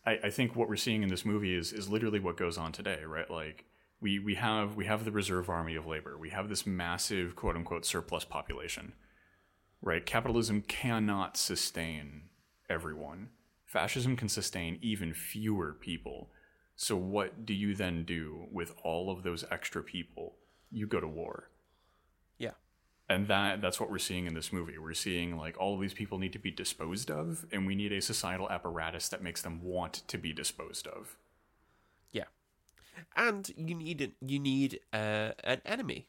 I, 0.06 0.20
I 0.26 0.30
think 0.30 0.56
what 0.56 0.70
we're 0.70 0.76
seeing 0.76 1.02
in 1.02 1.10
this 1.10 1.26
movie 1.26 1.56
is 1.56 1.74
is 1.74 1.90
literally 1.90 2.20
what 2.20 2.38
goes 2.38 2.60
on 2.60 2.72
today, 2.74 3.00
right? 3.04 3.30
Like 3.32 3.66
we 4.00 4.20
we 4.20 4.36
have 4.36 4.76
we 4.76 4.86
have 4.86 5.06
the 5.06 5.12
reserve 5.12 5.50
army 5.50 5.76
of 5.76 5.86
labor. 5.88 6.18
We 6.18 6.30
have 6.30 6.50
this 6.50 6.66
massive 6.66 7.36
quote 7.36 7.56
unquote 7.56 7.86
surplus 7.86 8.26
population. 8.26 8.94
Right? 9.82 10.06
Capitalism 10.06 10.64
cannot 10.64 11.38
sustain 11.38 12.24
everyone. 12.70 13.30
Fascism 13.66 14.16
can 14.16 14.30
sustain 14.30 14.80
even 14.82 15.14
fewer 15.14 15.74
people. 15.74 16.30
So 16.76 16.96
what 16.96 17.46
do 17.46 17.54
you 17.54 17.76
then 17.76 18.04
do 18.04 18.48
with 18.52 18.74
all 18.84 19.10
of 19.12 19.24
those 19.24 19.44
extra 19.52 19.84
people? 19.84 20.36
You 20.72 20.88
go 20.88 21.00
to 21.00 21.08
war. 21.08 21.50
yeah, 22.38 22.52
And 23.10 23.28
that 23.28 23.62
that's 23.62 23.80
what 23.80 23.90
we're 23.90 23.98
seeing 24.00 24.26
in 24.28 24.34
this 24.34 24.54
movie. 24.54 24.78
We're 24.78 24.94
seeing 24.94 25.38
like 25.38 25.60
all 25.60 25.76
of 25.76 25.82
these 25.82 25.94
people 25.94 26.18
need 26.18 26.34
to 26.34 26.40
be 26.40 26.52
disposed 26.52 27.10
of 27.10 27.46
and 27.52 27.66
we 27.66 27.76
need 27.76 27.92
a 27.92 28.02
societal 28.02 28.50
apparatus 28.50 29.10
that 29.10 29.24
makes 29.24 29.42
them 29.42 29.62
want 29.64 30.04
to 30.08 30.18
be 30.18 30.34
disposed 30.34 30.88
of. 30.88 31.18
And 33.16 33.50
you 33.56 33.76
need 33.76 34.02
an, 34.02 34.14
you 34.22 34.40
need 34.40 34.80
uh, 34.94 35.32
an 35.44 35.62
enemy. 35.66 36.08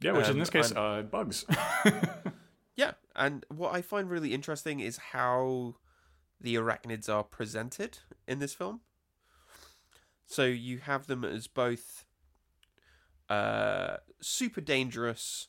Yeah, 0.00 0.12
which 0.12 0.26
in 0.26 0.32
Um, 0.32 0.38
this 0.38 0.50
case 0.50 0.72
uh 0.72 1.02
bugs. 1.02 1.44
Yeah, 2.76 2.92
and 3.14 3.44
what 3.50 3.74
I 3.74 3.82
find 3.82 4.08
really 4.08 4.32
interesting 4.32 4.80
is 4.80 4.96
how 5.12 5.74
the 6.40 6.54
arachnids 6.54 7.10
are 7.10 7.22
presented 7.24 7.98
in 8.26 8.38
this 8.38 8.54
film. 8.54 8.80
So 10.24 10.44
you 10.44 10.78
have 10.78 11.06
them 11.06 11.22
as 11.22 11.46
both 11.46 12.06
uh, 13.28 13.98
super 14.22 14.62
dangerous, 14.62 15.48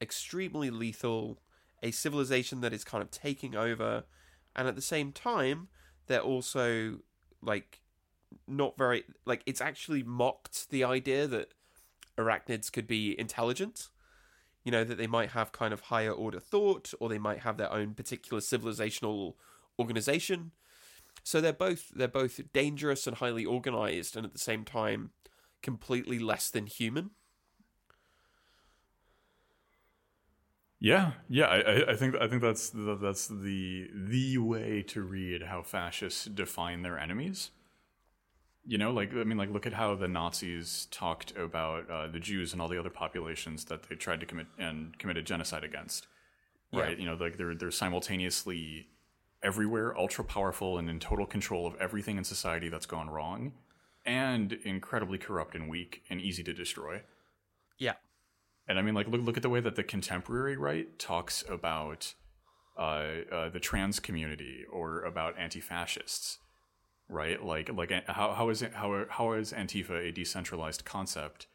extremely 0.00 0.70
lethal, 0.70 1.38
a 1.80 1.92
civilization 1.92 2.60
that 2.62 2.72
is 2.72 2.82
kind 2.82 3.02
of 3.02 3.12
taking 3.12 3.54
over, 3.54 4.02
and 4.56 4.66
at 4.66 4.74
the 4.74 4.82
same 4.82 5.12
time, 5.12 5.68
they're 6.08 6.18
also 6.20 6.98
like 7.40 7.82
not 8.46 8.76
very 8.76 9.04
like 9.26 9.42
it's 9.46 9.60
actually 9.60 10.02
mocked 10.02 10.70
the 10.70 10.84
idea 10.84 11.26
that 11.26 11.52
arachnids 12.18 12.70
could 12.72 12.86
be 12.86 13.18
intelligent 13.18 13.88
you 14.64 14.72
know 14.72 14.84
that 14.84 14.98
they 14.98 15.06
might 15.06 15.30
have 15.30 15.52
kind 15.52 15.72
of 15.72 15.82
higher 15.82 16.12
order 16.12 16.40
thought 16.40 16.92
or 17.00 17.08
they 17.08 17.18
might 17.18 17.40
have 17.40 17.56
their 17.56 17.72
own 17.72 17.94
particular 17.94 18.40
civilizational 18.40 19.34
organization 19.78 20.52
so 21.24 21.40
they're 21.40 21.52
both 21.52 21.90
they're 21.94 22.08
both 22.08 22.40
dangerous 22.52 23.06
and 23.06 23.18
highly 23.18 23.44
organized 23.44 24.16
and 24.16 24.26
at 24.26 24.32
the 24.32 24.38
same 24.38 24.64
time 24.64 25.10
completely 25.62 26.18
less 26.18 26.50
than 26.50 26.66
human 26.66 27.10
Yeah, 30.80 31.12
yeah, 31.28 31.46
I, 31.46 31.92
I- 31.92 31.96
think 31.96 32.14
I 32.16 32.28
think 32.28 32.40
that's 32.42 32.70
that's 32.70 33.26
the 33.28 33.90
the 33.92 34.38
way 34.38 34.82
to 34.88 35.02
read 35.02 35.42
how 35.42 35.62
fascists 35.62 36.26
define 36.26 36.82
their 36.82 36.98
enemies. 36.98 37.50
You 38.70 38.76
know, 38.76 38.92
like 38.92 39.14
I 39.14 39.24
mean, 39.24 39.38
like 39.38 39.50
look 39.50 39.66
at 39.66 39.72
how 39.72 39.94
the 39.94 40.08
Nazis 40.08 40.88
talked 40.90 41.34
about 41.38 41.90
uh, 41.90 42.06
the 42.06 42.20
Jews 42.20 42.52
and 42.52 42.60
all 42.60 42.68
the 42.68 42.78
other 42.78 42.90
populations 42.90 43.64
that 43.64 43.88
they 43.88 43.94
tried 43.94 44.20
to 44.20 44.26
commit 44.26 44.46
and 44.58 44.98
committed 44.98 45.24
genocide 45.24 45.64
against. 45.64 46.06
Yeah. 46.70 46.82
Right? 46.82 46.98
You 46.98 47.06
know, 47.06 47.14
like 47.14 47.38
they're 47.38 47.54
they're 47.54 47.70
simultaneously 47.70 48.88
everywhere, 49.42 49.96
ultra 49.96 50.22
powerful, 50.22 50.76
and 50.76 50.90
in 50.90 51.00
total 51.00 51.24
control 51.24 51.66
of 51.66 51.76
everything 51.80 52.18
in 52.18 52.24
society 52.24 52.68
that's 52.68 52.84
gone 52.84 53.08
wrong, 53.08 53.52
and 54.04 54.52
incredibly 54.52 55.16
corrupt 55.16 55.54
and 55.54 55.70
weak 55.70 56.02
and 56.10 56.20
easy 56.20 56.42
to 56.42 56.52
destroy. 56.52 57.00
Yeah. 57.78 57.94
And 58.68 58.78
I 58.78 58.82
mean, 58.82 58.94
like, 58.94 59.08
look 59.08 59.22
look 59.22 59.38
at 59.38 59.42
the 59.42 59.48
way 59.48 59.60
that 59.60 59.76
the 59.76 59.82
contemporary 59.82 60.58
right 60.58 60.98
talks 60.98 61.42
about 61.48 62.12
uh, 62.76 63.04
uh, 63.32 63.48
the 63.48 63.60
trans 63.60 63.98
community 63.98 64.66
or 64.70 65.02
about 65.04 65.38
anti-fascists, 65.38 66.38
right? 67.08 67.42
Like, 67.42 67.70
like 67.74 67.92
how 68.08 68.32
how 68.32 68.48
is 68.48 68.62
it, 68.62 68.74
how 68.74 69.04
how 69.08 69.32
is 69.32 69.52
Antifa 69.52 70.08
a 70.08 70.12
decentralized 70.12 70.84
concept, 70.84 71.46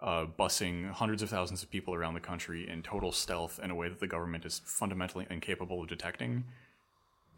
uh, 0.00 0.26
busing 0.38 0.90
hundreds 0.92 1.22
of 1.22 1.30
thousands 1.30 1.62
of 1.62 1.70
people 1.70 1.94
around 1.94 2.14
the 2.14 2.20
country 2.20 2.68
in 2.68 2.82
total 2.82 3.12
stealth 3.12 3.58
in 3.62 3.70
a 3.70 3.74
way 3.74 3.88
that 3.88 4.00
the 4.00 4.06
government 4.06 4.44
is 4.44 4.60
fundamentally 4.64 5.26
incapable 5.30 5.82
of 5.82 5.88
detecting, 5.88 6.44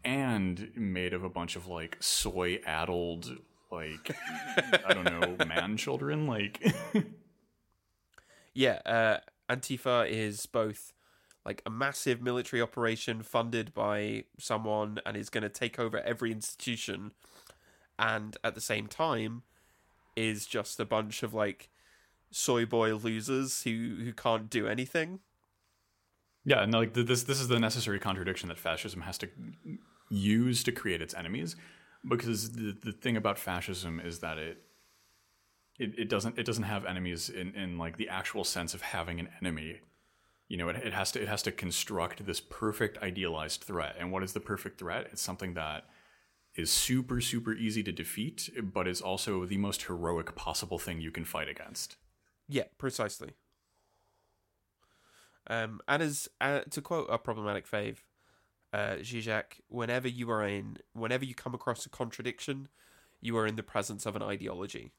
and 0.03 0.71
made 0.75 1.13
of 1.13 1.23
a 1.23 1.29
bunch 1.29 1.55
of 1.55 1.67
like 1.67 1.97
soy-addled, 1.99 3.37
like 3.71 4.15
I 4.85 4.93
don't 4.93 5.05
know, 5.05 5.45
man 5.45 5.77
children, 5.77 6.27
like. 6.27 6.61
Yeah, 8.53 8.79
uh, 8.85 9.17
Antifa 9.49 10.09
is 10.09 10.45
both 10.45 10.93
like 11.45 11.61
a 11.65 11.69
massive 11.69 12.21
military 12.21 12.61
operation 12.61 13.23
funded 13.23 13.73
by 13.73 14.25
someone 14.37 14.99
and 15.05 15.17
is 15.17 15.29
going 15.29 15.43
to 15.43 15.49
take 15.49 15.79
over 15.79 15.99
every 16.01 16.31
institution, 16.31 17.11
and 18.01 18.35
at 18.43 18.55
the 18.55 18.61
same 18.61 18.87
time, 18.87 19.43
is 20.15 20.45
just 20.45 20.79
a 20.79 20.85
bunch 20.85 21.23
of 21.23 21.33
like 21.33 21.69
soy 22.31 22.65
boy 22.65 22.95
losers 22.95 23.63
who 23.63 23.97
who 24.03 24.11
can't 24.11 24.49
do 24.49 24.67
anything. 24.67 25.19
Yeah, 26.43 26.63
and 26.63 26.73
like 26.73 26.93
this 26.93 27.23
this 27.23 27.39
is 27.39 27.47
the 27.47 27.59
necessary 27.59 27.99
contradiction 27.99 28.49
that 28.49 28.57
fascism 28.57 29.01
has 29.01 29.17
to 29.19 29.29
use 30.09 30.63
to 30.63 30.71
create 30.71 31.01
its 31.01 31.13
enemies, 31.13 31.55
because 32.09 32.51
the 32.53 32.75
the 32.81 32.91
thing 32.91 33.15
about 33.15 33.37
fascism 33.37 33.99
is 33.99 34.19
that 34.19 34.37
it 34.37 34.57
it, 35.77 35.97
it 35.97 36.09
doesn't 36.09 36.39
it 36.39 36.45
doesn't 36.45 36.63
have 36.63 36.85
enemies 36.85 37.29
in, 37.29 37.53
in 37.55 37.77
like 37.77 37.97
the 37.97 38.09
actual 38.09 38.43
sense 38.43 38.73
of 38.73 38.81
having 38.81 39.19
an 39.19 39.29
enemy. 39.39 39.81
You 40.47 40.57
know, 40.57 40.67
it, 40.69 40.75
it 40.77 40.93
has 40.93 41.11
to 41.13 41.21
it 41.21 41.27
has 41.27 41.43
to 41.43 41.51
construct 41.51 42.25
this 42.25 42.39
perfect 42.39 42.97
idealized 42.97 43.63
threat. 43.63 43.95
And 43.99 44.11
what 44.11 44.23
is 44.23 44.33
the 44.33 44.39
perfect 44.39 44.79
threat? 44.79 45.07
It's 45.11 45.21
something 45.21 45.53
that 45.53 45.85
is 46.55 46.69
super 46.71 47.21
super 47.21 47.53
easy 47.53 47.83
to 47.83 47.91
defeat, 47.91 48.49
but 48.61 48.87
is 48.87 49.01
also 49.01 49.45
the 49.45 49.57
most 49.57 49.83
heroic 49.83 50.35
possible 50.35 50.79
thing 50.79 51.01
you 51.01 51.11
can 51.11 51.25
fight 51.25 51.47
against. 51.47 51.97
Yeah, 52.47 52.65
precisely. 52.77 53.31
Um, 55.47 55.81
and 55.87 56.03
as 56.03 56.29
uh, 56.39 56.61
to 56.69 56.81
quote 56.81 57.07
a 57.09 57.17
problematic 57.17 57.69
fave, 57.69 57.97
uh, 58.73 58.97
Zizek, 59.01 59.59
whenever 59.67 60.07
you 60.07 60.29
are 60.31 60.45
in, 60.45 60.77
whenever 60.93 61.25
you 61.25 61.35
come 61.35 61.53
across 61.53 61.85
a 61.85 61.89
contradiction, 61.89 62.67
you 63.19 63.37
are 63.37 63.47
in 63.47 63.55
the 63.55 63.63
presence 63.63 64.05
of 64.05 64.15
an 64.15 64.21
ideology. 64.21 64.91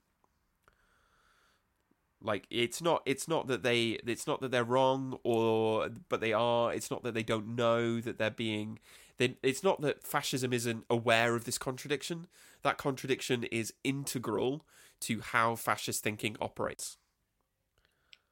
Like 2.21 2.47
it's 2.51 2.81
not, 2.81 3.03
it's 3.07 3.27
not 3.27 3.49
that 3.49 3.63
they, 3.63 3.99
it's 4.07 4.27
not 4.27 4.41
that 4.43 4.51
they're 4.51 4.63
wrong, 4.63 5.19
or 5.25 5.89
but 6.09 6.21
they 6.21 6.33
are. 6.33 6.73
It's 6.73 6.91
not 6.91 7.03
that 7.03 7.15
they 7.15 7.23
don't 7.23 7.57
know 7.57 8.01
that 8.01 8.19
they're 8.19 8.31
being. 8.31 8.79
They, 9.19 9.37
it's 9.43 9.63
not 9.63 9.81
that 9.83 10.03
fascism 10.03 10.53
isn't 10.53 10.85
aware 10.89 11.35
of 11.35 11.45
this 11.45 11.59
contradiction. 11.59 12.27
That 12.63 12.79
contradiction 12.79 13.45
is 13.45 13.73
integral 13.85 14.65
to 15.01 15.21
how 15.21 15.57
fascist 15.57 16.03
thinking 16.03 16.37
operates. 16.41 16.97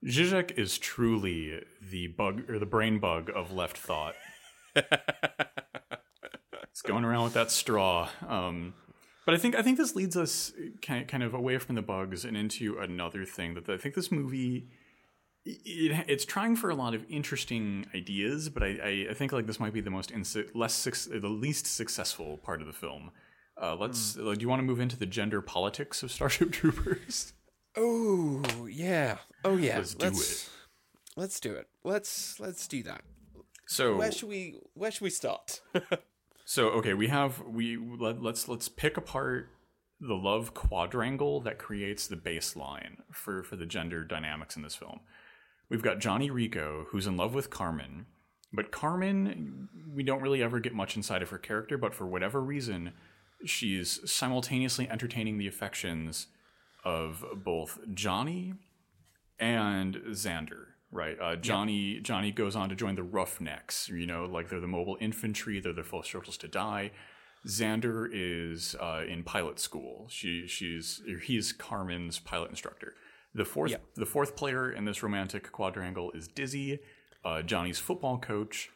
Zizek 0.07 0.59
is 0.59 0.78
truly 0.78 1.61
the 1.83 2.07
bug 2.09 2.49
or 2.49 2.59
the 2.59 2.66
brain 2.66 2.99
bug 2.99 3.31
of 3.35 3.53
left 3.53 3.76
thought. 3.76 4.14
It's 6.81 6.83
going 6.83 7.05
around 7.05 7.24
with 7.24 7.35
that 7.35 7.51
straw. 7.51 8.09
Um, 8.26 8.72
but 9.26 9.35
I 9.35 9.39
think 9.39 9.55
I 9.55 9.61
think 9.61 9.76
this 9.76 9.95
leads 9.95 10.16
us 10.16 10.53
kind 10.81 11.07
kind 11.07 11.22
of 11.22 11.35
away 11.35 11.59
from 11.59 11.74
the 11.74 11.83
bugs 11.83 12.24
and 12.24 12.37
into 12.37 12.78
another 12.78 13.26
thing 13.26 13.53
that 13.55 13.68
I 13.68 13.76
think 13.76 13.95
this 13.95 14.11
movie 14.11 14.68
it, 15.45 16.05
it's 16.09 16.24
trying 16.24 16.57
for 16.57 16.70
a 16.70 16.74
lot 16.74 16.95
of 16.95 17.05
interesting 17.09 17.86
ideas, 17.95 18.49
but 18.49 18.62
I, 18.62 18.78
I, 18.82 19.07
I 19.11 19.14
think 19.14 19.32
like 19.32 19.47
this 19.47 19.61
might 19.61 19.72
be 19.72 19.80
the 19.80 19.91
most 19.91 20.12
insi- 20.12 20.49
less 20.55 20.74
suc- 20.74 21.20
the 21.20 21.28
least 21.28 21.66
successful 21.66 22.38
part 22.38 22.61
of 22.61 22.66
the 22.66 22.72
film. 22.72 23.11
Uh, 23.61 23.76
let's. 23.76 24.16
Uh, 24.16 24.34
do 24.34 24.41
you 24.41 24.49
want 24.49 24.61
to 24.61 24.64
move 24.64 24.80
into 24.80 24.97
the 24.97 25.07
gender 25.07 25.41
politics 25.41 26.03
of 26.03 26.11
Starship 26.11 26.53
Troopers? 26.53 27.32
Oh 27.76 28.66
yeah. 28.70 29.18
Oh 29.45 29.57
yeah. 29.57 29.78
Let's 29.78 29.95
do 29.95 30.07
let's, 30.07 30.51
Let's 31.16 31.41
do 31.41 31.55
it. 31.55 31.68
Let's 31.84 32.41
let's 32.41 32.66
do 32.66 32.82
that. 32.84 33.03
So 33.66 33.97
Where 33.97 34.11
should 34.11 34.28
we 34.28 34.59
Where 34.74 34.91
should 34.91 35.03
we 35.03 35.11
start? 35.11 35.61
So 36.51 36.70
okay, 36.70 36.95
we 36.95 37.07
have 37.07 37.41
we 37.47 37.76
let, 37.76 38.20
let's 38.20 38.49
let's 38.49 38.68
pick 38.68 38.97
apart 38.97 39.51
the 40.01 40.14
love 40.14 40.53
quadrangle 40.53 41.41
that 41.43 41.61
creates 41.61 42.09
the 42.09 42.16
baseline 42.16 42.97
for 43.12 43.45
for 43.45 43.55
the 43.55 43.66
gender 43.66 44.03
dynamics 44.03 44.57
in 44.57 44.62
this 44.62 44.74
film. 44.74 44.99
We've 45.71 45.83
got 45.83 46.01
Johnny 46.01 46.31
Rico 46.31 46.87
who's 46.91 47.07
in 47.07 47.16
love 47.16 47.33
with 47.33 47.49
Carmen, 47.49 48.07
but 48.53 48.73
Carmen 48.73 49.68
we 49.95 50.03
don't 50.03 50.23
really 50.23 50.43
ever 50.43 50.61
get 50.61 50.75
much 50.75 50.97
inside 50.97 51.23
of 51.23 51.31
her 51.31 51.39
character, 51.39 51.79
but 51.79 51.95
for 51.95 52.07
whatever 52.07 52.41
reason, 52.41 52.93
she's 53.45 54.01
simultaneously 54.11 54.89
entertaining 54.89 55.39
the 55.39 55.47
affections 55.47 56.27
of 56.85 57.25
both 57.37 57.79
Johnny 57.95 58.55
and 59.39 59.97
Xander. 60.11 60.66
Right, 60.93 61.16
uh, 61.21 61.37
Johnny. 61.37 62.01
Johnny 62.01 62.33
goes 62.33 62.57
on 62.57 62.68
to 62.68 62.75
join 62.75 62.97
the 62.97 63.05
Roughnecks. 63.05 63.89
You 63.89 64.07
know, 64.07 64.25
like 64.25 64.49
they're 64.49 64.59
the 64.59 64.66
mobile 64.66 64.97
infantry. 65.01 65.61
They're 65.61 65.73
the 65.73 65.85
first 65.85 66.11
turtles 66.11 66.37
to 66.39 66.49
die. 66.49 66.91
Xander 67.47 68.09
is 68.12 68.75
uh, 68.81 69.03
in 69.09 69.23
pilot 69.23 69.61
school. 69.61 70.07
She, 70.11 70.47
she's, 70.49 71.01
he's 71.23 71.53
Carmen's 71.53 72.18
pilot 72.18 72.51
instructor. 72.51 72.95
The 73.35 73.45
fourth, 73.45 73.70
Yeah. 73.70 73.78
the 73.95 74.07
fourth 74.07 74.37
player 74.37 74.72
in 74.72 74.85
this 74.85 75.03
romantic 75.03 75.51
quadrangle 75.53 76.11
is 76.12 76.28
Dizzy, 76.28 76.81
uh, 77.24 77.43
Johnny's 77.43 77.78
football 77.78 78.18
coach. 78.18 78.70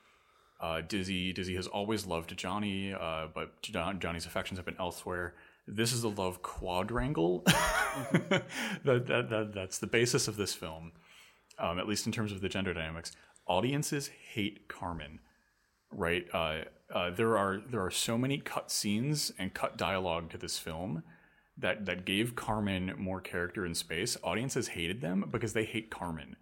Uh, 0.60 0.80
Dizzy, 0.80 1.32
Dizzy 1.32 1.56
has 1.56 1.66
always 1.66 2.06
loved 2.06 2.36
Johnny, 2.36 2.94
uh, 2.94 3.28
but 3.34 3.60
John, 3.62 3.98
Johnny's 4.00 4.26
affections 4.26 4.58
have 4.58 4.64
been 4.64 4.76
elsewhere. 4.78 5.34
This 5.66 5.92
is 5.92 6.02
the 6.02 6.10
love 6.10 6.42
quadrangle. 6.42 7.42
that, 7.46 8.44
that, 8.84 9.28
that, 9.30 9.52
that's 9.54 9.78
the 9.78 9.86
basis 9.86 10.28
of 10.28 10.36
this 10.36 10.54
film 10.54 10.92
um, 11.58 11.78
at 11.78 11.86
least 11.86 12.06
in 12.06 12.12
terms 12.12 12.32
of 12.32 12.40
the 12.40 12.48
gender 12.48 12.74
dynamics, 12.74 13.12
audiences 13.46 14.10
hate 14.32 14.68
Carmen. 14.68 15.20
Right? 15.92 16.26
Uh, 16.32 16.62
uh, 16.92 17.10
there 17.10 17.36
are 17.38 17.60
there 17.70 17.84
are 17.84 17.90
so 17.90 18.18
many 18.18 18.38
cut 18.38 18.70
scenes 18.70 19.32
and 19.38 19.54
cut 19.54 19.76
dialogue 19.76 20.30
to 20.30 20.38
this 20.38 20.58
film 20.58 21.02
that 21.56 21.86
that 21.86 22.04
gave 22.04 22.34
Carmen 22.34 22.94
more 22.96 23.20
character 23.20 23.64
and 23.64 23.76
space. 23.76 24.16
Audiences 24.22 24.68
hated 24.68 25.00
them 25.00 25.28
because 25.30 25.52
they 25.52 25.64
hate 25.64 25.90
Carmen, 25.90 26.36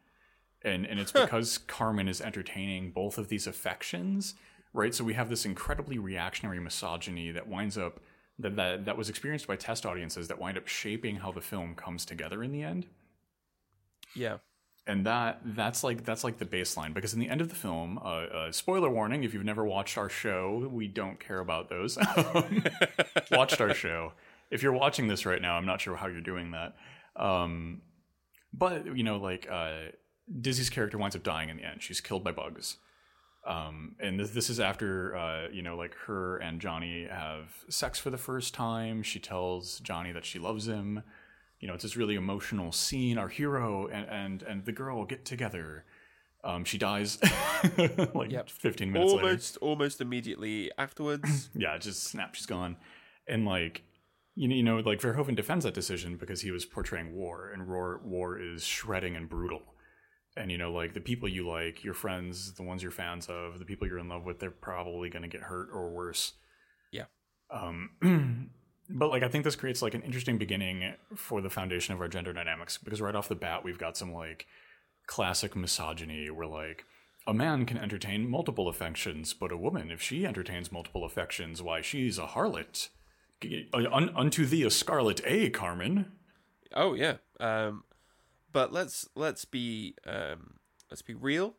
and 0.62 0.86
and 0.86 0.98
it's 0.98 1.12
because 1.12 1.58
Carmen 1.58 2.08
is 2.08 2.20
entertaining 2.20 2.90
both 2.90 3.18
of 3.18 3.28
these 3.28 3.46
affections. 3.46 4.34
Right? 4.74 4.94
So 4.94 5.04
we 5.04 5.12
have 5.12 5.28
this 5.28 5.44
incredibly 5.44 5.98
reactionary 5.98 6.58
misogyny 6.58 7.30
that 7.30 7.46
winds 7.46 7.76
up 7.76 8.00
that 8.38 8.56
that, 8.56 8.84
that 8.84 8.96
was 8.96 9.08
experienced 9.08 9.46
by 9.46 9.56
test 9.56 9.86
audiences 9.86 10.28
that 10.28 10.38
wind 10.38 10.58
up 10.58 10.66
shaping 10.68 11.16
how 11.16 11.32
the 11.32 11.40
film 11.40 11.74
comes 11.74 12.04
together 12.04 12.42
in 12.42 12.52
the 12.52 12.62
end 12.62 12.86
yeah. 14.14 14.38
and 14.86 15.06
that 15.06 15.40
that's 15.44 15.84
like 15.84 16.04
that's 16.04 16.24
like 16.24 16.38
the 16.38 16.44
baseline 16.44 16.92
because 16.94 17.14
in 17.14 17.20
the 17.20 17.28
end 17.28 17.40
of 17.40 17.48
the 17.48 17.54
film 17.54 17.98
uh, 17.98 18.06
uh, 18.08 18.52
spoiler 18.52 18.90
warning 18.90 19.24
if 19.24 19.34
you've 19.34 19.44
never 19.44 19.64
watched 19.64 19.96
our 19.96 20.08
show 20.08 20.68
we 20.70 20.88
don't 20.88 21.20
care 21.20 21.38
about 21.38 21.68
those 21.68 21.98
watched 23.30 23.60
our 23.60 23.74
show 23.74 24.12
if 24.52 24.62
you're 24.62 24.72
watching 24.72 25.08
this 25.08 25.26
right 25.26 25.42
now 25.42 25.56
i'm 25.56 25.66
not 25.66 25.80
sure 25.80 25.96
how 25.96 26.06
you're 26.06 26.20
doing 26.20 26.52
that 26.52 26.74
um, 27.16 27.82
but 28.52 28.96
you 28.96 29.02
know 29.02 29.16
like 29.16 29.48
uh, 29.50 29.88
dizzy's 30.40 30.70
character 30.70 30.98
winds 30.98 31.16
up 31.16 31.22
dying 31.22 31.48
in 31.48 31.56
the 31.56 31.64
end 31.64 31.82
she's 31.82 32.00
killed 32.00 32.22
by 32.22 32.30
bugs 32.32 32.76
um, 33.44 33.96
and 33.98 34.20
this, 34.20 34.30
this 34.30 34.48
is 34.48 34.60
after 34.60 35.16
uh, 35.16 35.48
you 35.52 35.62
know 35.62 35.76
like 35.76 35.94
her 36.06 36.36
and 36.38 36.60
johnny 36.60 37.06
have 37.10 37.64
sex 37.68 37.98
for 37.98 38.10
the 38.10 38.18
first 38.18 38.54
time 38.54 39.02
she 39.02 39.18
tells 39.18 39.80
johnny 39.80 40.12
that 40.12 40.24
she 40.24 40.38
loves 40.38 40.68
him 40.68 41.02
you 41.62 41.68
know, 41.68 41.74
it's 41.74 41.84
this 41.84 41.96
really 41.96 42.16
emotional 42.16 42.72
scene. 42.72 43.16
Our 43.16 43.28
hero 43.28 43.86
and 43.86 44.08
and, 44.08 44.42
and 44.42 44.64
the 44.64 44.72
girl 44.72 45.04
get 45.04 45.24
together. 45.24 45.84
Um, 46.42 46.64
she 46.64 46.76
dies 46.76 47.20
like 48.14 48.32
Yep. 48.32 48.50
15 48.50 48.90
minutes 48.90 49.12
later. 49.12 49.26
Almost 49.26 49.56
almost 49.58 50.00
immediately 50.00 50.72
afterwards. 50.76 51.50
Yeah, 51.54 51.78
just 51.78 52.02
snap, 52.02 52.34
she's 52.34 52.46
gone. 52.46 52.76
And 53.28 53.46
like, 53.46 53.84
you 54.34 54.48
know, 54.48 54.54
you 54.54 54.62
know, 54.62 54.76
like 54.78 55.00
Verhoeven 55.00 55.34
defends 55.34 55.64
that 55.64 55.74
decision 55.74 56.16
because 56.16 56.40
he 56.40 56.50
was 56.50 56.64
portraying 56.64 57.14
war, 57.14 57.50
and 57.52 57.66
war 57.66 58.00
war 58.04 58.38
is 58.38 58.64
shredding 58.64 59.16
and 59.16 59.28
brutal. 59.28 59.62
And 60.36 60.50
you 60.50 60.58
know, 60.58 60.72
like 60.72 60.94
the 60.94 61.00
people 61.00 61.28
you 61.28 61.46
like, 61.46 61.84
your 61.84 61.94
friends, 61.94 62.54
the 62.54 62.62
ones 62.62 62.82
you're 62.82 62.92
fans 62.92 63.26
of, 63.26 63.58
the 63.58 63.64
people 63.64 63.86
you're 63.86 63.98
in 63.98 64.08
love 64.08 64.24
with, 64.24 64.38
they're 64.38 64.50
probably 64.50 65.10
going 65.10 65.22
to 65.22 65.28
get 65.28 65.42
hurt 65.42 65.68
or 65.72 65.90
worse. 65.90 66.32
Yeah. 66.90 67.04
Um, 67.50 68.50
But 68.88 69.10
like 69.10 69.22
I 69.22 69.28
think 69.28 69.44
this 69.44 69.56
creates 69.56 69.82
like 69.82 69.94
an 69.94 70.02
interesting 70.02 70.38
beginning 70.38 70.94
for 71.16 71.40
the 71.40 71.50
foundation 71.50 71.94
of 71.94 72.00
our 72.00 72.08
gender 72.08 72.32
dynamics 72.32 72.78
because 72.78 73.00
right 73.00 73.14
off 73.14 73.28
the 73.28 73.34
bat 73.34 73.64
we've 73.64 73.78
got 73.78 73.96
some 73.96 74.12
like 74.12 74.46
classic 75.06 75.56
misogyny 75.56 76.30
where 76.30 76.46
like 76.46 76.84
a 77.26 77.32
man 77.32 77.64
can 77.64 77.78
entertain 77.78 78.28
multiple 78.28 78.68
affections, 78.68 79.32
but 79.32 79.52
a 79.52 79.56
woman, 79.56 79.90
if 79.92 80.02
she 80.02 80.26
entertains 80.26 80.72
multiple 80.72 81.04
affections, 81.04 81.62
why 81.62 81.80
she's 81.80 82.18
a 82.18 82.26
harlot. 82.26 82.88
Un- 83.74 84.12
unto 84.16 84.46
thee 84.46 84.62
a 84.62 84.70
scarlet 84.70 85.20
A, 85.24 85.50
Carmen. 85.50 86.12
Oh 86.74 86.94
yeah. 86.94 87.16
Um, 87.40 87.84
but 88.52 88.72
let's 88.72 89.08
let's 89.14 89.44
be 89.44 89.94
um, 90.06 90.54
let's 90.90 91.02
be 91.02 91.14
real. 91.14 91.56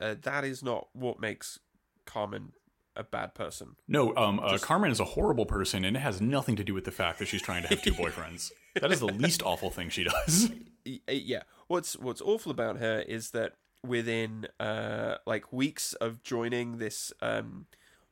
Uh, 0.00 0.14
that 0.22 0.44
is 0.44 0.62
not 0.62 0.88
what 0.92 1.20
makes 1.20 1.58
Carmen 2.04 2.52
a 2.94 3.04
bad 3.04 3.34
person. 3.34 3.76
No, 3.88 4.14
um, 4.16 4.40
uh, 4.40 4.58
Carmen 4.58 4.90
is 4.90 5.00
a 5.00 5.04
horrible 5.04 5.46
person, 5.46 5.84
and 5.84 5.96
it 5.96 6.00
has 6.00 6.20
nothing 6.20 6.56
to 6.56 6.64
do 6.64 6.74
with 6.74 6.84
the 6.84 6.90
fact 6.90 7.18
that 7.18 7.26
she's 7.28 7.42
trying 7.42 7.62
to 7.62 7.68
have 7.68 7.82
two 7.82 7.92
boyfriends. 8.02 8.50
that 8.80 8.90
is 8.92 9.00
the 9.00 9.06
least 9.06 9.42
awful 9.42 9.70
thing 9.70 9.88
she 9.88 10.04
does. 10.04 10.50
Yeah. 11.08 11.42
What's 11.66 11.98
what's 11.98 12.20
awful 12.20 12.52
about 12.52 12.76
her 12.78 13.00
is 13.00 13.32
that 13.32 13.54
within 13.82 14.46
uh 14.60 15.16
like 15.26 15.52
weeks 15.52 15.94
of 15.94 16.22
joining 16.22 16.78
this 16.78 17.12
um 17.20 17.66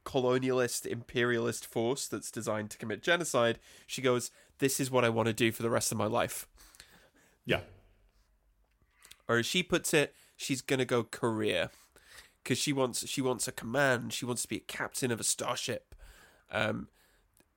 colonialist 0.05 0.87
imperialist 0.87 1.67
force 1.67 2.07
that's 2.07 2.31
designed 2.31 2.71
to 2.71 2.79
commit 2.79 3.03
genocide, 3.03 3.59
she 3.87 4.03
goes, 4.03 4.31
"This 4.59 4.79
is 4.81 4.91
what 4.91 5.05
I 5.05 5.09
want 5.09 5.27
to 5.27 5.33
do 5.33 5.51
for 5.53 5.63
the 5.63 5.71
rest 5.71 5.93
of 5.93 5.99
my 5.99 6.07
life." 6.07 6.47
Yeah, 7.47 7.61
Or 9.29 9.39
as 9.39 9.47
she 9.47 9.63
puts 9.63 9.93
it, 9.95 10.15
she's 10.37 10.63
gonna 10.63 10.85
go 10.85 11.05
career 11.05 11.71
because 12.43 12.59
she 12.59 12.73
wants 12.73 13.07
she 13.09 13.21
wants 13.21 13.49
a 13.49 13.53
command. 13.53 14.13
She 14.13 14.25
wants 14.25 14.43
to 14.43 14.49
be 14.49 14.57
a 14.57 14.61
captain 14.61 15.11
of 15.11 15.21
a 15.21 15.25
starship, 15.25 15.95
um, 16.51 16.89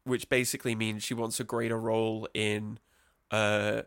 which 0.04 0.30
basically 0.30 0.76
means 0.76 1.04
she 1.04 1.14
wants 1.14 1.40
a 1.40 1.44
greater 1.44 1.78
role 1.78 2.28
in, 2.34 2.80
uh, 3.32 3.84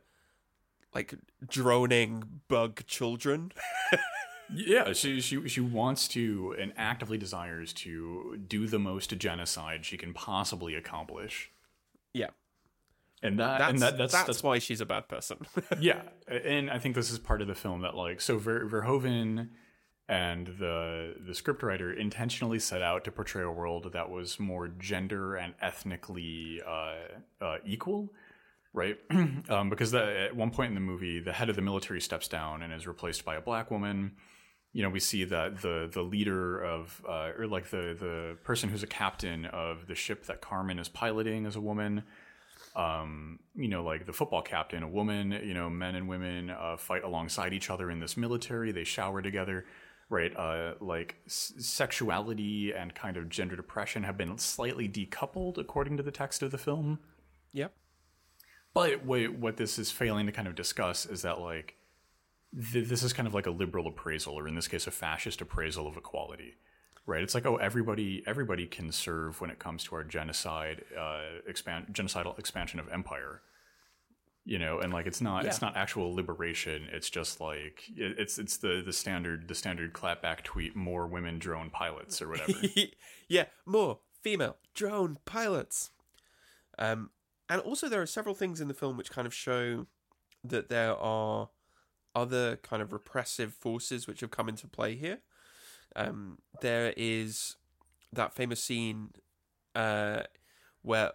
like 0.94 1.14
droning 1.46 2.42
bug 2.48 2.86
children. 2.86 3.52
yeah. 4.55 4.92
She 4.92 5.20
she 5.20 5.48
she 5.48 5.61
wants 5.61 6.09
to 6.09 6.55
and 6.59 6.72
actively 6.76 7.18
desires 7.18 7.72
to 7.74 8.38
do 8.46 8.66
the 8.66 8.78
most 8.78 9.16
genocide 9.18 9.84
she 9.84 9.96
can 9.96 10.12
possibly 10.12 10.74
accomplish, 10.74 11.51
yeah, 12.12 12.30
and 13.22 13.38
that 13.38 13.59
that's 13.59 13.72
and 13.72 13.82
that, 13.82 13.98
that's 13.98 14.12
that's, 14.12 14.26
that's 14.26 14.42
why 14.42 14.59
she's 14.59 14.80
a 14.80 14.86
bad 14.86 15.09
person. 15.09 15.38
yeah, 15.80 16.03
and 16.28 16.70
I 16.70 16.78
think 16.78 16.94
this 16.94 17.11
is 17.11 17.18
part 17.18 17.42
of 17.42 17.48
the 17.48 17.55
film 17.55 17.82
that 17.82 17.94
like 17.94 18.20
so 18.20 18.38
Ver, 18.38 18.66
Verhoeven 18.66 19.48
and 20.09 20.48
the 20.59 21.14
the 21.24 21.32
scriptwriter 21.32 21.96
intentionally 21.96 22.59
set 22.59 22.82
out 22.82 23.05
to 23.05 23.12
portray 23.12 23.44
a 23.44 23.51
world 23.51 23.92
that 23.92 24.11
was 24.11 24.40
more 24.40 24.68
gender 24.68 25.36
and 25.36 25.55
ethnically 25.62 26.61
uh, 26.66 26.94
uh, 27.40 27.57
equal, 27.64 28.12
right? 28.72 28.98
um, 29.48 29.70
because 29.70 29.92
the, 29.92 30.03
at 30.03 30.34
one 30.34 30.51
point 30.51 30.70
in 30.70 30.74
the 30.74 30.80
movie, 30.80 31.20
the 31.20 31.32
head 31.32 31.48
of 31.48 31.57
the 31.57 31.62
military 31.62 32.01
steps 32.01 32.26
down 32.26 32.62
and 32.62 32.72
is 32.72 32.86
replaced 32.86 33.24
by 33.24 33.36
a 33.36 33.40
black 33.40 33.70
woman. 33.70 34.12
You 34.72 34.82
know, 34.82 34.90
we 34.90 35.00
see 35.00 35.24
that 35.24 35.62
the 35.62 35.88
the 35.92 36.02
leader 36.02 36.62
of 36.62 37.02
uh, 37.08 37.30
or 37.36 37.46
like 37.46 37.70
the 37.70 37.96
the 37.98 38.36
person 38.44 38.68
who's 38.68 38.82
a 38.82 38.88
captain 38.88 39.46
of 39.46 39.86
the 39.86 39.94
ship 39.94 40.26
that 40.26 40.40
Carmen 40.40 40.78
is 40.78 40.88
piloting 40.88 41.46
is 41.46 41.56
a 41.56 41.60
woman 41.60 42.04
um, 42.76 43.40
you 43.54 43.68
know, 43.68 43.82
like 43.82 44.06
the 44.06 44.12
football 44.12 44.42
captain, 44.42 44.82
a 44.82 44.88
woman, 44.88 45.32
you 45.32 45.54
know, 45.54 45.68
men 45.68 45.94
and 45.94 46.08
women 46.08 46.50
uh, 46.50 46.76
fight 46.76 47.02
alongside 47.02 47.52
each 47.52 47.70
other 47.70 47.90
in 47.90 48.00
this 48.00 48.16
military. 48.16 48.70
They 48.70 48.84
shower 48.84 49.22
together, 49.22 49.66
right? 50.08 50.34
Uh, 50.36 50.74
like 50.80 51.16
s- 51.26 51.52
sexuality 51.58 52.72
and 52.72 52.94
kind 52.94 53.16
of 53.16 53.28
gender 53.28 53.56
depression 53.56 54.04
have 54.04 54.16
been 54.16 54.38
slightly 54.38 54.88
decoupled 54.88 55.58
according 55.58 55.96
to 55.96 56.02
the 56.02 56.12
text 56.12 56.42
of 56.42 56.50
the 56.50 56.58
film. 56.58 57.00
yep. 57.52 57.72
But 58.72 59.04
what, 59.04 59.34
what 59.34 59.56
this 59.56 59.78
is 59.78 59.90
failing 59.90 60.26
to 60.26 60.32
kind 60.32 60.46
of 60.46 60.54
discuss 60.54 61.04
is 61.04 61.22
that 61.22 61.40
like 61.40 61.74
th- 62.72 62.88
this 62.88 63.03
is 63.03 63.12
kind 63.12 63.26
of 63.26 63.34
like 63.34 63.46
a 63.46 63.51
liberal 63.51 63.86
appraisal, 63.86 64.34
or 64.34 64.48
in 64.48 64.55
this 64.55 64.68
case, 64.68 64.86
a 64.86 64.90
fascist 64.90 65.40
appraisal 65.40 65.86
of 65.86 65.96
equality. 65.96 66.55
Right? 67.07 67.22
It's 67.22 67.34
like, 67.34 67.46
oh, 67.46 67.57
everybody, 67.57 68.22
everybody 68.26 68.66
can 68.66 68.92
serve 68.92 69.40
when 69.40 69.51
it 69.51 69.59
comes 69.59 69.82
to 69.84 69.96
our 69.96 70.05
genocide, 70.05 70.84
uh, 70.98 71.40
expand, 71.46 71.86
genocidal 71.92 72.38
expansion 72.38 72.78
of 72.78 72.88
empire. 72.90 73.40
You 74.44 74.59
know, 74.59 74.78
and 74.78 74.92
like 74.92 75.07
it's 75.07 75.20
not, 75.20 75.44
it's 75.44 75.61
not 75.61 75.76
actual 75.76 76.14
liberation. 76.14 76.88
It's 76.90 77.11
just 77.11 77.40
like 77.40 77.82
it, 77.94 78.18
it's 78.18 78.38
it's 78.38 78.57
the 78.57 78.82
the 78.84 78.92
standard 78.92 79.48
the 79.48 79.55
standard 79.55 79.92
clapback 79.92 80.42
tweet: 80.42 80.74
more 80.74 81.07
women 81.07 81.38
drone 81.38 81.68
pilots 81.68 82.22
or 82.22 82.28
whatever. 82.28 82.53
yeah, 83.28 83.44
more 83.66 83.98
female 84.22 84.57
drone 84.74 85.18
pilots. 85.26 85.90
Um, 86.78 87.11
and 87.51 87.61
also 87.61 87.88
there 87.88 88.01
are 88.01 88.07
several 88.07 88.34
things 88.34 88.61
in 88.61 88.68
the 88.68 88.74
film 88.74 88.96
which 88.96 89.11
kind 89.11 89.26
of 89.26 89.34
show 89.34 89.86
that 90.42 90.68
there 90.68 90.96
are 90.96 91.51
other 92.14 92.56
kind 92.56 92.82
of 92.82 92.92
repressive 92.92 93.54
forces 93.54 94.06
which 94.06 94.20
have 94.20 94.30
come 94.30 94.48
into 94.48 94.66
play 94.66 94.94
here. 94.94 95.18
Um, 95.96 96.38
there 96.61 96.92
is 96.96 97.56
that 98.12 98.34
famous 98.34 98.62
scene 98.62 99.11
uh, 99.74 100.22
where, 100.82 101.12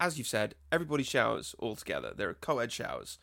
as 0.00 0.18
you've 0.18 0.26
said, 0.26 0.54
everybody 0.70 1.02
showers 1.02 1.54
all 1.58 1.76
together. 1.76 2.12
There 2.16 2.28
are 2.28 2.34
co-ed 2.34 2.72
showers, 2.72 3.18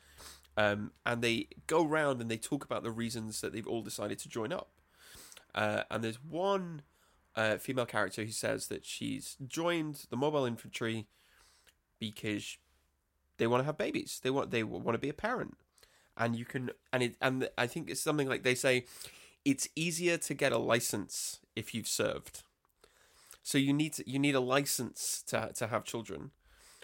um, 0.57 0.91
and 1.05 1.21
they 1.21 1.47
go 1.67 1.83
round 1.83 2.21
and 2.21 2.29
they 2.29 2.37
talk 2.37 2.63
about 2.63 2.83
the 2.83 2.91
reasons 2.91 3.41
that 3.41 3.53
they've 3.53 3.67
all 3.67 3.81
decided 3.81 4.19
to 4.19 4.29
join 4.29 4.51
up. 4.51 4.69
Uh, 5.53 5.83
and 5.89 6.03
there's 6.03 6.21
one 6.23 6.81
uh, 7.35 7.57
female 7.57 7.85
character 7.85 8.23
who 8.23 8.31
says 8.31 8.67
that 8.67 8.85
she's 8.85 9.37
joined 9.47 10.05
the 10.09 10.17
mobile 10.17 10.45
infantry 10.45 11.07
because 11.99 12.57
they 13.37 13.47
want 13.47 13.61
to 13.61 13.65
have 13.65 13.77
babies. 13.77 14.19
They 14.23 14.29
want 14.29 14.51
they 14.51 14.63
want 14.63 14.93
to 14.93 14.97
be 14.99 15.09
a 15.09 15.13
parent, 15.13 15.57
and 16.17 16.35
you 16.35 16.45
can 16.45 16.71
and 16.91 17.03
it 17.03 17.15
and 17.21 17.49
I 17.57 17.67
think 17.67 17.89
it's 17.89 18.01
something 18.01 18.27
like 18.27 18.43
they 18.43 18.55
say 18.55 18.85
it's 19.43 19.69
easier 19.75 20.17
to 20.17 20.33
get 20.33 20.51
a 20.51 20.57
license 20.57 21.39
if 21.55 21.73
you've 21.73 21.87
served. 21.87 22.43
So 23.43 23.59
you 23.59 23.73
need 23.73 23.93
to, 23.93 24.09
you 24.09 24.17
need 24.17 24.35
a 24.35 24.39
license 24.39 25.23
to 25.27 25.51
to 25.55 25.67
have 25.67 25.83
children, 25.83 26.31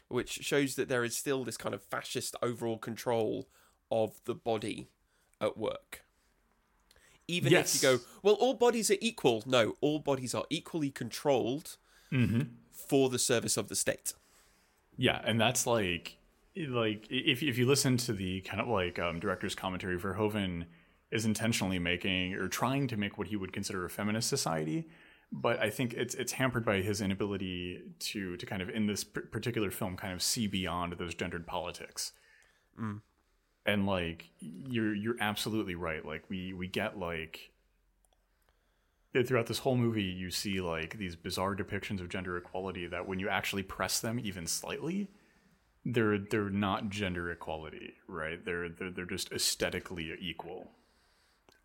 which 0.08 0.30
shows 0.30 0.76
that 0.76 0.90
there 0.90 1.04
is 1.04 1.18
still 1.18 1.44
this 1.44 1.58
kind 1.58 1.74
of 1.74 1.82
fascist 1.82 2.36
overall 2.42 2.78
control 2.78 3.50
of 3.90 4.22
the 4.26 4.36
body 4.36 4.90
at 5.42 5.58
work. 5.58 6.04
Even 7.28 7.52
Yes. 7.52 7.76
if 7.76 7.82
you 7.82 7.98
go, 7.98 8.04
well, 8.22 8.36
all 8.36 8.54
bodies 8.54 8.92
are 8.92 8.98
equal. 9.02 9.44
No, 9.46 9.76
all 9.82 10.00
bodies 10.00 10.36
are 10.36 10.46
equally 10.50 10.92
controlled 10.92 11.78
mm-hmm. 12.12 12.42
for 12.72 13.10
the 13.10 13.20
service 13.20 13.58
of 13.58 13.68
the 13.68 13.76
state. 13.76 14.14
Yeah, 14.98 15.22
and 15.24 15.40
that's 15.40 15.66
like 15.66 16.18
like 16.56 17.08
if 17.10 17.41
if 17.41 17.58
you 17.58 17.66
listen 17.66 17.97
to 17.97 18.14
the 18.14 18.41
kind 18.41 18.62
of 18.62 18.68
like 18.68 18.99
um, 18.99 19.20
director's 19.20 19.56
commentary, 19.56 19.97
Verhoeven 19.97 20.66
is 21.12 21.26
intentionally 21.26 21.80
making 21.80 22.34
or 22.36 22.47
trying 22.47 22.88
to 22.88 22.97
make 22.97 23.18
what 23.18 23.28
he 23.28 23.36
would 23.36 23.54
consider 23.54 23.86
a 23.86 23.89
feminist 23.89 24.30
society, 24.30 24.88
but 25.32 25.60
I 25.60 25.70
think 25.70 25.93
it's 25.93 26.16
it's 26.16 26.34
hampered 26.34 26.66
by 26.66 26.82
his 26.82 27.02
inability 27.02 27.82
to 27.99 28.36
to 28.38 28.45
kind 28.45 28.62
of 28.62 28.70
in 28.70 28.88
this 28.88 29.04
particular 29.04 29.72
film 29.72 29.95
kind 29.95 30.14
of 30.14 30.22
see 30.22 30.47
beyond 30.47 30.93
those 30.93 31.16
gendered 31.16 31.47
politics. 31.47 32.12
And 33.66 33.86
like 33.86 34.30
you're 34.39 34.93
you're 34.95 35.18
absolutely 35.20 35.76
right. 35.76 36.06
Like 36.06 36.30
we 36.30 36.54
we 36.54 36.68
get 36.68 36.97
like 36.99 37.52
throughout 39.26 39.47
this 39.47 39.60
whole 39.60 39.76
movie 39.76 40.04
you 40.04 40.32
see 40.32 40.62
like 40.62 40.97
these 40.97 41.18
bizarre 41.18 41.54
depictions 41.54 41.99
of 41.99 42.08
gender 42.08 42.38
equality 42.38 42.88
that 42.88 43.06
when 43.06 43.20
you 43.20 43.28
actually 43.28 43.62
press 43.62 43.99
them 43.99 44.18
even 44.18 44.47
slightly 44.47 45.10
they're 45.86 46.18
they're 46.18 46.50
not 46.50 46.90
gender 46.90 47.32
equality 47.32 47.94
right? 48.08 48.44
They're 48.44 48.70
they're, 48.70 48.92
they're 48.92 49.06
just 49.06 49.32
aesthetically 49.32 50.14
equal. 50.20 50.72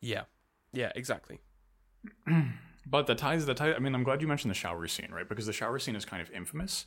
Yeah, 0.00 0.22
yeah, 0.72 0.92
exactly. 0.94 1.40
but 2.86 3.06
the 3.06 3.14
ties 3.14 3.46
the 3.46 3.54
tie 3.54 3.74
i 3.74 3.80
mean 3.80 3.96
i'm 3.96 4.04
glad 4.04 4.22
you 4.22 4.28
mentioned 4.28 4.50
the 4.50 4.54
shower 4.54 4.86
scene 4.86 5.10
right? 5.10 5.28
Because 5.28 5.46
the 5.46 5.52
shower 5.52 5.78
scene 5.78 5.96
is 5.96 6.04
kind 6.04 6.22
of 6.22 6.30
infamous. 6.30 6.86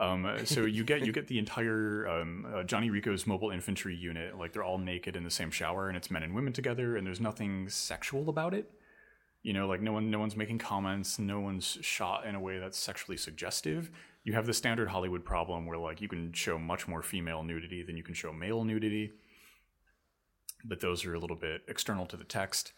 Um, 0.00 0.38
so 0.44 0.64
you 0.64 0.84
get 0.84 1.06
you 1.06 1.12
get 1.12 1.28
the 1.28 1.38
entire 1.38 2.08
um, 2.08 2.46
uh, 2.52 2.62
Johnny 2.64 2.90
Rico's 2.90 3.26
mobile 3.26 3.50
infantry 3.50 3.94
unit 3.94 4.36
like 4.36 4.52
they're 4.52 4.64
all 4.64 4.78
naked 4.78 5.14
in 5.14 5.22
the 5.22 5.30
same 5.30 5.50
shower 5.50 5.88
and 5.88 5.96
it's 5.96 6.10
men 6.10 6.22
and 6.22 6.34
women 6.34 6.52
together 6.52 6.96
and 6.96 7.06
there's 7.06 7.20
nothing 7.20 7.68
sexual 7.68 8.28
about 8.28 8.54
it. 8.54 8.70
You 9.42 9.52
know 9.52 9.68
like 9.68 9.80
no 9.80 9.92
one 9.92 10.10
no 10.10 10.18
one's 10.18 10.34
making 10.34 10.58
comments 10.58 11.18
no 11.18 11.40
one's 11.40 11.78
shot 11.82 12.26
in 12.26 12.34
a 12.34 12.40
way 12.40 12.58
that's 12.58 12.78
sexually 12.78 13.16
suggestive 13.16 13.90
you 14.24 14.32
have 14.32 14.46
the 14.46 14.54
standard 14.54 14.88
hollywood 14.88 15.24
problem 15.24 15.66
where 15.66 15.78
like 15.78 16.00
you 16.00 16.08
can 16.08 16.32
show 16.32 16.58
much 16.58 16.86
more 16.86 17.02
female 17.02 17.42
nudity 17.42 17.82
than 17.82 17.96
you 17.96 18.02
can 18.02 18.14
show 18.14 18.32
male 18.32 18.64
nudity 18.64 19.12
but 20.64 20.80
those 20.80 21.04
are 21.04 21.14
a 21.14 21.18
little 21.18 21.36
bit 21.36 21.62
external 21.68 22.06
to 22.06 22.16
the 22.16 22.24
text. 22.24 22.72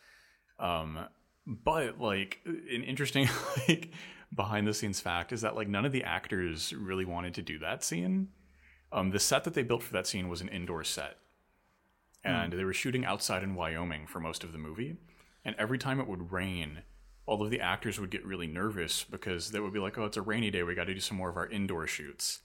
Um 0.58 1.06
but 1.46 2.00
like 2.00 2.40
an 2.46 2.82
interesting 2.84 3.28
like 3.68 3.90
behind 4.34 4.66
the 4.66 4.74
scenes 4.74 5.00
fact 5.00 5.32
is 5.32 5.42
that 5.42 5.54
like 5.54 5.68
none 5.68 5.84
of 5.84 5.92
the 5.92 6.04
actors 6.04 6.72
really 6.72 7.04
wanted 7.04 7.34
to 7.34 7.42
do 7.42 7.58
that 7.58 7.84
scene. 7.84 8.28
Um 8.92 9.10
the 9.10 9.20
set 9.20 9.44
that 9.44 9.54
they 9.54 9.62
built 9.62 9.82
for 9.82 9.92
that 9.92 10.06
scene 10.06 10.28
was 10.28 10.40
an 10.40 10.48
indoor 10.48 10.84
set. 10.84 11.16
And 12.26 12.54
they 12.54 12.64
were 12.64 12.72
shooting 12.72 13.04
outside 13.04 13.42
in 13.42 13.54
Wyoming 13.54 14.06
for 14.06 14.18
most 14.18 14.44
of 14.44 14.52
the 14.52 14.58
movie. 14.58 14.96
And 15.44 15.54
every 15.58 15.76
time 15.76 16.00
it 16.00 16.06
would 16.06 16.32
rain, 16.32 16.78
all 17.26 17.42
of 17.42 17.50
the 17.50 17.60
actors 17.60 17.98
would 17.98 18.10
get 18.10 18.24
really 18.24 18.46
nervous 18.46 19.04
because 19.04 19.50
they 19.50 19.60
would 19.60 19.72
be 19.72 19.78
like, 19.80 19.96
"Oh, 19.98 20.04
it's 20.04 20.16
a 20.16 20.22
rainy 20.22 20.50
day. 20.50 20.62
We 20.62 20.74
got 20.74 20.84
to 20.84 20.94
do 20.94 21.00
some 21.00 21.16
more 21.16 21.30
of 21.30 21.36
our 21.36 21.48
indoor 21.48 21.86
shoots." 21.86 22.40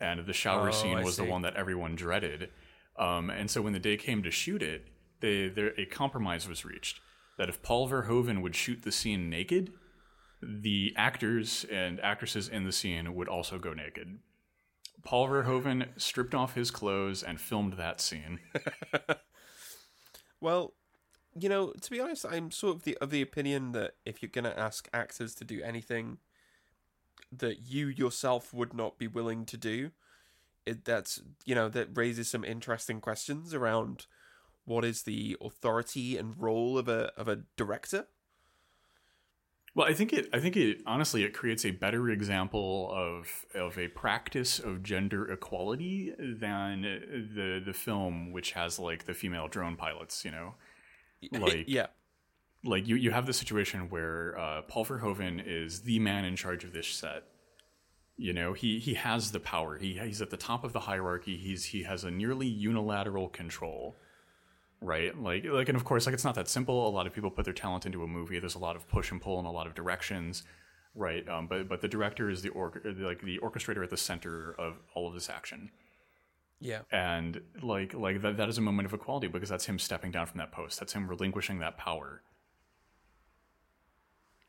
and 0.00 0.26
the 0.26 0.32
shower 0.32 0.68
Oh, 0.68 0.72
scene 0.72 0.98
I 0.98 1.02
was 1.02 1.16
the 1.16 1.24
one 1.24 1.42
that 1.42 1.56
everyone 1.56 1.96
dreaded. 1.96 2.50
Um, 2.96 3.30
and 3.30 3.50
so 3.50 3.62
when 3.62 3.72
the 3.72 3.78
day 3.78 3.96
came 3.96 4.22
to 4.22 4.30
shoot 4.30 4.62
it, 4.62 4.86
they, 5.20 5.48
there, 5.48 5.72
a 5.78 5.86
compromise 5.86 6.48
was 6.48 6.64
reached 6.64 7.00
that 7.36 7.48
if 7.48 7.62
Paul 7.62 7.88
Verhoeven 7.88 8.42
would 8.42 8.54
shoot 8.54 8.82
the 8.82 8.92
scene 8.92 9.30
naked, 9.30 9.72
the 10.42 10.92
actors 10.96 11.64
and 11.70 12.00
actresses 12.00 12.48
in 12.48 12.64
the 12.64 12.72
scene 12.72 13.14
would 13.14 13.28
also 13.28 13.58
go 13.58 13.72
naked. 13.72 14.18
Paul 15.04 15.28
Verhoeven 15.28 15.88
stripped 15.96 16.34
off 16.34 16.54
his 16.54 16.70
clothes 16.70 17.22
and 17.22 17.40
filmed 17.40 17.74
that 17.74 18.00
scene. 18.00 18.40
Well, 20.40 20.74
you 21.40 21.48
know, 21.48 21.72
to 21.80 21.90
be 21.90 22.00
honest, 22.00 22.24
I'm 22.28 22.50
sort 22.50 22.76
of 22.76 22.82
the 22.84 22.96
of 23.00 23.10
the 23.10 23.22
opinion 23.22 23.72
that 23.72 23.94
if 24.04 24.22
you're 24.22 24.30
gonna 24.30 24.54
ask 24.56 24.88
actors 24.92 25.34
to 25.36 25.44
do 25.44 25.62
anything 25.62 26.18
that 27.30 27.66
you 27.66 27.88
yourself 27.88 28.54
would 28.54 28.72
not 28.72 28.98
be 28.98 29.06
willing 29.06 29.44
to 29.46 29.56
do, 29.56 29.90
it 30.66 30.84
that's 30.84 31.20
you 31.44 31.54
know 31.54 31.68
that 31.68 31.96
raises 31.96 32.28
some 32.28 32.44
interesting 32.44 33.00
questions 33.00 33.54
around 33.54 34.06
what 34.64 34.84
is 34.84 35.02
the 35.02 35.36
authority 35.40 36.16
and 36.16 36.40
role 36.40 36.78
of 36.78 36.88
a 36.88 37.12
of 37.16 37.28
a 37.28 37.40
director. 37.56 38.06
Well, 39.74 39.86
I 39.86 39.94
think 39.94 40.12
it. 40.12 40.28
I 40.32 40.40
think 40.40 40.56
it. 40.56 40.80
Honestly, 40.86 41.22
it 41.22 41.32
creates 41.32 41.64
a 41.64 41.70
better 41.70 42.10
example 42.10 42.90
of 42.92 43.46
of 43.54 43.78
a 43.78 43.88
practice 43.88 44.58
of 44.58 44.82
gender 44.82 45.30
equality 45.30 46.12
than 46.18 46.82
the 47.34 47.62
the 47.64 47.72
film, 47.72 48.32
which 48.32 48.52
has 48.52 48.78
like 48.78 49.04
the 49.04 49.14
female 49.14 49.46
drone 49.46 49.76
pilots. 49.76 50.24
You 50.24 50.32
know, 50.32 50.54
Like- 51.32 51.64
yeah, 51.68 51.86
like 52.64 52.86
you 52.88 52.96
you 52.96 53.10
have 53.10 53.26
the 53.26 53.32
situation 53.32 53.88
where 53.90 54.38
uh, 54.38 54.62
Paul 54.62 54.84
Verhoeven 54.84 55.42
is 55.44 55.82
the 55.82 55.98
man 55.98 56.24
in 56.24 56.36
charge 56.36 56.64
of 56.64 56.72
this 56.72 56.86
set. 56.88 57.24
You 58.16 58.32
know, 58.32 58.52
he 58.52 58.78
he 58.80 58.94
has 58.94 59.30
the 59.30 59.40
power. 59.40 59.78
He 59.78 59.94
he's 59.98 60.20
at 60.20 60.30
the 60.30 60.36
top 60.36 60.64
of 60.64 60.72
the 60.72 60.80
hierarchy. 60.80 61.36
He's 61.36 61.66
he 61.66 61.84
has 61.84 62.04
a 62.04 62.10
nearly 62.10 62.48
unilateral 62.48 63.28
control. 63.28 63.96
Right? 64.80 65.16
Like 65.20 65.44
like 65.44 65.68
and 65.68 65.76
of 65.76 65.84
course 65.84 66.06
like 66.06 66.14
it's 66.14 66.24
not 66.24 66.34
that 66.36 66.48
simple. 66.48 66.88
A 66.88 66.90
lot 66.90 67.06
of 67.06 67.12
people 67.12 67.30
put 67.30 67.44
their 67.44 67.54
talent 67.54 67.86
into 67.86 68.02
a 68.02 68.08
movie. 68.08 68.38
There's 68.38 68.54
a 68.54 68.60
lot 68.60 68.76
of 68.76 68.88
push 68.88 69.10
and 69.12 69.20
pull 69.20 69.38
in 69.40 69.44
a 69.46 69.52
lot 69.52 69.66
of 69.66 69.74
directions. 69.74 70.42
Right? 70.94 71.28
Um, 71.28 71.46
but 71.46 71.68
but 71.68 71.80
the 71.80 71.88
director 71.88 72.28
is 72.30 72.42
the 72.42 72.48
or- 72.50 72.80
like 72.84 73.22
the 73.22 73.38
orchestrator 73.38 73.82
at 73.84 73.90
the 73.90 73.96
center 73.96 74.54
of 74.58 74.78
all 74.94 75.06
of 75.08 75.14
this 75.14 75.28
action 75.30 75.70
yeah, 76.60 76.80
and 76.90 77.40
like 77.62 77.94
like 77.94 78.22
that 78.22 78.36
that 78.36 78.48
is 78.48 78.58
a 78.58 78.62
moment 78.62 78.86
of 78.86 78.94
equality 78.94 79.26
because 79.26 79.48
that's 79.48 79.66
him 79.66 79.78
stepping 79.78 80.10
down 80.10 80.26
from 80.26 80.38
that 80.38 80.52
post 80.52 80.80
that's 80.80 80.92
him 80.92 81.08
relinquishing 81.08 81.58
that 81.58 81.76
power 81.76 82.22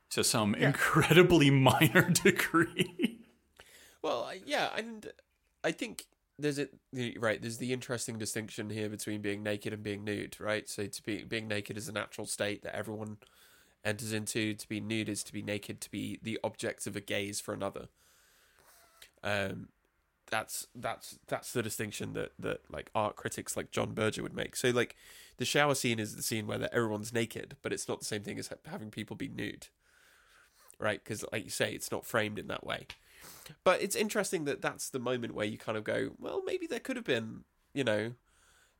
to 0.09 0.23
some 0.23 0.55
incredibly 0.55 1.49
minor 1.51 2.09
degree 2.09 3.19
Well, 4.01 4.31
yeah, 4.45 4.69
and 4.75 5.11
I 5.63 5.71
think 5.71 6.05
there's 6.37 6.59
a 6.59 6.69
right. 7.17 7.41
There's 7.41 7.57
the 7.57 7.73
interesting 7.73 8.17
distinction 8.17 8.69
here 8.69 8.89
between 8.89 9.21
being 9.21 9.43
naked 9.43 9.73
and 9.73 9.83
being 9.83 10.03
nude, 10.03 10.39
right? 10.39 10.69
So 10.69 10.85
to 10.85 11.03
be 11.03 11.23
being 11.23 11.47
naked 11.47 11.77
is 11.77 11.89
a 11.89 11.91
natural 11.91 12.25
state 12.25 12.63
that 12.63 12.75
everyone 12.75 13.17
enters 13.83 14.13
into. 14.13 14.53
To 14.53 14.69
be 14.69 14.79
nude 14.79 15.09
is 15.09 15.23
to 15.23 15.33
be 15.33 15.41
naked, 15.41 15.81
to 15.81 15.91
be 15.91 16.19
the 16.21 16.39
object 16.43 16.87
of 16.87 16.95
a 16.95 17.01
gaze 17.01 17.41
for 17.41 17.53
another. 17.53 17.89
Um, 19.21 19.67
that's 20.29 20.67
that's 20.75 21.19
that's 21.27 21.53
the 21.53 21.63
distinction 21.63 22.13
that 22.13 22.31
that 22.39 22.61
like 22.71 22.89
art 22.95 23.15
critics 23.15 23.57
like 23.57 23.71
John 23.71 23.93
Berger 23.93 24.23
would 24.23 24.35
make. 24.35 24.55
So 24.55 24.69
like, 24.69 24.95
the 25.37 25.45
shower 25.45 25.75
scene 25.75 25.99
is 25.99 26.15
the 26.15 26.23
scene 26.23 26.47
where 26.47 26.73
everyone's 26.73 27.13
naked, 27.13 27.55
but 27.61 27.73
it's 27.73 27.87
not 27.87 27.99
the 27.99 28.05
same 28.05 28.23
thing 28.23 28.39
as 28.39 28.47
ha- 28.47 28.55
having 28.69 28.91
people 28.91 29.15
be 29.15 29.27
nude, 29.27 29.67
right? 30.79 31.03
Because 31.03 31.23
like 31.31 31.43
you 31.45 31.49
say, 31.49 31.73
it's 31.73 31.91
not 31.91 32.05
framed 32.05 32.39
in 32.39 32.47
that 32.47 32.65
way. 32.65 32.87
But 33.63 33.81
it's 33.81 33.95
interesting 33.95 34.45
that 34.45 34.61
that's 34.61 34.89
the 34.89 34.99
moment 34.99 35.33
where 35.33 35.45
you 35.45 35.57
kind 35.57 35.77
of 35.77 35.83
go, 35.83 36.11
well, 36.19 36.43
maybe 36.45 36.67
there 36.67 36.79
could 36.79 36.95
have 36.95 37.05
been, 37.05 37.43
you 37.73 37.83
know, 37.83 38.13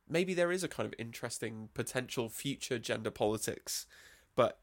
maybe 0.08 0.34
there 0.34 0.52
is 0.52 0.64
a 0.64 0.68
kind 0.68 0.86
of 0.86 0.94
interesting 0.98 1.68
potential 1.74 2.28
future 2.28 2.78
gender 2.78 3.10
politics, 3.10 3.86
but 4.36 4.58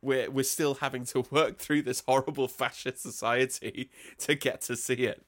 we're 0.00 0.30
we're 0.30 0.42
still 0.42 0.74
having 0.74 1.04
to 1.06 1.24
work 1.30 1.58
through 1.58 1.82
this 1.82 2.02
horrible 2.06 2.48
fascist 2.48 3.00
society 3.00 3.90
to 4.18 4.34
get 4.34 4.60
to 4.62 4.76
see 4.76 4.94
it. 4.94 5.24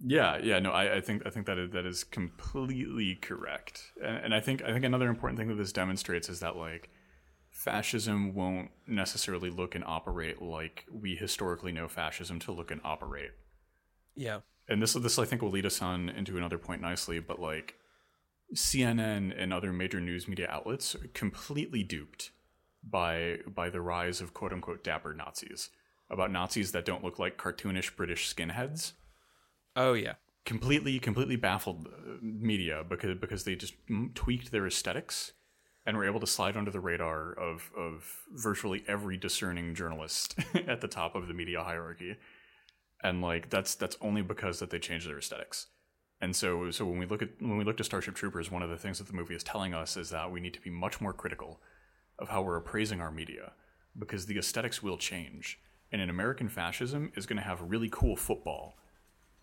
Yeah 0.00 0.38
yeah 0.42 0.58
no 0.58 0.70
i, 0.72 0.96
I 0.96 1.00
think 1.00 1.22
i 1.26 1.30
think 1.30 1.46
that 1.46 1.58
is, 1.58 1.70
that 1.70 1.86
is 1.86 2.04
completely 2.04 3.14
correct 3.14 3.92
and, 4.04 4.16
and 4.16 4.34
i 4.34 4.40
think 4.40 4.62
i 4.62 4.72
think 4.72 4.84
another 4.84 5.08
important 5.08 5.38
thing 5.38 5.48
that 5.48 5.54
this 5.54 5.72
demonstrates 5.72 6.28
is 6.28 6.40
that 6.40 6.56
like 6.56 6.90
fascism 7.50 8.34
won't 8.34 8.70
necessarily 8.86 9.48
look 9.48 9.74
and 9.74 9.82
operate 9.84 10.42
like 10.42 10.84
we 10.92 11.14
historically 11.16 11.72
know 11.72 11.88
fascism 11.88 12.38
to 12.38 12.52
look 12.52 12.70
and 12.70 12.80
operate 12.84 13.30
Yeah. 14.14 14.40
and 14.68 14.82
this 14.82 14.92
this 14.92 15.18
I 15.18 15.24
think 15.24 15.40
will 15.40 15.50
lead 15.50 15.64
us 15.64 15.80
on 15.80 16.10
into 16.10 16.36
another 16.36 16.58
point 16.58 16.82
nicely, 16.82 17.18
but 17.18 17.40
like 17.40 17.74
CNN 18.54 19.32
and 19.36 19.52
other 19.52 19.72
major 19.72 20.00
news 20.00 20.28
media 20.28 20.48
outlets 20.50 20.94
are 20.94 21.08
completely 21.14 21.82
duped 21.82 22.30
by 22.84 23.38
by 23.46 23.70
the 23.70 23.80
rise 23.80 24.20
of 24.20 24.34
quote 24.34 24.52
unquote 24.52 24.84
dapper 24.84 25.14
Nazis. 25.14 25.70
About 26.10 26.30
Nazis 26.30 26.72
that 26.72 26.84
don't 26.84 27.02
look 27.02 27.18
like 27.18 27.36
cartoonish 27.38 27.96
British 27.96 28.32
skinheads. 28.32 28.92
Oh 29.76 29.92
yeah. 29.92 30.14
Completely 30.44 30.98
completely 30.98 31.36
baffled 31.36 31.86
uh, 31.86 32.16
media 32.22 32.82
because 32.88 33.18
because 33.18 33.44
they 33.44 33.54
just 33.54 33.74
tweaked 34.14 34.50
their 34.50 34.66
aesthetics 34.66 35.32
and 35.84 35.96
were 35.96 36.06
able 36.06 36.20
to 36.20 36.26
slide 36.26 36.56
under 36.56 36.70
the 36.70 36.80
radar 36.80 37.32
of 37.32 37.70
of 37.76 38.22
virtually 38.32 38.82
every 38.88 39.16
discerning 39.16 39.74
journalist 39.74 40.36
at 40.66 40.80
the 40.80 40.88
top 40.88 41.14
of 41.14 41.28
the 41.28 41.34
media 41.34 41.62
hierarchy. 41.62 42.16
And 43.02 43.20
like 43.20 43.50
that's 43.50 43.74
that's 43.74 43.96
only 44.00 44.22
because 44.22 44.58
that 44.60 44.70
they 44.70 44.78
changed 44.78 45.08
their 45.08 45.18
aesthetics. 45.18 45.66
And 46.20 46.34
so 46.34 46.70
so 46.70 46.86
when 46.86 46.98
we 46.98 47.06
look 47.06 47.22
at 47.22 47.30
when 47.40 47.58
we 47.58 47.64
look 47.64 47.76
to 47.76 47.84
starship 47.84 48.14
troopers 48.14 48.50
one 48.50 48.62
of 48.62 48.70
the 48.70 48.78
things 48.78 48.98
that 48.98 49.08
the 49.08 49.12
movie 49.12 49.34
is 49.34 49.44
telling 49.44 49.74
us 49.74 49.96
is 49.96 50.10
that 50.10 50.30
we 50.30 50.40
need 50.40 50.54
to 50.54 50.60
be 50.60 50.70
much 50.70 51.00
more 51.00 51.12
critical 51.12 51.60
of 52.18 52.30
how 52.30 52.40
we're 52.40 52.56
appraising 52.56 53.02
our 53.02 53.10
media 53.10 53.52
because 53.98 54.24
the 54.24 54.38
aesthetics 54.38 54.82
will 54.82 54.96
change. 54.96 55.60
And 55.92 56.00
an 56.00 56.08
american 56.08 56.48
fascism 56.48 57.12
is 57.14 57.26
going 57.26 57.36
to 57.36 57.44
have 57.44 57.60
really 57.60 57.88
cool 57.90 58.16
football 58.16 58.76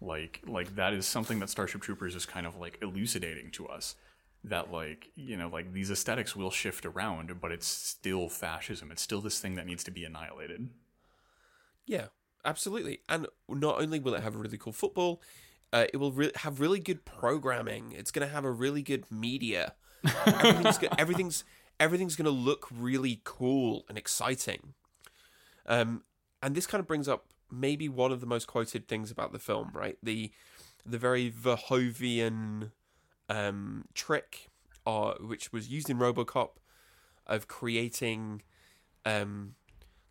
like 0.04 0.42
like 0.48 0.76
that 0.76 0.94
is 0.94 1.06
something 1.08 1.40
that 1.40 1.50
starship 1.50 1.82
troopers 1.82 2.16
is 2.16 2.26
kind 2.26 2.46
of 2.46 2.58
like 2.58 2.78
elucidating 2.82 3.52
to 3.52 3.68
us 3.68 3.96
that 4.44 4.72
like 4.72 5.10
you 5.16 5.38
know 5.38 5.48
like 5.48 5.72
these 5.74 5.90
aesthetics 5.90 6.36
will 6.36 6.52
shift 6.52 6.86
around 6.86 7.40
but 7.40 7.52
it's 7.52 7.68
still 7.68 8.30
fascism 8.30 8.92
it's 8.92 9.02
still 9.02 9.22
this 9.22 9.40
thing 9.40 9.56
that 9.56 9.66
needs 9.66 9.84
to 9.84 9.92
be 9.92 10.04
annihilated 10.06 10.70
Yeah, 11.86 12.08
absolutely. 12.46 13.00
And 13.10 13.28
not 13.50 13.82
only 13.82 14.00
will 14.00 14.16
it 14.16 14.24
have 14.24 14.36
a 14.36 14.38
really 14.38 14.58
cool 14.58 14.74
football, 14.74 15.22
uh, 15.72 15.86
it 15.94 15.98
will 15.98 16.12
re- 16.12 16.32
have 16.38 16.60
really 16.60 16.80
good 16.80 17.06
programming. 17.06 17.92
It's 17.92 18.12
going 18.12 18.28
to 18.28 18.34
have 18.34 18.46
a 18.46 18.52
really 18.52 18.82
good 18.82 19.10
media. 19.12 19.74
Everything's 20.26 20.78
go- 20.78 20.90
everything's 20.98 21.44
everything's 21.80 22.16
going 22.16 22.26
to 22.26 22.32
look 22.32 22.68
really 22.72 23.22
cool 23.24 23.86
and 23.90 23.98
exciting. 23.98 24.74
Um, 25.66 26.04
and 26.42 26.56
this 26.56 26.68
kind 26.68 26.80
of 26.80 26.88
brings 26.88 27.08
up 27.08 27.33
maybe 27.52 27.90
one 27.90 28.12
of 28.12 28.20
the 28.22 28.28
most 28.28 28.48
quoted 28.48 28.88
things 28.88 29.12
about 29.12 29.32
the 29.32 29.40
film, 29.40 29.72
right? 29.74 29.98
The 30.02 30.32
the 30.86 30.98
very 30.98 31.32
Verhoeven 31.32 32.72
um, 33.30 33.86
trick, 33.94 34.50
uh, 34.86 35.14
which 35.22 35.54
was 35.54 35.70
used 35.70 35.90
in 35.90 35.98
RoboCop, 35.98 36.58
of 37.26 37.48
creating 37.48 38.42
um, 39.06 39.56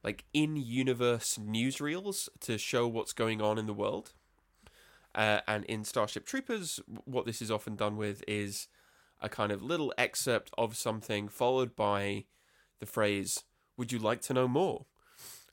like 0.03 0.25
in 0.33 0.57
universe 0.57 1.39
newsreels 1.39 2.29
to 2.41 2.59
show 2.59 2.89
what's 2.89 3.13
going 3.13 3.41
on 3.41 3.59
in 3.59 3.67
the 3.67 3.75
world. 3.75 4.13
Uh, 5.15 5.41
and 5.47 5.65
in 5.67 5.85
Starship 5.85 6.25
Troopers, 6.25 6.81
what 7.05 7.27
this 7.27 7.43
is 7.43 7.51
often 7.51 7.77
done 7.77 7.97
with 7.97 8.25
is 8.27 8.69
a 9.21 9.29
kind 9.29 9.53
of 9.53 9.63
little 9.63 9.93
excerpt 9.99 10.51
of 10.57 10.77
something 10.77 11.29
followed 11.29 11.77
by 11.77 12.25
the 12.81 12.87
phrase, 12.87 13.45
Would 13.77 13.93
you 13.93 13.99
like 13.99 14.23
to 14.23 14.35
know 14.35 14.49
more? 14.49 14.87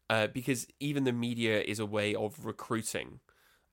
Uh, 0.09 0.27
because 0.27 0.65
even 0.79 1.03
the 1.03 1.13
media 1.13 1.61
is 1.61 1.79
a 1.79 1.85
way 1.85 2.15
of 2.15 2.45
recruiting 2.45 3.19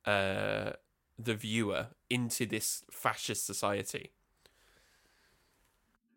uh, 0.04 0.72
the 1.18 1.34
viewer 1.34 1.88
into 2.10 2.44
this 2.44 2.84
fascist 2.90 3.46
society. 3.46 4.12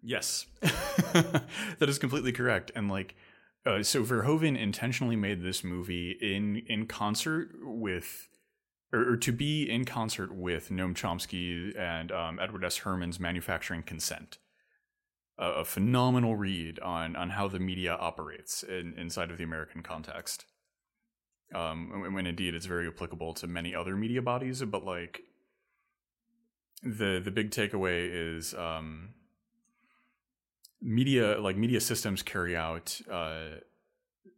Yes, 0.01 0.45
that 0.61 1.89
is 1.89 1.99
completely 1.99 2.31
correct. 2.31 2.71
And 2.75 2.89
like, 2.89 3.15
uh, 3.65 3.83
so 3.83 4.03
Verhoeven 4.03 4.57
intentionally 4.57 5.15
made 5.15 5.43
this 5.43 5.63
movie 5.63 6.11
in 6.21 6.57
in 6.67 6.85
concert 6.85 7.51
with, 7.61 8.29
or, 8.93 9.13
or 9.13 9.17
to 9.17 9.31
be 9.31 9.69
in 9.69 9.83
concert 9.83 10.33
with 10.33 10.69
Noam 10.69 10.93
Chomsky 10.93 11.77
and 11.77 12.11
um, 12.11 12.39
Edward 12.39 12.63
S. 12.63 12.77
Herman's 12.77 13.19
Manufacturing 13.19 13.83
Consent, 13.83 14.37
a, 15.39 15.65
phenomenal 15.65 16.35
read 16.35 16.79
on 16.79 17.15
on 17.15 17.31
how 17.31 17.47
the 17.47 17.59
media 17.59 17.93
operates 17.93 18.63
in, 18.63 18.93
inside 18.97 19.31
of 19.31 19.37
the 19.37 19.43
American 19.43 19.81
context. 19.81 20.45
Um, 21.55 22.13
when 22.13 22.27
indeed 22.27 22.53
it's 22.53 22.67
very 22.67 22.87
applicable 22.87 23.33
to 23.35 23.47
many 23.47 23.73
other 23.73 23.95
media 23.95 24.21
bodies, 24.21 24.61
but 24.61 24.85
like 24.85 25.21
the 26.83 27.19
the 27.23 27.31
big 27.31 27.51
takeaway 27.51 28.07
is 28.11 28.53
um, 28.53 29.15
media 30.81 31.39
like 31.39 31.57
media 31.57 31.81
systems 31.81 32.21
carry 32.21 32.55
out 32.55 33.01
uh, 33.11 33.59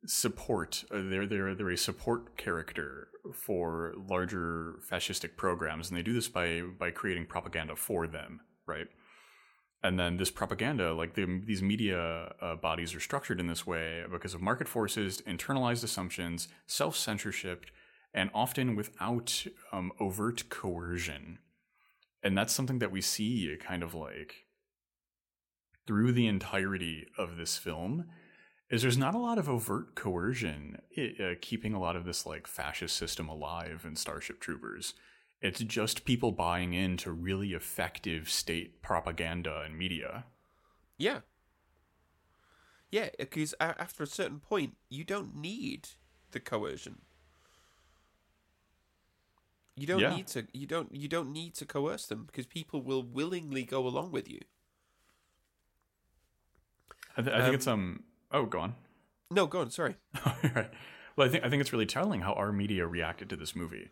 support. 0.06 0.84
Uh, 0.91 1.02
they're 1.04 1.26
they're 1.26 1.56
they're 1.56 1.72
a 1.72 1.78
support 1.78 2.38
character 2.38 3.10
for 3.34 3.93
larger 4.10 4.80
fascistic 4.89 5.36
programs, 5.38 5.89
and 5.89 5.97
they 5.97 6.04
do 6.04 6.14
this 6.14 6.28
by 6.28 6.62
by 6.62 6.91
creating 6.91 7.26
propaganda 7.26 7.76
for 7.76 8.08
them, 8.08 8.41
right? 8.66 8.88
And 9.84 9.99
then 9.99 10.17
this 10.17 10.29
propaganda, 10.29 10.93
like 10.93 11.15
the, 11.15 11.41
these 11.43 11.63
media 11.63 12.34
uh, 12.39 12.55
bodies, 12.55 12.93
are 12.93 12.99
structured 12.99 13.39
in 13.39 13.47
this 13.47 13.65
way 13.65 14.03
because 14.11 14.34
of 14.36 14.41
market 14.41 14.67
forces, 14.67 15.21
internalized 15.21 15.84
assumptions, 15.84 16.47
self 16.67 16.95
censorship, 16.95 17.65
and 18.13 18.29
often 18.34 18.75
without 18.75 19.45
um, 19.71 19.91
overt 19.99 20.49
coercion. 20.49 21.39
And 22.23 22.38
that's 22.38 22.53
something 22.53 22.79
that 22.79 22.91
we 22.91 23.01
see 23.01 23.57
kind 23.59 23.82
of 23.82 23.95
like 23.95 24.45
through 25.88 26.11
the 26.11 26.27
entirety 26.27 27.07
of 27.17 27.38
this 27.38 27.57
film 27.57 28.05
is 28.69 28.84
there's 28.84 28.97
not 28.97 29.15
a 29.15 29.19
lot 29.19 29.38
of 29.38 29.49
overt 29.49 29.95
coercion 29.95 30.82
uh, 30.97 31.34
keeping 31.41 31.73
a 31.73 31.79
lot 31.79 31.95
of 31.95 32.05
this 32.05 32.25
like 32.25 32.47
fascist 32.47 32.95
system 32.95 33.27
alive 33.27 33.84
in 33.86 33.95
Starship 33.95 34.39
Troopers. 34.39 34.93
It's 35.41 35.61
just 35.61 36.05
people 36.05 36.31
buying 36.31 36.73
into 36.73 37.11
really 37.11 37.53
effective 37.53 38.29
state 38.29 38.81
propaganda 38.81 39.63
and 39.65 39.77
media. 39.77 40.25
Yeah. 40.97 41.21
Yeah, 42.91 43.09
because 43.17 43.55
after 43.59 44.03
a 44.03 44.07
certain 44.07 44.39
point, 44.39 44.75
you 44.89 45.03
don't 45.03 45.35
need 45.35 45.89
the 46.31 46.39
coercion. 46.39 46.99
You 49.75 49.87
don't 49.87 49.99
yeah. 49.99 50.15
need 50.15 50.27
to. 50.27 50.45
You 50.53 50.67
don't. 50.67 50.93
You 50.93 51.07
don't 51.07 51.31
need 51.31 51.55
to 51.55 51.65
coerce 51.65 52.05
them 52.05 52.25
because 52.25 52.45
people 52.45 52.81
will 52.81 53.01
willingly 53.01 53.63
go 53.63 53.87
along 53.87 54.11
with 54.11 54.29
you. 54.29 54.39
I, 57.17 57.21
th- 57.21 57.33
I 57.33 57.39
think 57.39 57.49
um, 57.49 57.55
it's 57.55 57.67
um. 57.67 58.03
Oh, 58.31 58.45
go 58.45 58.59
on. 58.59 58.75
No, 59.31 59.47
go 59.47 59.61
on. 59.61 59.71
Sorry. 59.71 59.95
right. 60.55 60.69
Well, 61.15 61.27
I 61.27 61.31
think 61.31 61.45
I 61.45 61.49
think 61.49 61.61
it's 61.61 61.71
really 61.71 61.85
telling 61.85 62.21
how 62.21 62.33
our 62.33 62.51
media 62.51 62.85
reacted 62.85 63.29
to 63.29 63.35
this 63.35 63.55
movie. 63.55 63.89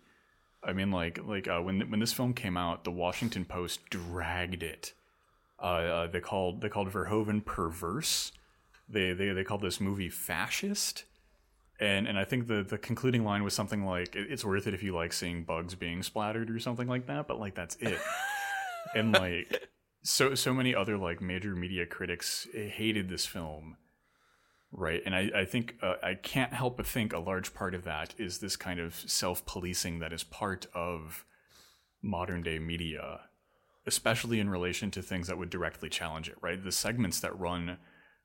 I 0.64 0.74
mean, 0.74 0.92
like 0.92 1.20
like 1.26 1.48
uh, 1.48 1.60
when 1.60 1.82
when 1.90 2.00
this 2.00 2.14
film 2.14 2.34
came 2.34 2.58
out, 2.58 2.84
the 2.84 2.92
Washington 2.92 3.46
Post 3.46 3.90
dragged 3.90 4.64
it. 4.64 4.94
Uh, 5.62 5.66
uh, 5.66 6.08
they 6.08 6.20
called 6.20 6.62
they 6.62 6.70
called 6.70 6.90
Verhoeven 6.90 7.44
perverse. 7.44 8.32
They 8.88 9.14
they 9.14 9.30
they 9.30 9.44
called 9.44 9.62
this 9.62 9.80
movie 9.80 10.10
fascist. 10.10 11.06
And 11.80 12.08
and 12.08 12.20
I 12.20 12.26
think 12.26 12.48
the 12.48 12.62
the 12.62 12.78
concluding 12.78 13.24
line 13.24 13.44
was 13.44 13.54
something 13.54 13.86
like, 13.86 14.16
"It's 14.16 14.44
worth 14.44 14.68
it 14.68 14.74
if 14.74 14.84
you 14.84 14.94
like 14.94 15.14
seeing 15.14 15.44
bugs 15.44 15.76
being 15.76 16.04
splattered" 16.04 16.50
or 16.50 16.60
something 16.60 16.88
like 16.88 17.08
that. 17.08 17.28
But 17.28 17.40
like 17.40 17.56
that's 17.56 17.76
it. 17.78 18.00
and 18.96 19.14
like 19.14 19.70
so 20.04 20.36
so 20.36 20.54
many 20.54 20.76
other 20.76 20.98
like 20.98 21.22
major 21.22 21.56
media 21.56 21.86
critics 21.86 22.48
hated 22.54 23.08
this 23.08 23.26
film 23.26 23.78
right 24.72 25.02
and 25.06 25.16
i, 25.16 25.30
I 25.36 25.46
think 25.46 25.76
uh, 25.82 25.96
i 26.04 26.14
can't 26.14 26.54
help 26.54 26.78
but 26.78 26.86
think 26.86 27.14
a 27.14 27.20
large 27.20 27.54
part 27.54 27.74
of 27.74 27.84
that 27.86 28.14
is 28.18 28.40
this 28.40 28.56
kind 28.56 28.80
of 28.80 28.96
self-policing 28.96 30.00
that 30.00 30.14
is 30.14 30.24
part 30.24 30.68
of 30.74 31.26
modern 32.02 32.44
day 32.44 32.60
media 32.60 33.22
especially 33.86 34.40
in 34.40 34.50
relation 34.50 34.92
to 34.92 35.02
things 35.02 35.28
that 35.28 35.38
would 35.38 35.50
directly 35.50 35.90
challenge 35.90 36.30
it 36.30 36.38
right 36.42 36.64
the 36.64 36.72
segments 36.72 37.20
that 37.20 37.38
run 37.40 37.78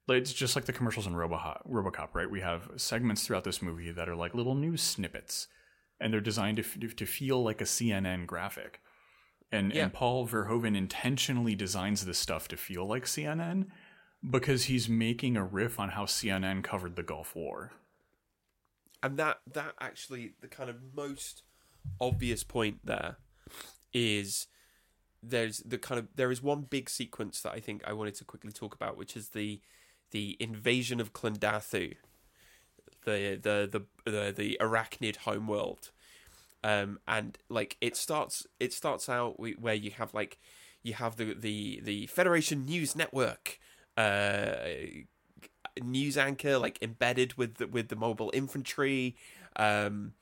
like 0.06 0.18
it's 0.18 0.32
just 0.32 0.54
like 0.54 0.66
the 0.66 0.72
commercials 0.72 1.06
in 1.06 1.14
Robocop, 1.14 1.66
Robocop, 1.68 2.08
right? 2.12 2.30
We 2.30 2.40
have 2.40 2.70
segments 2.76 3.26
throughout 3.26 3.44
this 3.44 3.62
movie 3.62 3.90
that 3.90 4.08
are 4.08 4.16
like 4.16 4.34
little 4.34 4.54
news 4.54 4.82
snippets, 4.82 5.48
and 5.98 6.12
they're 6.12 6.20
designed 6.20 6.58
to 6.58 6.88
to 6.88 7.06
feel 7.06 7.42
like 7.42 7.60
a 7.60 7.64
CNN 7.64 8.26
graphic. 8.26 8.80
And, 9.52 9.72
yeah. 9.72 9.84
and 9.84 9.92
Paul 9.92 10.26
Verhoeven 10.26 10.76
intentionally 10.76 11.54
designs 11.54 12.04
this 12.04 12.18
stuff 12.18 12.48
to 12.48 12.56
feel 12.56 12.86
like 12.86 13.04
CNN 13.04 13.66
because 14.28 14.64
he's 14.64 14.88
making 14.88 15.36
a 15.36 15.44
riff 15.44 15.78
on 15.78 15.90
how 15.90 16.04
CNN 16.04 16.62
covered 16.62 16.96
the 16.96 17.02
Gulf 17.02 17.34
War. 17.34 17.72
And 19.02 19.18
that 19.18 19.40
that 19.52 19.74
actually 19.80 20.32
the 20.40 20.48
kind 20.48 20.70
of 20.70 20.76
most 20.96 21.42
obvious 22.00 22.42
point 22.42 22.78
there 22.84 23.18
is 23.92 24.46
there's 25.22 25.58
the 25.58 25.78
kind 25.78 25.98
of 25.98 26.08
there 26.14 26.30
is 26.30 26.42
one 26.42 26.62
big 26.62 26.88
sequence 26.88 27.40
that 27.42 27.52
I 27.52 27.60
think 27.60 27.82
I 27.86 27.92
wanted 27.92 28.14
to 28.16 28.24
quickly 28.24 28.52
talk 28.52 28.74
about, 28.74 28.96
which 28.96 29.16
is 29.16 29.30
the 29.30 29.60
the 30.10 30.36
invasion 30.40 31.00
of 31.00 31.12
Klendathu, 31.12 31.96
the 33.04 33.38
the 33.42 33.68
the 34.04 34.10
the, 34.10 34.32
the 34.34 34.58
arachnid 34.60 35.16
homeworld, 35.16 35.90
um, 36.62 36.98
and 37.06 37.36
like 37.50 37.76
it 37.82 37.96
starts 37.96 38.46
it 38.58 38.72
starts 38.72 39.08
out 39.08 39.38
where 39.38 39.74
you 39.74 39.90
have 39.90 40.14
like 40.14 40.38
you 40.82 40.94
have 40.94 41.16
the 41.16 41.34
the 41.34 41.80
the 41.82 42.06
Federation 42.06 42.64
News 42.64 42.96
Network 42.96 43.58
uh, 43.96 44.54
news 45.82 46.16
anchor 46.16 46.58
like 46.58 46.78
embedded 46.82 47.34
with 47.34 47.56
the, 47.56 47.66
with 47.66 47.88
the 47.88 47.96
mobile 47.96 48.30
infantry. 48.34 49.16
Um, 49.56 50.12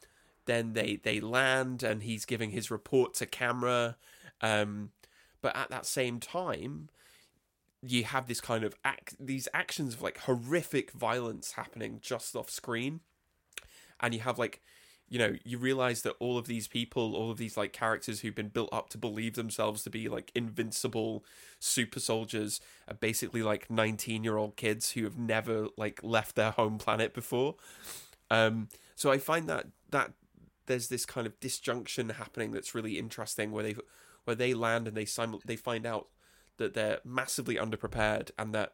then 0.46 0.72
they 0.72 0.96
they 1.02 1.20
land 1.20 1.82
and 1.82 2.02
he's 2.02 2.24
giving 2.24 2.50
his 2.50 2.70
report 2.70 3.14
to 3.14 3.26
camera. 3.26 3.96
Um, 4.40 4.90
but 5.40 5.56
at 5.56 5.70
that 5.70 5.86
same 5.86 6.20
time, 6.20 6.88
you 7.82 8.04
have 8.04 8.26
this 8.26 8.40
kind 8.40 8.64
of 8.64 8.76
act 8.84 9.16
these 9.18 9.48
actions 9.52 9.94
of 9.94 10.02
like 10.02 10.18
horrific 10.18 10.92
violence 10.92 11.52
happening 11.52 11.98
just 12.00 12.36
off 12.36 12.50
screen, 12.50 13.00
and 14.00 14.14
you 14.14 14.20
have 14.20 14.38
like 14.38 14.60
you 15.12 15.18
know, 15.18 15.34
you 15.44 15.58
realize 15.58 16.00
that 16.02 16.16
all 16.20 16.38
of 16.38 16.46
these 16.46 16.66
people, 16.66 17.14
all 17.14 17.30
of 17.30 17.36
these 17.36 17.54
like 17.54 17.74
characters 17.74 18.20
who've 18.20 18.34
been 18.34 18.48
built 18.48 18.70
up 18.72 18.88
to 18.88 18.96
believe 18.96 19.34
themselves 19.34 19.82
to 19.82 19.90
be 19.90 20.08
like 20.08 20.32
invincible 20.34 21.22
super 21.58 22.00
soldiers 22.00 22.62
are 22.88 22.94
basically 22.94 23.42
like 23.42 23.70
19 23.70 24.24
year 24.24 24.38
old 24.38 24.56
kids 24.56 24.92
who 24.92 25.04
have 25.04 25.18
never 25.18 25.66
like 25.76 26.00
left 26.02 26.34
their 26.34 26.52
home 26.52 26.78
planet 26.78 27.12
before. 27.12 27.56
Um, 28.30 28.68
so 28.94 29.10
I 29.10 29.18
find 29.18 29.50
that 29.50 29.66
that 29.90 30.12
there's 30.64 30.88
this 30.88 31.04
kind 31.04 31.26
of 31.26 31.38
disjunction 31.40 32.08
happening 32.08 32.52
that's 32.52 32.74
really 32.74 32.98
interesting 32.98 33.52
where 33.52 33.64
they 33.64 33.76
where 34.24 34.34
they 34.34 34.54
land 34.54 34.88
and 34.88 34.96
they 34.96 35.04
simul- 35.04 35.42
they 35.44 35.56
find 35.56 35.84
out 35.84 36.08
that 36.56 36.72
they're 36.72 37.00
massively 37.04 37.56
underprepared 37.56 38.30
and 38.38 38.54
that 38.54 38.72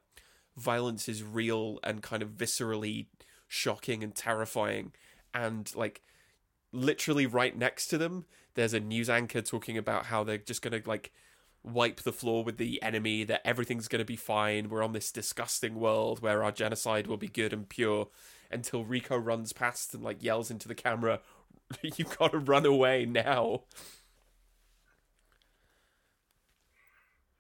violence 0.57 1.09
is 1.09 1.25
real 1.25 1.81
and 1.83 2.01
kind 2.01 2.23
of 2.23 2.29
viscerally 2.29 3.07
shocking 3.49 4.05
and 4.05 4.15
terrifying 4.15 4.93
and 5.35 5.75
like 5.75 6.01
literally 6.73 7.27
right 7.27 7.57
next 7.57 7.89
to 7.89 7.99
them, 7.99 8.25
there's 8.55 8.75
a 8.75 8.81
news 8.81 9.09
anchor 9.09 9.41
talking 9.41 9.79
about 9.79 10.07
how 10.07 10.25
they're 10.25 10.39
just 10.39 10.63
gonna 10.63 10.83
like 10.85 11.13
wipe 11.63 12.01
the 12.01 12.13
floor 12.13 12.45
with 12.45 12.57
the 12.57 12.83
enemy, 12.83 13.25
that 13.25 13.47
everything's 13.47 13.89
gonna 13.89 14.05
be 14.05 14.17
fine. 14.17 14.69
We're 14.69 14.83
on 14.83 14.93
this 14.93 15.13
disgusting 15.13 15.75
world 15.77 16.21
where 16.21 16.43
our 16.43 16.53
genocide 16.53 17.07
will 17.07 17.17
be 17.17 17.29
good 17.29 17.53
and 17.53 17.69
pure. 17.69 18.09
Until 18.51 18.85
Rico 18.85 19.17
runs 19.17 19.53
past 19.53 19.93
and 19.95 20.03
like 20.03 20.23
yells 20.23 20.51
into 20.51 20.69
the 20.69 20.75
camera, 20.75 21.21
"You 21.83 22.07
gotta 22.19 22.39
run 22.39 22.65
away 22.65 23.05
now." 23.05 23.65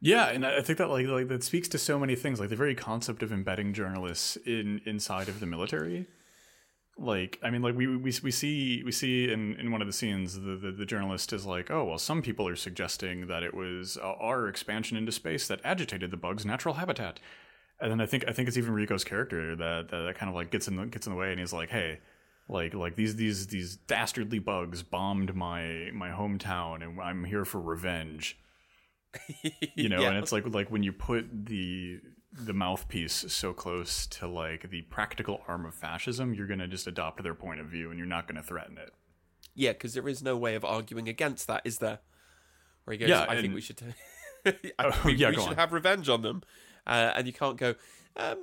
Yeah, 0.00 0.28
and 0.28 0.46
I 0.46 0.60
think 0.60 0.78
that 0.78 0.90
like 0.90 1.06
like 1.06 1.28
that 1.28 1.42
speaks 1.42 1.66
to 1.68 1.78
so 1.78 1.98
many 1.98 2.14
things, 2.14 2.38
like 2.38 2.50
the 2.50 2.56
very 2.56 2.74
concept 2.74 3.22
of 3.22 3.32
embedding 3.32 3.72
journalists 3.72 4.36
in 4.36 4.80
inside 4.84 5.28
of 5.28 5.40
the 5.40 5.46
military 5.46 6.06
like 6.98 7.38
i 7.42 7.50
mean 7.50 7.62
like 7.62 7.76
we 7.76 7.86
we, 7.86 8.12
we 8.22 8.30
see 8.30 8.82
we 8.84 8.92
see 8.92 9.30
in 9.30 9.54
in 9.54 9.70
one 9.70 9.80
of 9.80 9.86
the 9.86 9.92
scenes 9.92 10.34
the, 10.34 10.56
the, 10.56 10.72
the 10.72 10.86
journalist 10.86 11.32
is 11.32 11.46
like 11.46 11.70
oh 11.70 11.84
well 11.84 11.98
some 11.98 12.22
people 12.22 12.46
are 12.48 12.56
suggesting 12.56 13.28
that 13.28 13.42
it 13.42 13.54
was 13.54 13.96
uh, 13.98 14.14
our 14.20 14.48
expansion 14.48 14.96
into 14.96 15.12
space 15.12 15.46
that 15.46 15.60
agitated 15.64 16.10
the 16.10 16.16
bug's 16.16 16.44
natural 16.44 16.74
habitat 16.74 17.20
and 17.80 17.90
then 17.90 18.00
i 18.00 18.06
think 18.06 18.24
i 18.26 18.32
think 18.32 18.48
it's 18.48 18.56
even 18.56 18.72
rico's 18.72 19.04
character 19.04 19.54
that 19.54 19.88
that, 19.90 20.02
that 20.02 20.14
kind 20.16 20.28
of 20.28 20.34
like 20.34 20.50
gets 20.50 20.66
in 20.66 20.76
the 20.76 20.86
gets 20.86 21.06
in 21.06 21.12
the 21.12 21.18
way 21.18 21.30
and 21.30 21.38
he's 21.38 21.52
like 21.52 21.70
hey 21.70 22.00
like 22.48 22.74
like 22.74 22.96
these 22.96 23.16
these 23.16 23.46
these 23.46 23.76
dastardly 23.76 24.38
bugs 24.38 24.82
bombed 24.82 25.34
my 25.34 25.90
my 25.94 26.10
hometown 26.10 26.82
and 26.82 27.00
i'm 27.00 27.24
here 27.24 27.44
for 27.44 27.60
revenge 27.60 28.38
you 29.74 29.88
know 29.88 30.00
yeah. 30.00 30.08
and 30.08 30.18
it's 30.18 30.32
like 30.32 30.46
like 30.48 30.70
when 30.70 30.82
you 30.82 30.92
put 30.92 31.26
the 31.46 32.00
the 32.32 32.52
mouthpiece 32.52 33.24
so 33.28 33.52
close 33.52 34.06
to 34.06 34.26
like 34.26 34.70
the 34.70 34.82
practical 34.82 35.42
arm 35.48 35.64
of 35.64 35.74
fascism, 35.74 36.34
you're 36.34 36.46
going 36.46 36.58
to 36.58 36.68
just 36.68 36.86
adopt 36.86 37.22
their 37.22 37.34
point 37.34 37.60
of 37.60 37.66
view 37.66 37.90
and 37.90 37.98
you're 37.98 38.06
not 38.06 38.26
going 38.26 38.36
to 38.36 38.42
threaten 38.42 38.76
it. 38.78 38.92
Yeah, 39.54 39.72
because 39.72 39.94
there 39.94 40.08
is 40.08 40.22
no 40.22 40.36
way 40.36 40.54
of 40.54 40.64
arguing 40.64 41.08
against 41.08 41.46
that, 41.48 41.62
is 41.64 41.78
there? 41.78 42.00
Where 42.84 42.92
he 42.92 42.98
goes, 42.98 43.08
yeah, 43.08 43.22
I 43.22 43.34
and, 43.34 43.42
think 43.42 43.54
we 43.54 43.60
should, 43.60 43.82
I 44.46 44.54
oh, 44.78 45.02
we, 45.04 45.14
yeah, 45.14 45.30
we 45.30 45.36
should 45.36 45.48
on. 45.48 45.56
have 45.56 45.72
revenge 45.72 46.08
on 46.08 46.22
them, 46.22 46.42
uh, 46.86 47.12
and 47.16 47.26
you 47.26 47.32
can't 47.32 47.56
go, 47.56 47.74
um, 48.16 48.38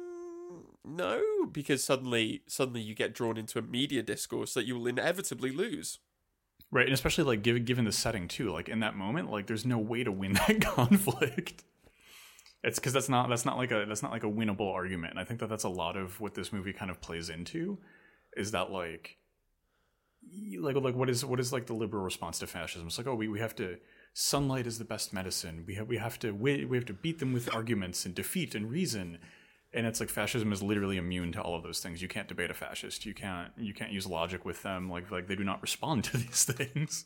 no, 0.84 1.22
because 1.52 1.84
suddenly, 1.84 2.42
suddenly 2.48 2.82
you 2.82 2.94
get 2.94 3.14
drawn 3.14 3.38
into 3.38 3.60
a 3.60 3.62
media 3.62 4.04
discourse 4.04 4.54
that 4.56 4.66
you 4.66 4.78
will 4.78 4.88
inevitably 4.88 5.52
lose. 5.52 6.00
Right, 6.72 6.86
and 6.86 6.94
especially 6.94 7.24
like 7.24 7.42
given 7.42 7.64
given 7.64 7.86
the 7.86 7.92
setting 7.92 8.28
too, 8.28 8.52
like 8.52 8.68
in 8.68 8.82
that 8.82 8.96
moment, 8.96 9.32
like 9.32 9.48
there's 9.48 9.66
no 9.66 9.78
way 9.78 10.04
to 10.04 10.12
win 10.12 10.34
that 10.48 10.62
conflict. 10.62 11.64
It's 12.66 12.80
because 12.80 12.94
that's 12.94 13.10
not 13.10 13.30
that's 13.30 13.46
not 13.46 13.58
like 13.58 13.70
a 13.70 13.86
that's 13.88 14.02
not 14.02 14.12
like 14.12 14.24
a 14.24 14.28
winnable 14.30 14.74
argument. 14.74 15.12
And 15.12 15.20
I 15.20 15.24
think 15.24 15.40
that 15.40 15.50
that's 15.50 15.66
a 15.66 15.70
lot 15.70 15.96
of 15.96 16.20
what 16.20 16.34
this 16.34 16.52
movie 16.52 16.74
kind 16.74 16.90
of 16.90 17.00
plays 17.00 17.30
into, 17.30 17.78
is 18.36 18.52
that 18.52 18.72
like, 18.72 19.18
like 20.60 20.76
like 20.76 20.96
what 20.96 21.08
is 21.08 21.24
what 21.24 21.40
is 21.40 21.54
like 21.54 21.68
the 21.68 21.76
liberal 21.76 22.04
response 22.04 22.40
to 22.40 22.48
fascism? 22.48 22.88
It's 22.88 22.98
like 22.98 23.06
oh 23.06 23.14
we, 23.14 23.28
we 23.28 23.40
have 23.40 23.56
to 23.58 23.78
sunlight 24.14 24.66
is 24.66 24.80
the 24.80 24.84
best 24.84 25.14
medicine. 25.14 25.64
We 25.68 25.76
have 25.76 25.88
we 25.88 25.98
have 25.98 26.18
to 26.20 26.32
we, 26.32 26.66
we 26.66 26.76
have 26.76 26.88
to 26.88 26.94
beat 26.94 27.20
them 27.20 27.34
with 27.34 27.54
arguments 27.54 28.04
and 28.04 28.16
defeat 28.16 28.56
and 28.56 28.72
reason. 28.72 29.20
and 29.72 29.86
it's 29.86 30.00
like 30.00 30.10
fascism 30.10 30.52
is 30.52 30.64
literally 30.64 30.98
immune 30.98 31.34
to 31.34 31.42
all 31.42 31.56
of 31.56 31.62
those 31.62 31.82
things. 31.82 32.02
You 32.02 32.08
can't 32.08 32.28
debate 32.28 32.50
a 32.50 32.56
fascist. 32.56 33.06
You 33.06 33.14
can't 33.14 33.52
you 33.58 33.76
can't 33.76 33.92
use 33.92 34.08
logic 34.08 34.44
with 34.44 34.64
them. 34.64 34.90
Like 34.90 35.12
like 35.12 35.28
they 35.28 35.36
do 35.36 35.44
not 35.44 35.62
respond 35.62 36.06
to 36.06 36.18
these 36.24 36.46
things. 36.46 37.06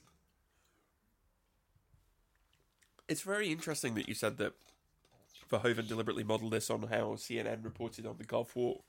It's 3.10 3.24
very 3.24 3.52
interesting 3.52 3.96
that 3.96 4.08
you 4.08 4.14
said 4.14 4.38
that 4.38 4.54
Verhoeven 5.52 5.88
deliberately 5.88 6.24
modelled 6.24 6.54
this 6.54 6.70
on 6.70 6.84
how 6.84 7.16
CNN 7.16 7.64
reported 7.64 8.06
on 8.06 8.18
the 8.18 8.24
Gulf 8.24 8.56
War, 8.56 8.82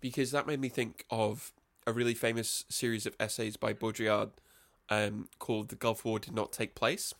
because 0.00 0.30
that 0.30 0.46
made 0.46 0.60
me 0.60 0.68
think 0.68 1.04
of 1.10 1.52
a 1.86 1.92
really 1.92 2.14
famous 2.14 2.64
series 2.68 3.06
of 3.06 3.14
essays 3.20 3.56
by 3.56 3.72
Baudrillard 3.72 4.30
um, 4.88 5.28
called 5.38 5.68
"The 5.68 5.76
Gulf 5.76 6.04
War 6.04 6.18
Did 6.18 6.34
Not 6.34 6.52
Take 6.52 6.74
Place," 6.74 7.14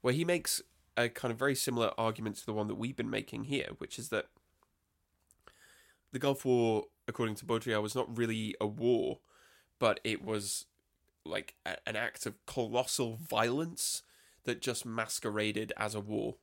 where 0.00 0.14
he 0.14 0.24
makes 0.24 0.62
a 0.96 1.08
kind 1.08 1.30
of 1.30 1.38
very 1.38 1.54
similar 1.54 1.92
argument 1.98 2.36
to 2.36 2.46
the 2.46 2.52
one 2.52 2.68
that 2.68 2.76
we've 2.76 2.96
been 2.96 3.10
making 3.10 3.44
here, 3.44 3.68
which 3.78 3.98
is 3.98 4.08
that 4.08 4.26
the 6.12 6.18
Gulf 6.18 6.44
War, 6.44 6.84
according 7.06 7.34
to 7.36 7.44
Baudrillard, 7.44 7.82
was 7.82 7.94
not 7.94 8.16
really 8.16 8.54
a 8.60 8.66
war, 8.66 9.18
but 9.78 10.00
it 10.02 10.24
was 10.24 10.64
like 11.26 11.54
a, 11.66 11.76
an 11.86 11.96
act 11.96 12.24
of 12.24 12.34
colossal 12.46 13.16
violence 13.16 14.02
that 14.44 14.62
just 14.62 14.86
masqueraded 14.86 15.72
as 15.76 15.94
a 15.94 16.00
war. 16.00 16.36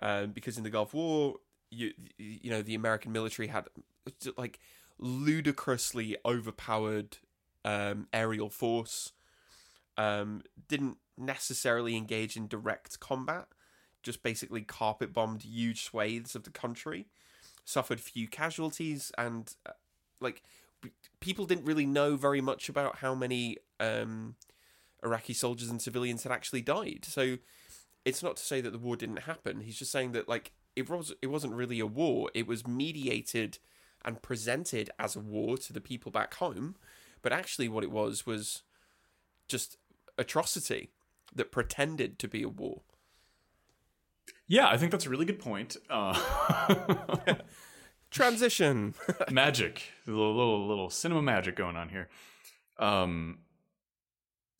Um, 0.00 0.32
because 0.32 0.56
in 0.56 0.64
the 0.64 0.70
Gulf 0.70 0.94
War, 0.94 1.36
you 1.70 1.92
you 2.18 2.50
know 2.50 2.62
the 2.62 2.74
American 2.74 3.12
military 3.12 3.48
had 3.48 3.68
like 4.36 4.58
ludicrously 4.98 6.16
overpowered 6.24 7.18
um, 7.64 8.08
aerial 8.12 8.50
force. 8.50 9.12
Um, 9.96 10.42
didn't 10.68 10.96
necessarily 11.18 11.96
engage 11.96 12.36
in 12.36 12.48
direct 12.48 13.00
combat, 13.00 13.48
just 14.02 14.22
basically 14.22 14.62
carpet 14.62 15.12
bombed 15.12 15.42
huge 15.42 15.82
swathes 15.84 16.34
of 16.34 16.44
the 16.44 16.50
country, 16.50 17.06
suffered 17.64 18.00
few 18.00 18.26
casualties, 18.26 19.12
and 19.18 19.54
uh, 19.66 19.72
like 20.20 20.42
people 21.20 21.44
didn't 21.44 21.66
really 21.66 21.86
know 21.86 22.16
very 22.16 22.40
much 22.40 22.68
about 22.68 22.96
how 22.96 23.14
many 23.14 23.58
um, 23.78 24.36
Iraqi 25.04 25.34
soldiers 25.34 25.68
and 25.68 25.82
civilians 25.82 26.22
had 26.22 26.32
actually 26.32 26.62
died. 26.62 27.04
So 27.06 27.36
it's 28.04 28.22
not 28.22 28.36
to 28.36 28.44
say 28.44 28.60
that 28.60 28.70
the 28.70 28.78
war 28.78 28.96
didn't 28.96 29.20
happen. 29.20 29.60
He's 29.60 29.78
just 29.78 29.92
saying 29.92 30.12
that 30.12 30.28
like 30.28 30.52
it 30.76 30.88
was 30.88 31.12
it 31.22 31.28
wasn't 31.28 31.54
really 31.54 31.80
a 31.80 31.86
war. 31.86 32.30
It 32.34 32.46
was 32.46 32.66
mediated 32.66 33.58
and 34.04 34.22
presented 34.22 34.90
as 34.98 35.16
a 35.16 35.20
war 35.20 35.56
to 35.58 35.72
the 35.72 35.80
people 35.80 36.10
back 36.10 36.34
home, 36.34 36.76
but 37.22 37.32
actually 37.32 37.68
what 37.68 37.84
it 37.84 37.90
was 37.90 38.24
was 38.24 38.62
just 39.48 39.76
atrocity 40.16 40.90
that 41.34 41.52
pretended 41.52 42.18
to 42.18 42.28
be 42.28 42.42
a 42.42 42.48
war. 42.48 42.82
Yeah, 44.46 44.68
I 44.68 44.76
think 44.76 44.90
that's 44.90 45.06
a 45.06 45.10
really 45.10 45.26
good 45.26 45.38
point. 45.38 45.76
Uh, 45.88 46.18
Transition. 48.10 48.94
magic, 49.30 49.82
a 50.06 50.10
little, 50.10 50.34
little 50.34 50.66
little 50.66 50.90
cinema 50.90 51.22
magic 51.22 51.56
going 51.56 51.76
on 51.76 51.88
here. 51.88 52.08
Um, 52.78 53.38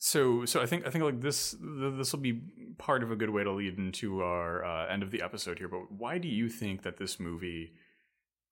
so 0.02 0.46
so 0.46 0.62
I 0.62 0.66
think 0.66 0.86
I 0.86 0.90
think 0.90 1.04
like 1.04 1.20
this 1.20 1.54
this 1.60 2.12
will 2.12 2.20
be 2.20 2.40
part 2.78 3.02
of 3.02 3.10
a 3.10 3.16
good 3.16 3.28
way 3.28 3.44
to 3.44 3.52
lead 3.52 3.76
into 3.76 4.22
our 4.22 4.64
uh, 4.64 4.86
end 4.86 5.02
of 5.02 5.10
the 5.10 5.20
episode 5.20 5.58
here. 5.58 5.68
But 5.68 5.92
why 5.92 6.16
do 6.16 6.26
you 6.26 6.48
think 6.48 6.82
that 6.82 6.96
this 6.96 7.20
movie 7.20 7.74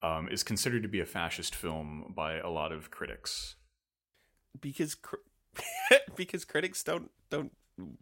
um, 0.03 0.29
is 0.29 0.43
considered 0.43 0.83
to 0.83 0.89
be 0.89 1.01
a 1.01 1.07
fascist 1.07 1.55
film 1.55 2.13
by 2.15 2.35
a 2.35 2.51
lot 2.51 2.71
of 2.71 2.91
critics? 2.91 3.57
Because 4.61 4.95
cr- 4.95 5.17
because 6.17 6.45
critics 6.45 6.83
don't 6.83 7.11
don't 7.31 7.53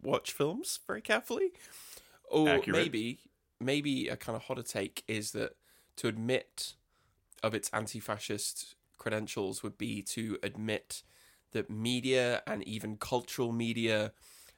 watch 0.03 0.33
films 0.33 0.81
very 0.85 1.01
carefully, 1.01 1.53
or 2.29 2.49
Accurate. 2.49 2.77
maybe 2.77 3.19
maybe 3.61 4.09
a 4.09 4.17
kind 4.17 4.35
of 4.35 4.43
hotter 4.43 4.61
take 4.61 5.05
is 5.07 5.31
that 5.31 5.51
to 5.95 6.09
admit 6.09 6.73
of 7.41 7.53
its 7.55 7.69
anti-fascist 7.71 8.75
credentials 8.97 9.63
would 9.63 9.77
be 9.77 10.01
to 10.01 10.37
admit 10.43 11.03
that 11.57 11.71
media 11.71 12.43
and 12.45 12.63
even 12.67 12.97
cultural 12.97 13.51
media 13.51 14.11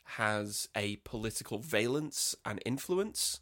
has 0.04 0.68
a 0.76 0.98
political 0.98 1.60
valence 1.60 2.36
and 2.46 2.62
influence 2.66 3.40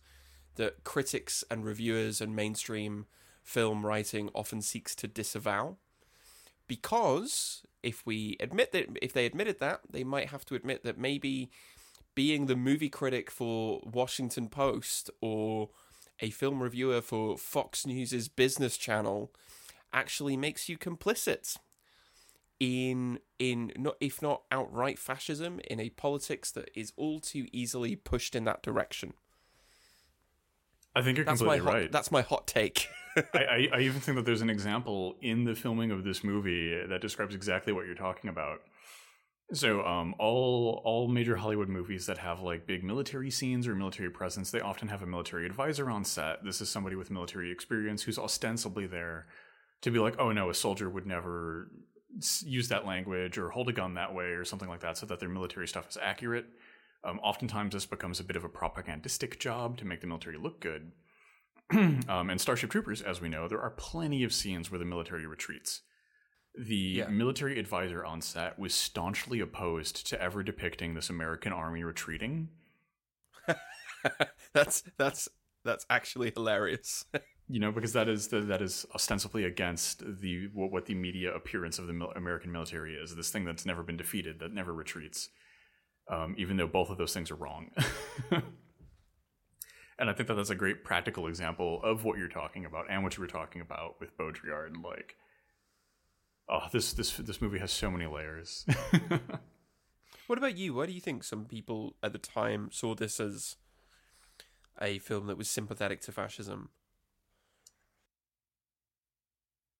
that 0.57 0.83
critics 0.83 1.43
and 1.49 1.65
reviewers 1.65 2.21
and 2.21 2.35
mainstream 2.35 3.07
film 3.43 3.83
writing 3.83 4.29
often 4.35 4.61
seeks 4.61 4.93
to 4.93 5.07
disavow. 5.07 5.75
Because 6.67 7.63
if 7.81 8.05
we 8.05 8.37
admit 8.39 8.73
that 8.73 8.89
if 9.01 9.11
they 9.11 9.25
admitted 9.25 9.59
that 9.59 9.81
they 9.89 10.03
might 10.03 10.29
have 10.29 10.45
to 10.45 10.55
admit 10.55 10.83
that 10.83 10.99
maybe 10.99 11.49
being 12.13 12.45
the 12.45 12.55
movie 12.55 12.89
critic 12.89 13.31
for 13.31 13.81
Washington 13.83 14.49
Post 14.49 15.09
or 15.19 15.69
a 16.19 16.29
film 16.29 16.61
reviewer 16.61 17.01
for 17.01 17.37
Fox 17.37 17.87
News's 17.87 18.27
business 18.27 18.77
channel 18.77 19.31
actually 19.93 20.37
makes 20.37 20.69
you 20.69 20.77
complicit 20.77 21.57
in 22.59 23.19
in 23.39 23.71
not 23.77 23.95
if 23.99 24.21
not 24.21 24.43
outright 24.51 24.97
fascism 24.97 25.59
in 25.69 25.79
a 25.79 25.89
politics 25.89 26.51
that 26.51 26.69
is 26.75 26.91
all 26.95 27.19
too 27.19 27.47
easily 27.51 27.95
pushed 27.95 28.35
in 28.35 28.45
that 28.45 28.63
direction. 28.63 29.13
I 30.95 31.03
think 31.03 31.17
you're 31.17 31.25
That's 31.25 31.41
completely 31.41 31.63
hot, 31.63 31.73
right. 31.73 31.91
that's 31.91 32.11
my 32.11 32.21
hot 32.21 32.47
take. 32.47 32.87
I, 33.15 33.39
I, 33.39 33.67
I 33.75 33.79
even 33.81 34.01
think 34.01 34.15
that 34.15 34.25
there's 34.25 34.41
an 34.41 34.49
example 34.49 35.15
in 35.21 35.43
the 35.43 35.53
filming 35.53 35.91
of 35.91 36.03
this 36.03 36.23
movie 36.23 36.75
that 36.87 37.01
describes 37.01 37.35
exactly 37.35 37.71
what 37.71 37.85
you're 37.85 37.93
talking 37.93 38.31
about. 38.31 38.61
So, 39.53 39.85
um, 39.85 40.15
all 40.19 40.81
all 40.83 41.07
major 41.07 41.37
Hollywood 41.37 41.69
movies 41.69 42.07
that 42.07 42.17
have 42.17 42.41
like 42.41 42.67
big 42.67 42.83
military 42.83 43.29
scenes 43.29 43.67
or 43.67 43.75
military 43.75 44.09
presence, 44.09 44.51
they 44.51 44.59
often 44.59 44.87
have 44.87 45.03
a 45.03 45.05
military 45.05 45.45
advisor 45.45 45.89
on 45.89 46.03
set. 46.03 46.43
This 46.43 46.59
is 46.59 46.69
somebody 46.69 46.95
with 46.95 47.11
military 47.11 47.51
experience 47.51 48.03
who's 48.03 48.19
ostensibly 48.19 48.87
there 48.87 49.27
to 49.81 49.91
be 49.91 49.99
like, 49.99 50.15
oh 50.19 50.31
no, 50.31 50.49
a 50.49 50.53
soldier 50.53 50.89
would 50.89 51.05
never 51.05 51.69
use 52.45 52.69
that 52.69 52.85
language 52.85 53.37
or 53.37 53.49
hold 53.49 53.69
a 53.69 53.73
gun 53.73 53.93
that 53.95 54.13
way 54.13 54.25
or 54.25 54.45
something 54.45 54.69
like 54.69 54.81
that, 54.81 54.97
so 54.97 55.05
that 55.05 55.19
their 55.19 55.29
military 55.29 55.67
stuff 55.67 55.89
is 55.89 55.97
accurate. 56.01 56.45
Um, 57.03 57.19
oftentimes, 57.19 57.73
this 57.73 57.85
becomes 57.85 58.19
a 58.19 58.23
bit 58.23 58.35
of 58.35 58.43
a 58.43 58.49
propagandistic 58.49 59.39
job 59.39 59.77
to 59.77 59.85
make 59.85 60.01
the 60.01 60.07
military 60.07 60.37
look 60.37 60.59
good. 60.59 60.91
um, 61.71 62.29
and 62.29 62.39
Starship 62.39 62.69
Troopers, 62.71 63.01
as 63.01 63.21
we 63.21 63.29
know, 63.29 63.47
there 63.47 63.61
are 63.61 63.71
plenty 63.71 64.23
of 64.23 64.33
scenes 64.33 64.71
where 64.71 64.79
the 64.79 64.85
military 64.85 65.25
retreats. 65.25 65.81
The 66.57 66.75
Yeah. 66.75 67.07
military 67.09 67.59
advisor 67.59 68.03
on 68.03 68.21
set 68.21 68.57
was 68.57 68.73
staunchly 68.73 69.39
opposed 69.41 70.07
to 70.07 70.19
ever 70.21 70.41
depicting 70.43 70.93
this 70.95 71.09
American 71.09 71.53
army 71.53 71.83
retreating. 71.83 72.49
that's 74.53 74.83
that's 74.97 75.27
that's 75.63 75.85
actually 75.89 76.31
hilarious. 76.35 77.05
You 77.49 77.61
know, 77.61 77.71
because 77.71 77.93
that 77.93 78.09
is 78.09 78.27
the, 78.27 78.41
that 78.41 78.61
is 78.61 78.85
ostensibly 78.93 79.45
against 79.45 80.03
the 80.21 80.49
what, 80.53 80.71
what 80.71 80.85
the 80.85 80.95
media 80.95 81.33
appearance 81.33 81.79
of 81.79 81.87
the 81.87 81.93
mil- 81.93 82.11
American 82.15 82.51
military 82.51 82.95
is. 82.95 83.15
This 83.15 83.29
thing 83.29 83.45
that's 83.45 83.65
never 83.65 83.83
been 83.83 83.97
defeated, 83.97 84.39
that 84.39 84.53
never 84.53 84.73
retreats. 84.73 85.29
Um, 86.09 86.35
even 86.37 86.57
though 86.57 86.67
both 86.67 86.89
of 86.89 86.97
those 86.97 87.13
things 87.13 87.31
are 87.31 87.35
wrong. 87.35 87.71
and 88.31 90.09
I 90.09 90.13
think 90.13 90.27
that 90.27 90.35
that's 90.35 90.49
a 90.49 90.55
great 90.55 90.85
practical 90.85 91.27
example 91.27 91.81
of 91.83 92.05
what 92.05 92.17
you're 92.17 92.29
talking 92.29 92.65
about 92.65 92.85
and 92.89 93.03
what 93.03 93.17
you 93.17 93.21
were 93.21 93.27
talking 93.27 93.61
about 93.61 93.99
with 93.99 94.17
Baudrillard. 94.17 94.81
Like, 94.83 95.15
oh, 96.49 96.67
this 96.71 96.93
this 96.93 97.17
this 97.17 97.41
movie 97.41 97.59
has 97.59 97.71
so 97.71 97.91
many 97.91 98.05
layers. 98.07 98.65
What 100.27 100.37
about 100.37 100.57
you? 100.57 100.73
Why 100.73 100.85
do 100.85 100.91
you 100.91 100.99
think 100.99 101.23
some 101.23 101.45
people 101.45 101.95
at 102.03 102.11
the 102.11 102.19
time 102.19 102.69
saw 102.71 102.93
this 102.93 103.19
as 103.19 103.55
a 104.79 104.99
film 104.99 105.27
that 105.27 105.37
was 105.37 105.49
sympathetic 105.49 106.01
to 106.01 106.11
fascism? 106.11 106.69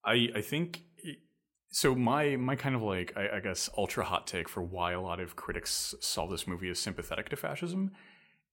I 0.08 0.30
I 0.36 0.42
think 0.42 0.84
so. 1.70 1.94
My 1.94 2.36
my 2.38 2.56
kind 2.56 2.76
of 2.76 2.82
like 2.82 3.14
I, 3.16 3.38
I 3.38 3.40
guess 3.42 3.70
ultra 3.78 4.04
hot 4.06 4.26
take 4.26 4.48
for 4.50 4.62
why 4.64 4.94
a 4.94 5.02
lot 5.02 5.20
of 5.20 5.36
critics 5.36 5.94
saw 6.00 6.26
this 6.28 6.48
movie 6.48 6.70
as 6.70 6.80
sympathetic 6.80 7.30
to 7.30 7.36
fascism 7.36 7.92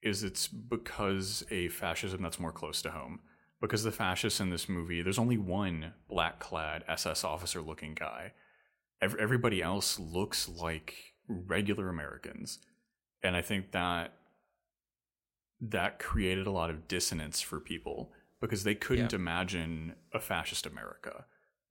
is 0.02 0.22
it's 0.22 0.48
because 0.48 1.44
a 1.50 1.68
fascism 1.68 2.20
that's 2.22 2.38
more 2.40 2.52
close 2.52 2.82
to 2.82 2.90
home. 2.90 3.20
Because 3.60 3.84
the 3.84 3.92
fascists 3.92 4.40
in 4.40 4.50
this 4.50 4.68
movie, 4.68 5.00
there's 5.00 5.18
only 5.18 5.38
one 5.38 5.94
black 6.10 6.38
clad 6.40 6.84
SS 6.88 7.24
officer 7.24 7.62
looking 7.62 7.94
guy. 7.94 8.32
Ev- 9.00 9.16
everybody 9.18 9.62
else 9.62 9.98
looks 9.98 10.48
like 10.48 10.94
regular 11.28 11.88
Americans, 11.88 12.58
and 13.22 13.34
I 13.34 13.40
think 13.40 13.70
that 13.72 14.12
that 15.60 15.98
created 15.98 16.46
a 16.46 16.50
lot 16.50 16.68
of 16.68 16.86
dissonance 16.88 17.40
for 17.40 17.58
people 17.60 18.12
because 18.40 18.64
they 18.64 18.74
couldn't 18.74 19.12
Yeah. 19.12 19.18
imagine 19.18 19.94
a 20.12 20.20
fascist 20.20 20.66
America 20.66 21.24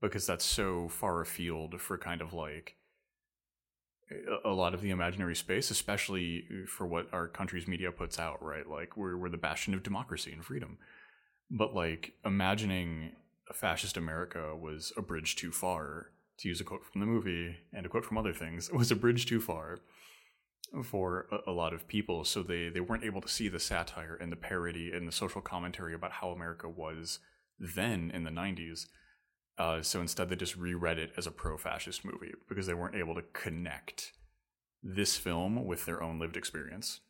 because 0.04 0.28
that's 0.28 0.46
so 0.46 0.90
far 0.90 1.22
afield 1.22 1.80
for 1.80 1.98
kind 1.98 2.22
of 2.22 2.34
like 2.34 2.76
a- 4.46 4.50
lot 4.50 4.74
of 4.74 4.82
the 4.82 4.90
imaginary 4.90 5.36
space, 5.36 5.72
especially 5.72 6.46
uh, 6.52 6.68
for 6.68 6.86
what 6.86 7.08
our 7.14 7.28
country's 7.28 7.68
media 7.68 7.92
puts 7.92 8.20
out, 8.20 8.44
right? 8.44 8.70
Like 8.70 8.98
we're 8.98 9.18
we're 9.18 9.30
the 9.30 9.38
bastion 9.38 9.74
of 9.74 9.82
democracy 9.82 10.32
and 10.32 10.44
freedom. 10.44 10.78
But 11.50 11.74
like 11.74 12.14
imagining 12.26 13.14
a 13.50 13.54
fascist 13.54 13.98
America 13.98 14.56
was 14.56 14.92
a 14.98 15.02
bridge 15.02 15.36
too 15.36 15.52
far, 15.52 16.08
to 16.40 16.48
use 16.50 16.60
a 16.60 16.64
quote 16.64 16.86
from 16.86 17.02
the 17.02 17.08
movie 17.08 17.56
and 17.72 17.86
a 17.86 17.90
quote 17.90 18.06
from 18.06 18.18
other 18.18 18.34
things, 18.34 18.72
was 18.74 18.92
a 18.92 18.96
bridge 18.96 19.26
too 19.26 19.40
far 19.40 19.80
for 20.84 21.28
a, 21.32 21.52
a 21.52 21.54
lot 21.54 21.74
of 21.74 21.88
people. 21.88 22.26
So 22.26 22.44
they, 22.44 22.70
they 22.70 22.80
weren't 22.82 23.04
able 23.04 23.22
to 23.22 23.28
see 23.28 23.48
the 23.48 23.60
satire 23.60 24.18
and 24.20 24.32
the 24.32 24.38
parody 24.38 24.92
and 24.92 25.08
the 25.08 25.12
social 25.12 25.42
commentary 25.42 25.94
about 25.94 26.14
how 26.14 26.30
America 26.30 26.68
was 26.68 27.20
then 27.60 28.12
in 28.12 28.24
the 28.24 28.32
90s. 28.32 28.88
Uh, 29.58 29.82
so 29.82 30.02
instead, 30.02 30.30
they 30.30 30.36
just 30.36 30.58
reread 30.58 30.98
it 30.98 31.12
as 31.16 31.28
a 31.28 31.32
pro 31.32 31.58
fascist 31.58 32.04
movie 32.04 32.34
because 32.50 32.66
they 32.66 32.74
weren't 32.74 32.96
able 32.96 33.16
to 33.16 33.22
connect 33.34 34.14
this 34.82 35.16
film 35.16 35.66
with 35.66 35.86
their 35.86 36.02
own 36.02 36.20
lived 36.20 36.36
experience. 36.36 37.02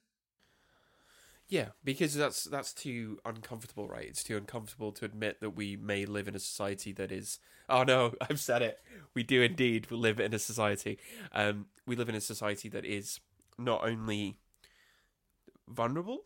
Yeah, 1.48 1.70
because 1.84 2.16
that's 2.16 2.46
that's 2.46 2.74
too 2.74 3.20
uncomfortable, 3.26 3.88
right? 3.88 4.08
It's 4.08 4.24
too 4.24 4.38
uncomfortable 4.38 4.92
to 4.94 5.06
admit 5.06 5.40
that 5.42 5.52
we 5.52 5.76
may 5.76 6.06
live 6.06 6.28
in 6.28 6.36
a 6.36 6.40
society 6.40 6.92
that 6.94 7.12
is. 7.12 7.40
Oh 7.70 7.84
no, 7.84 8.14
I've 8.30 8.40
said 8.40 8.62
it. 8.62 8.80
We 9.14 9.24
do 9.24 9.42
indeed 9.42 9.92
live 9.92 10.20
in 10.20 10.34
a 10.34 10.40
society. 10.40 11.00
Um, 11.32 11.68
we 11.86 11.96
live 11.96 12.10
in 12.10 12.16
a 12.16 12.22
society 12.22 12.70
that 12.70 12.86
is 12.86 13.20
not 13.58 13.86
only 13.86 14.38
vulnerable 15.68 16.24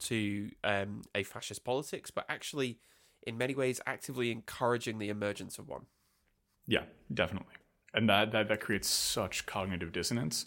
to 0.00 0.50
um, 0.64 1.02
a 1.14 1.22
fascist 1.22 1.64
politics, 1.64 2.10
but 2.10 2.24
actually, 2.28 2.78
in 3.26 3.38
many 3.38 3.54
ways, 3.54 3.80
actively 3.86 4.30
encouraging 4.30 4.98
the 4.98 5.08
emergence 5.08 5.58
of 5.58 5.68
one. 5.68 5.86
Yeah, 6.66 6.84
definitely. 7.12 7.54
And 7.94 8.08
that, 8.08 8.32
that, 8.32 8.48
that 8.48 8.60
creates 8.60 8.88
such 8.88 9.46
cognitive 9.46 9.92
dissonance 9.92 10.46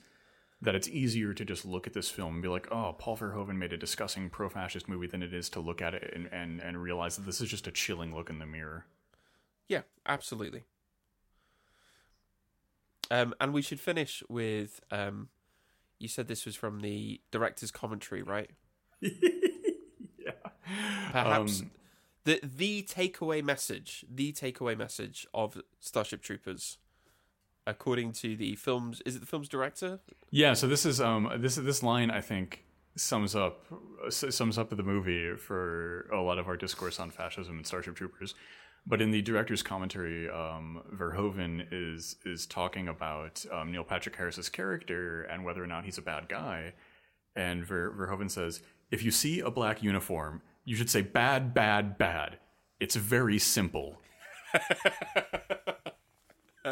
that 0.61 0.73
it's 0.73 0.88
easier 0.88 1.34
to 1.34 1.45
just 1.45 1.65
look 1.65 1.86
at 1.86 1.93
this 1.93 2.09
film 2.09 2.36
and 2.36 2.41
be 2.41 2.47
like, 2.47 2.67
oh, 2.71 2.95
Paul 2.97 3.17
Verhoeven 3.17 3.57
made 3.57 3.73
a 3.73 3.78
disgusting 3.78 4.30
pro 4.30 4.49
fascist 4.49 4.88
movie 4.88 5.07
than 5.07 5.21
it 5.21 5.34
is 5.34 5.49
to 5.49 5.59
look 5.59 5.82
at 5.82 5.93
it 5.93 6.11
and, 6.15 6.28
and, 6.32 6.61
and 6.61 6.82
realize 6.82 7.17
that 7.17 7.26
this 7.26 7.41
is 7.41 7.49
just 7.49 7.67
a 7.67 7.71
chilling 7.71 8.15
look 8.15 8.30
in 8.30 8.39
the 8.39 8.45
mirror. 8.45 8.86
Yeah, 9.67 9.82
absolutely. 10.05 10.63
Um, 13.11 13.36
and 13.39 13.53
we 13.53 13.61
should 13.61 13.80
finish 13.80 14.23
with 14.30 14.80
um, 14.89 15.30
you 15.99 16.07
said 16.07 16.28
this 16.28 16.45
was 16.45 16.55
from 16.55 16.82
the 16.82 17.21
director's 17.32 17.71
commentary, 17.71 18.23
right? 18.23 18.49
yeah. 19.01 20.32
Perhaps 21.11 21.61
um, 21.61 21.71
the 22.26 22.39
the 22.43 22.84
takeaway 22.84 23.43
message, 23.43 24.05
the 24.09 24.34
takeaway 24.34 24.78
message 24.78 25.26
of 25.34 25.61
Starship 25.80 26.21
Troopers, 26.21 26.78
according 27.65 28.11
to 28.13 28.36
the 28.36 28.55
film's 28.55 29.01
is 29.05 29.15
it 29.15 29.19
the 29.19 29.26
film's 29.26 29.47
director? 29.47 29.99
Yeah. 30.32 30.53
So 30.53 30.67
this 30.67 30.86
is 30.86 30.99
um 30.99 31.32
this 31.38 31.55
this 31.55 31.82
line 31.82 32.11
I 32.11 32.21
think 32.21 32.65
sums 32.97 33.36
up 33.36 33.65
sums 34.09 34.57
up 34.57 34.69
the 34.69 34.84
movie 34.84 35.36
for 35.36 36.09
a 36.13 36.21
lot 36.21 36.38
of 36.38 36.47
our 36.47 36.57
discourse 36.57 36.99
on 36.99 37.11
fascism 37.11 37.57
and 37.57 37.65
Starship 37.65 37.95
Troopers. 37.95 38.36
But 38.88 39.01
in 39.01 39.09
the 39.09 39.23
director's 39.23 39.63
commentary, 39.63 40.30
um, 40.30 40.84
Verhoeven 40.93 41.65
is 41.71 42.17
is 42.26 42.45
talking 42.45 42.88
about 42.88 43.43
um, 43.51 43.71
Neil 43.71 43.84
Patrick 43.84 44.15
Harris's 44.15 44.49
character 44.49 45.23
and 45.23 45.43
whether 45.43 45.63
or 45.63 45.67
not 45.67 45.86
he's 45.86 45.97
a 45.97 46.03
bad 46.03 46.30
guy. 46.30 46.73
And 47.36 47.65
Ver, 47.65 47.91
Verhoeven 47.91 48.32
says, 48.32 48.61
if 48.91 49.03
you 49.03 49.11
see 49.11 49.41
a 49.41 49.51
black 49.51 49.84
uniform, 49.84 50.41
you 50.66 50.76
should 50.76 50.89
say 50.89 51.01
bad, 51.01 51.53
bad, 51.53 51.97
bad. 51.97 52.39
It's 52.80 52.95
very 52.95 53.39
simple. 53.39 54.01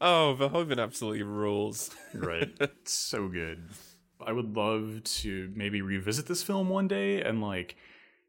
oh, 0.00 0.36
Verhoeven 0.38 0.82
absolutely 0.82 1.22
rules. 1.22 1.90
right. 2.12 2.50
It's 2.60 2.92
so 3.10 3.28
good. 3.28 3.70
I 4.24 4.32
would 4.32 4.56
love 4.56 5.02
to 5.04 5.52
maybe 5.54 5.82
revisit 5.82 6.26
this 6.26 6.42
film 6.42 6.68
one 6.68 6.88
day 6.88 7.22
and 7.22 7.40
like 7.40 7.76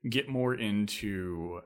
get 0.09 0.29
more 0.29 0.53
into 0.53 1.61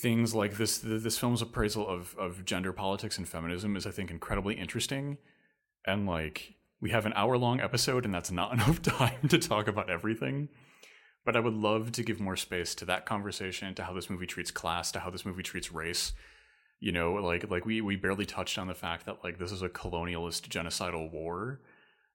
things 0.00 0.34
like 0.34 0.56
this 0.56 0.78
this 0.78 1.18
film's 1.18 1.42
appraisal 1.42 1.86
of 1.86 2.14
of 2.16 2.44
gender 2.44 2.72
politics 2.72 3.18
and 3.18 3.28
feminism 3.28 3.76
is 3.76 3.86
I 3.86 3.90
think 3.90 4.10
incredibly 4.10 4.54
interesting 4.54 5.18
and 5.84 6.06
like 6.06 6.54
we 6.80 6.90
have 6.90 7.06
an 7.06 7.12
hour 7.16 7.36
long 7.36 7.60
episode 7.60 8.04
and 8.04 8.14
that's 8.14 8.30
not 8.30 8.52
enough 8.52 8.80
time 8.82 9.28
to 9.28 9.38
talk 9.38 9.68
about 9.68 9.90
everything 9.90 10.48
but 11.24 11.36
I 11.36 11.40
would 11.40 11.54
love 11.54 11.92
to 11.92 12.02
give 12.02 12.20
more 12.20 12.36
space 12.36 12.74
to 12.76 12.84
that 12.86 13.06
conversation 13.06 13.74
to 13.74 13.84
how 13.84 13.92
this 13.92 14.10
movie 14.10 14.26
treats 14.26 14.50
class 14.50 14.90
to 14.92 15.00
how 15.00 15.10
this 15.10 15.24
movie 15.24 15.42
treats 15.42 15.72
race 15.72 16.12
you 16.80 16.92
know 16.92 17.14
like 17.14 17.50
like 17.50 17.64
we 17.64 17.80
we 17.80 17.96
barely 17.96 18.26
touched 18.26 18.58
on 18.58 18.66
the 18.66 18.74
fact 18.74 19.06
that 19.06 19.22
like 19.22 19.38
this 19.38 19.52
is 19.52 19.62
a 19.62 19.68
colonialist 19.68 20.48
genocidal 20.48 21.10
war 21.12 21.60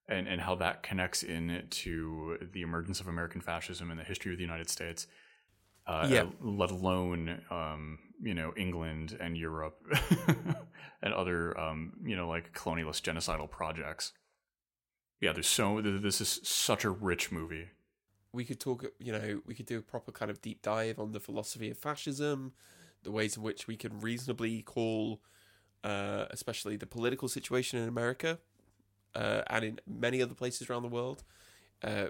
and 0.07 0.27
and 0.27 0.41
how 0.41 0.55
that 0.55 0.83
connects 0.83 1.23
in 1.23 1.65
to 1.69 2.37
the 2.53 2.61
emergence 2.61 2.99
of 2.99 3.07
American 3.07 3.41
fascism 3.41 3.91
and 3.91 3.99
the 3.99 4.03
history 4.03 4.31
of 4.31 4.37
the 4.37 4.43
United 4.43 4.69
States 4.69 5.07
uh, 5.87 6.07
yeah. 6.09 6.25
let 6.41 6.71
alone 6.71 7.41
um, 7.51 7.99
you 8.21 8.33
know 8.33 8.53
England 8.57 9.17
and 9.19 9.37
Europe 9.37 9.79
and 11.01 11.13
other 11.13 11.57
um, 11.59 11.93
you 12.03 12.15
know 12.15 12.27
like 12.27 12.53
colonialist 12.53 13.01
genocidal 13.01 13.49
projects. 13.49 14.13
Yeah, 15.21 15.31
there's 15.33 15.47
so 15.47 15.81
this 15.81 16.21
is 16.21 16.41
such 16.43 16.83
a 16.83 16.89
rich 16.89 17.31
movie. 17.31 17.67
We 18.35 18.45
could 18.45 18.59
talk, 18.59 18.85
you 18.99 19.11
know, 19.11 19.41
we 19.45 19.53
could 19.55 19.65
do 19.65 19.77
a 19.77 19.81
proper 19.81 20.11
kind 20.11 20.29
of 20.29 20.41
deep 20.41 20.61
dive 20.61 20.99
on 20.99 21.11
the 21.11 21.19
philosophy 21.19 21.69
of 21.71 21.77
fascism, 21.77 22.53
the 23.03 23.11
ways 23.11 23.37
in 23.37 23.43
which 23.43 23.67
we 23.67 23.77
can 23.77 23.99
reasonably 23.99 24.61
call, 24.61 25.21
uh, 25.83 26.25
especially 26.31 26.75
the 26.77 26.85
political 26.85 27.27
situation 27.27 27.79
in 27.79 27.87
America 27.87 28.39
uh, 29.15 29.41
and 29.47 29.63
in 29.65 29.79
many 29.87 30.21
other 30.21 30.35
places 30.35 30.69
around 30.69 30.83
the 30.83 30.89
world, 30.89 31.23
uh, 31.83 32.07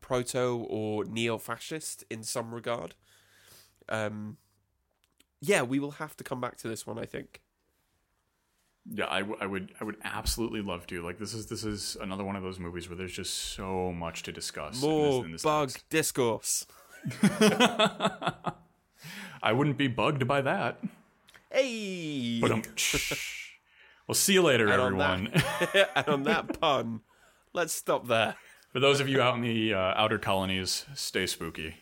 proto 0.00 0.66
or 0.68 1.04
neo 1.04 1.38
fascist 1.38 2.04
in 2.10 2.22
some 2.22 2.54
regard. 2.54 2.94
Um, 3.88 4.36
yeah, 5.40 5.62
we 5.62 5.78
will 5.78 5.92
have 5.92 6.16
to 6.18 6.24
come 6.24 6.40
back 6.40 6.56
to 6.58 6.68
this 6.68 6.86
one. 6.86 6.98
I 6.98 7.06
think. 7.06 7.43
Yeah, 8.90 9.06
I, 9.08 9.20
w- 9.20 9.38
I 9.40 9.46
would 9.46 9.72
I 9.80 9.84
would 9.84 9.96
absolutely 10.04 10.60
love 10.60 10.86
to. 10.88 11.02
Like 11.02 11.18
this 11.18 11.32
is 11.32 11.46
this 11.46 11.64
is 11.64 11.96
another 12.00 12.22
one 12.24 12.36
of 12.36 12.42
those 12.42 12.58
movies 12.58 12.88
where 12.88 12.96
there's 12.96 13.12
just 13.12 13.34
so 13.34 13.92
much 13.92 14.22
to 14.24 14.32
discuss. 14.32 14.82
More 14.82 15.06
in 15.06 15.10
this, 15.10 15.24
in 15.24 15.32
this 15.32 15.42
bug 15.42 15.68
text. 15.70 15.88
discourse. 15.88 16.66
I 19.42 19.52
wouldn't 19.52 19.78
be 19.78 19.88
bugged 19.88 20.26
by 20.26 20.40
that. 20.42 20.82
Hey. 21.50 22.40
Um, 22.42 22.62
we'll 24.08 24.14
see 24.14 24.34
you 24.34 24.42
later, 24.42 24.64
and 24.64 24.72
everyone. 24.74 25.26
On 25.28 25.32
that, 25.32 25.90
and 25.96 26.08
on 26.08 26.22
that 26.24 26.60
pun, 26.60 27.00
let's 27.52 27.72
stop 27.72 28.08
there. 28.08 28.34
For 28.72 28.80
those 28.80 29.00
of 29.00 29.08
you 29.08 29.20
out 29.20 29.36
in 29.36 29.42
the 29.42 29.72
uh, 29.74 29.78
outer 29.78 30.18
colonies, 30.18 30.84
stay 30.94 31.26
spooky. 31.26 31.76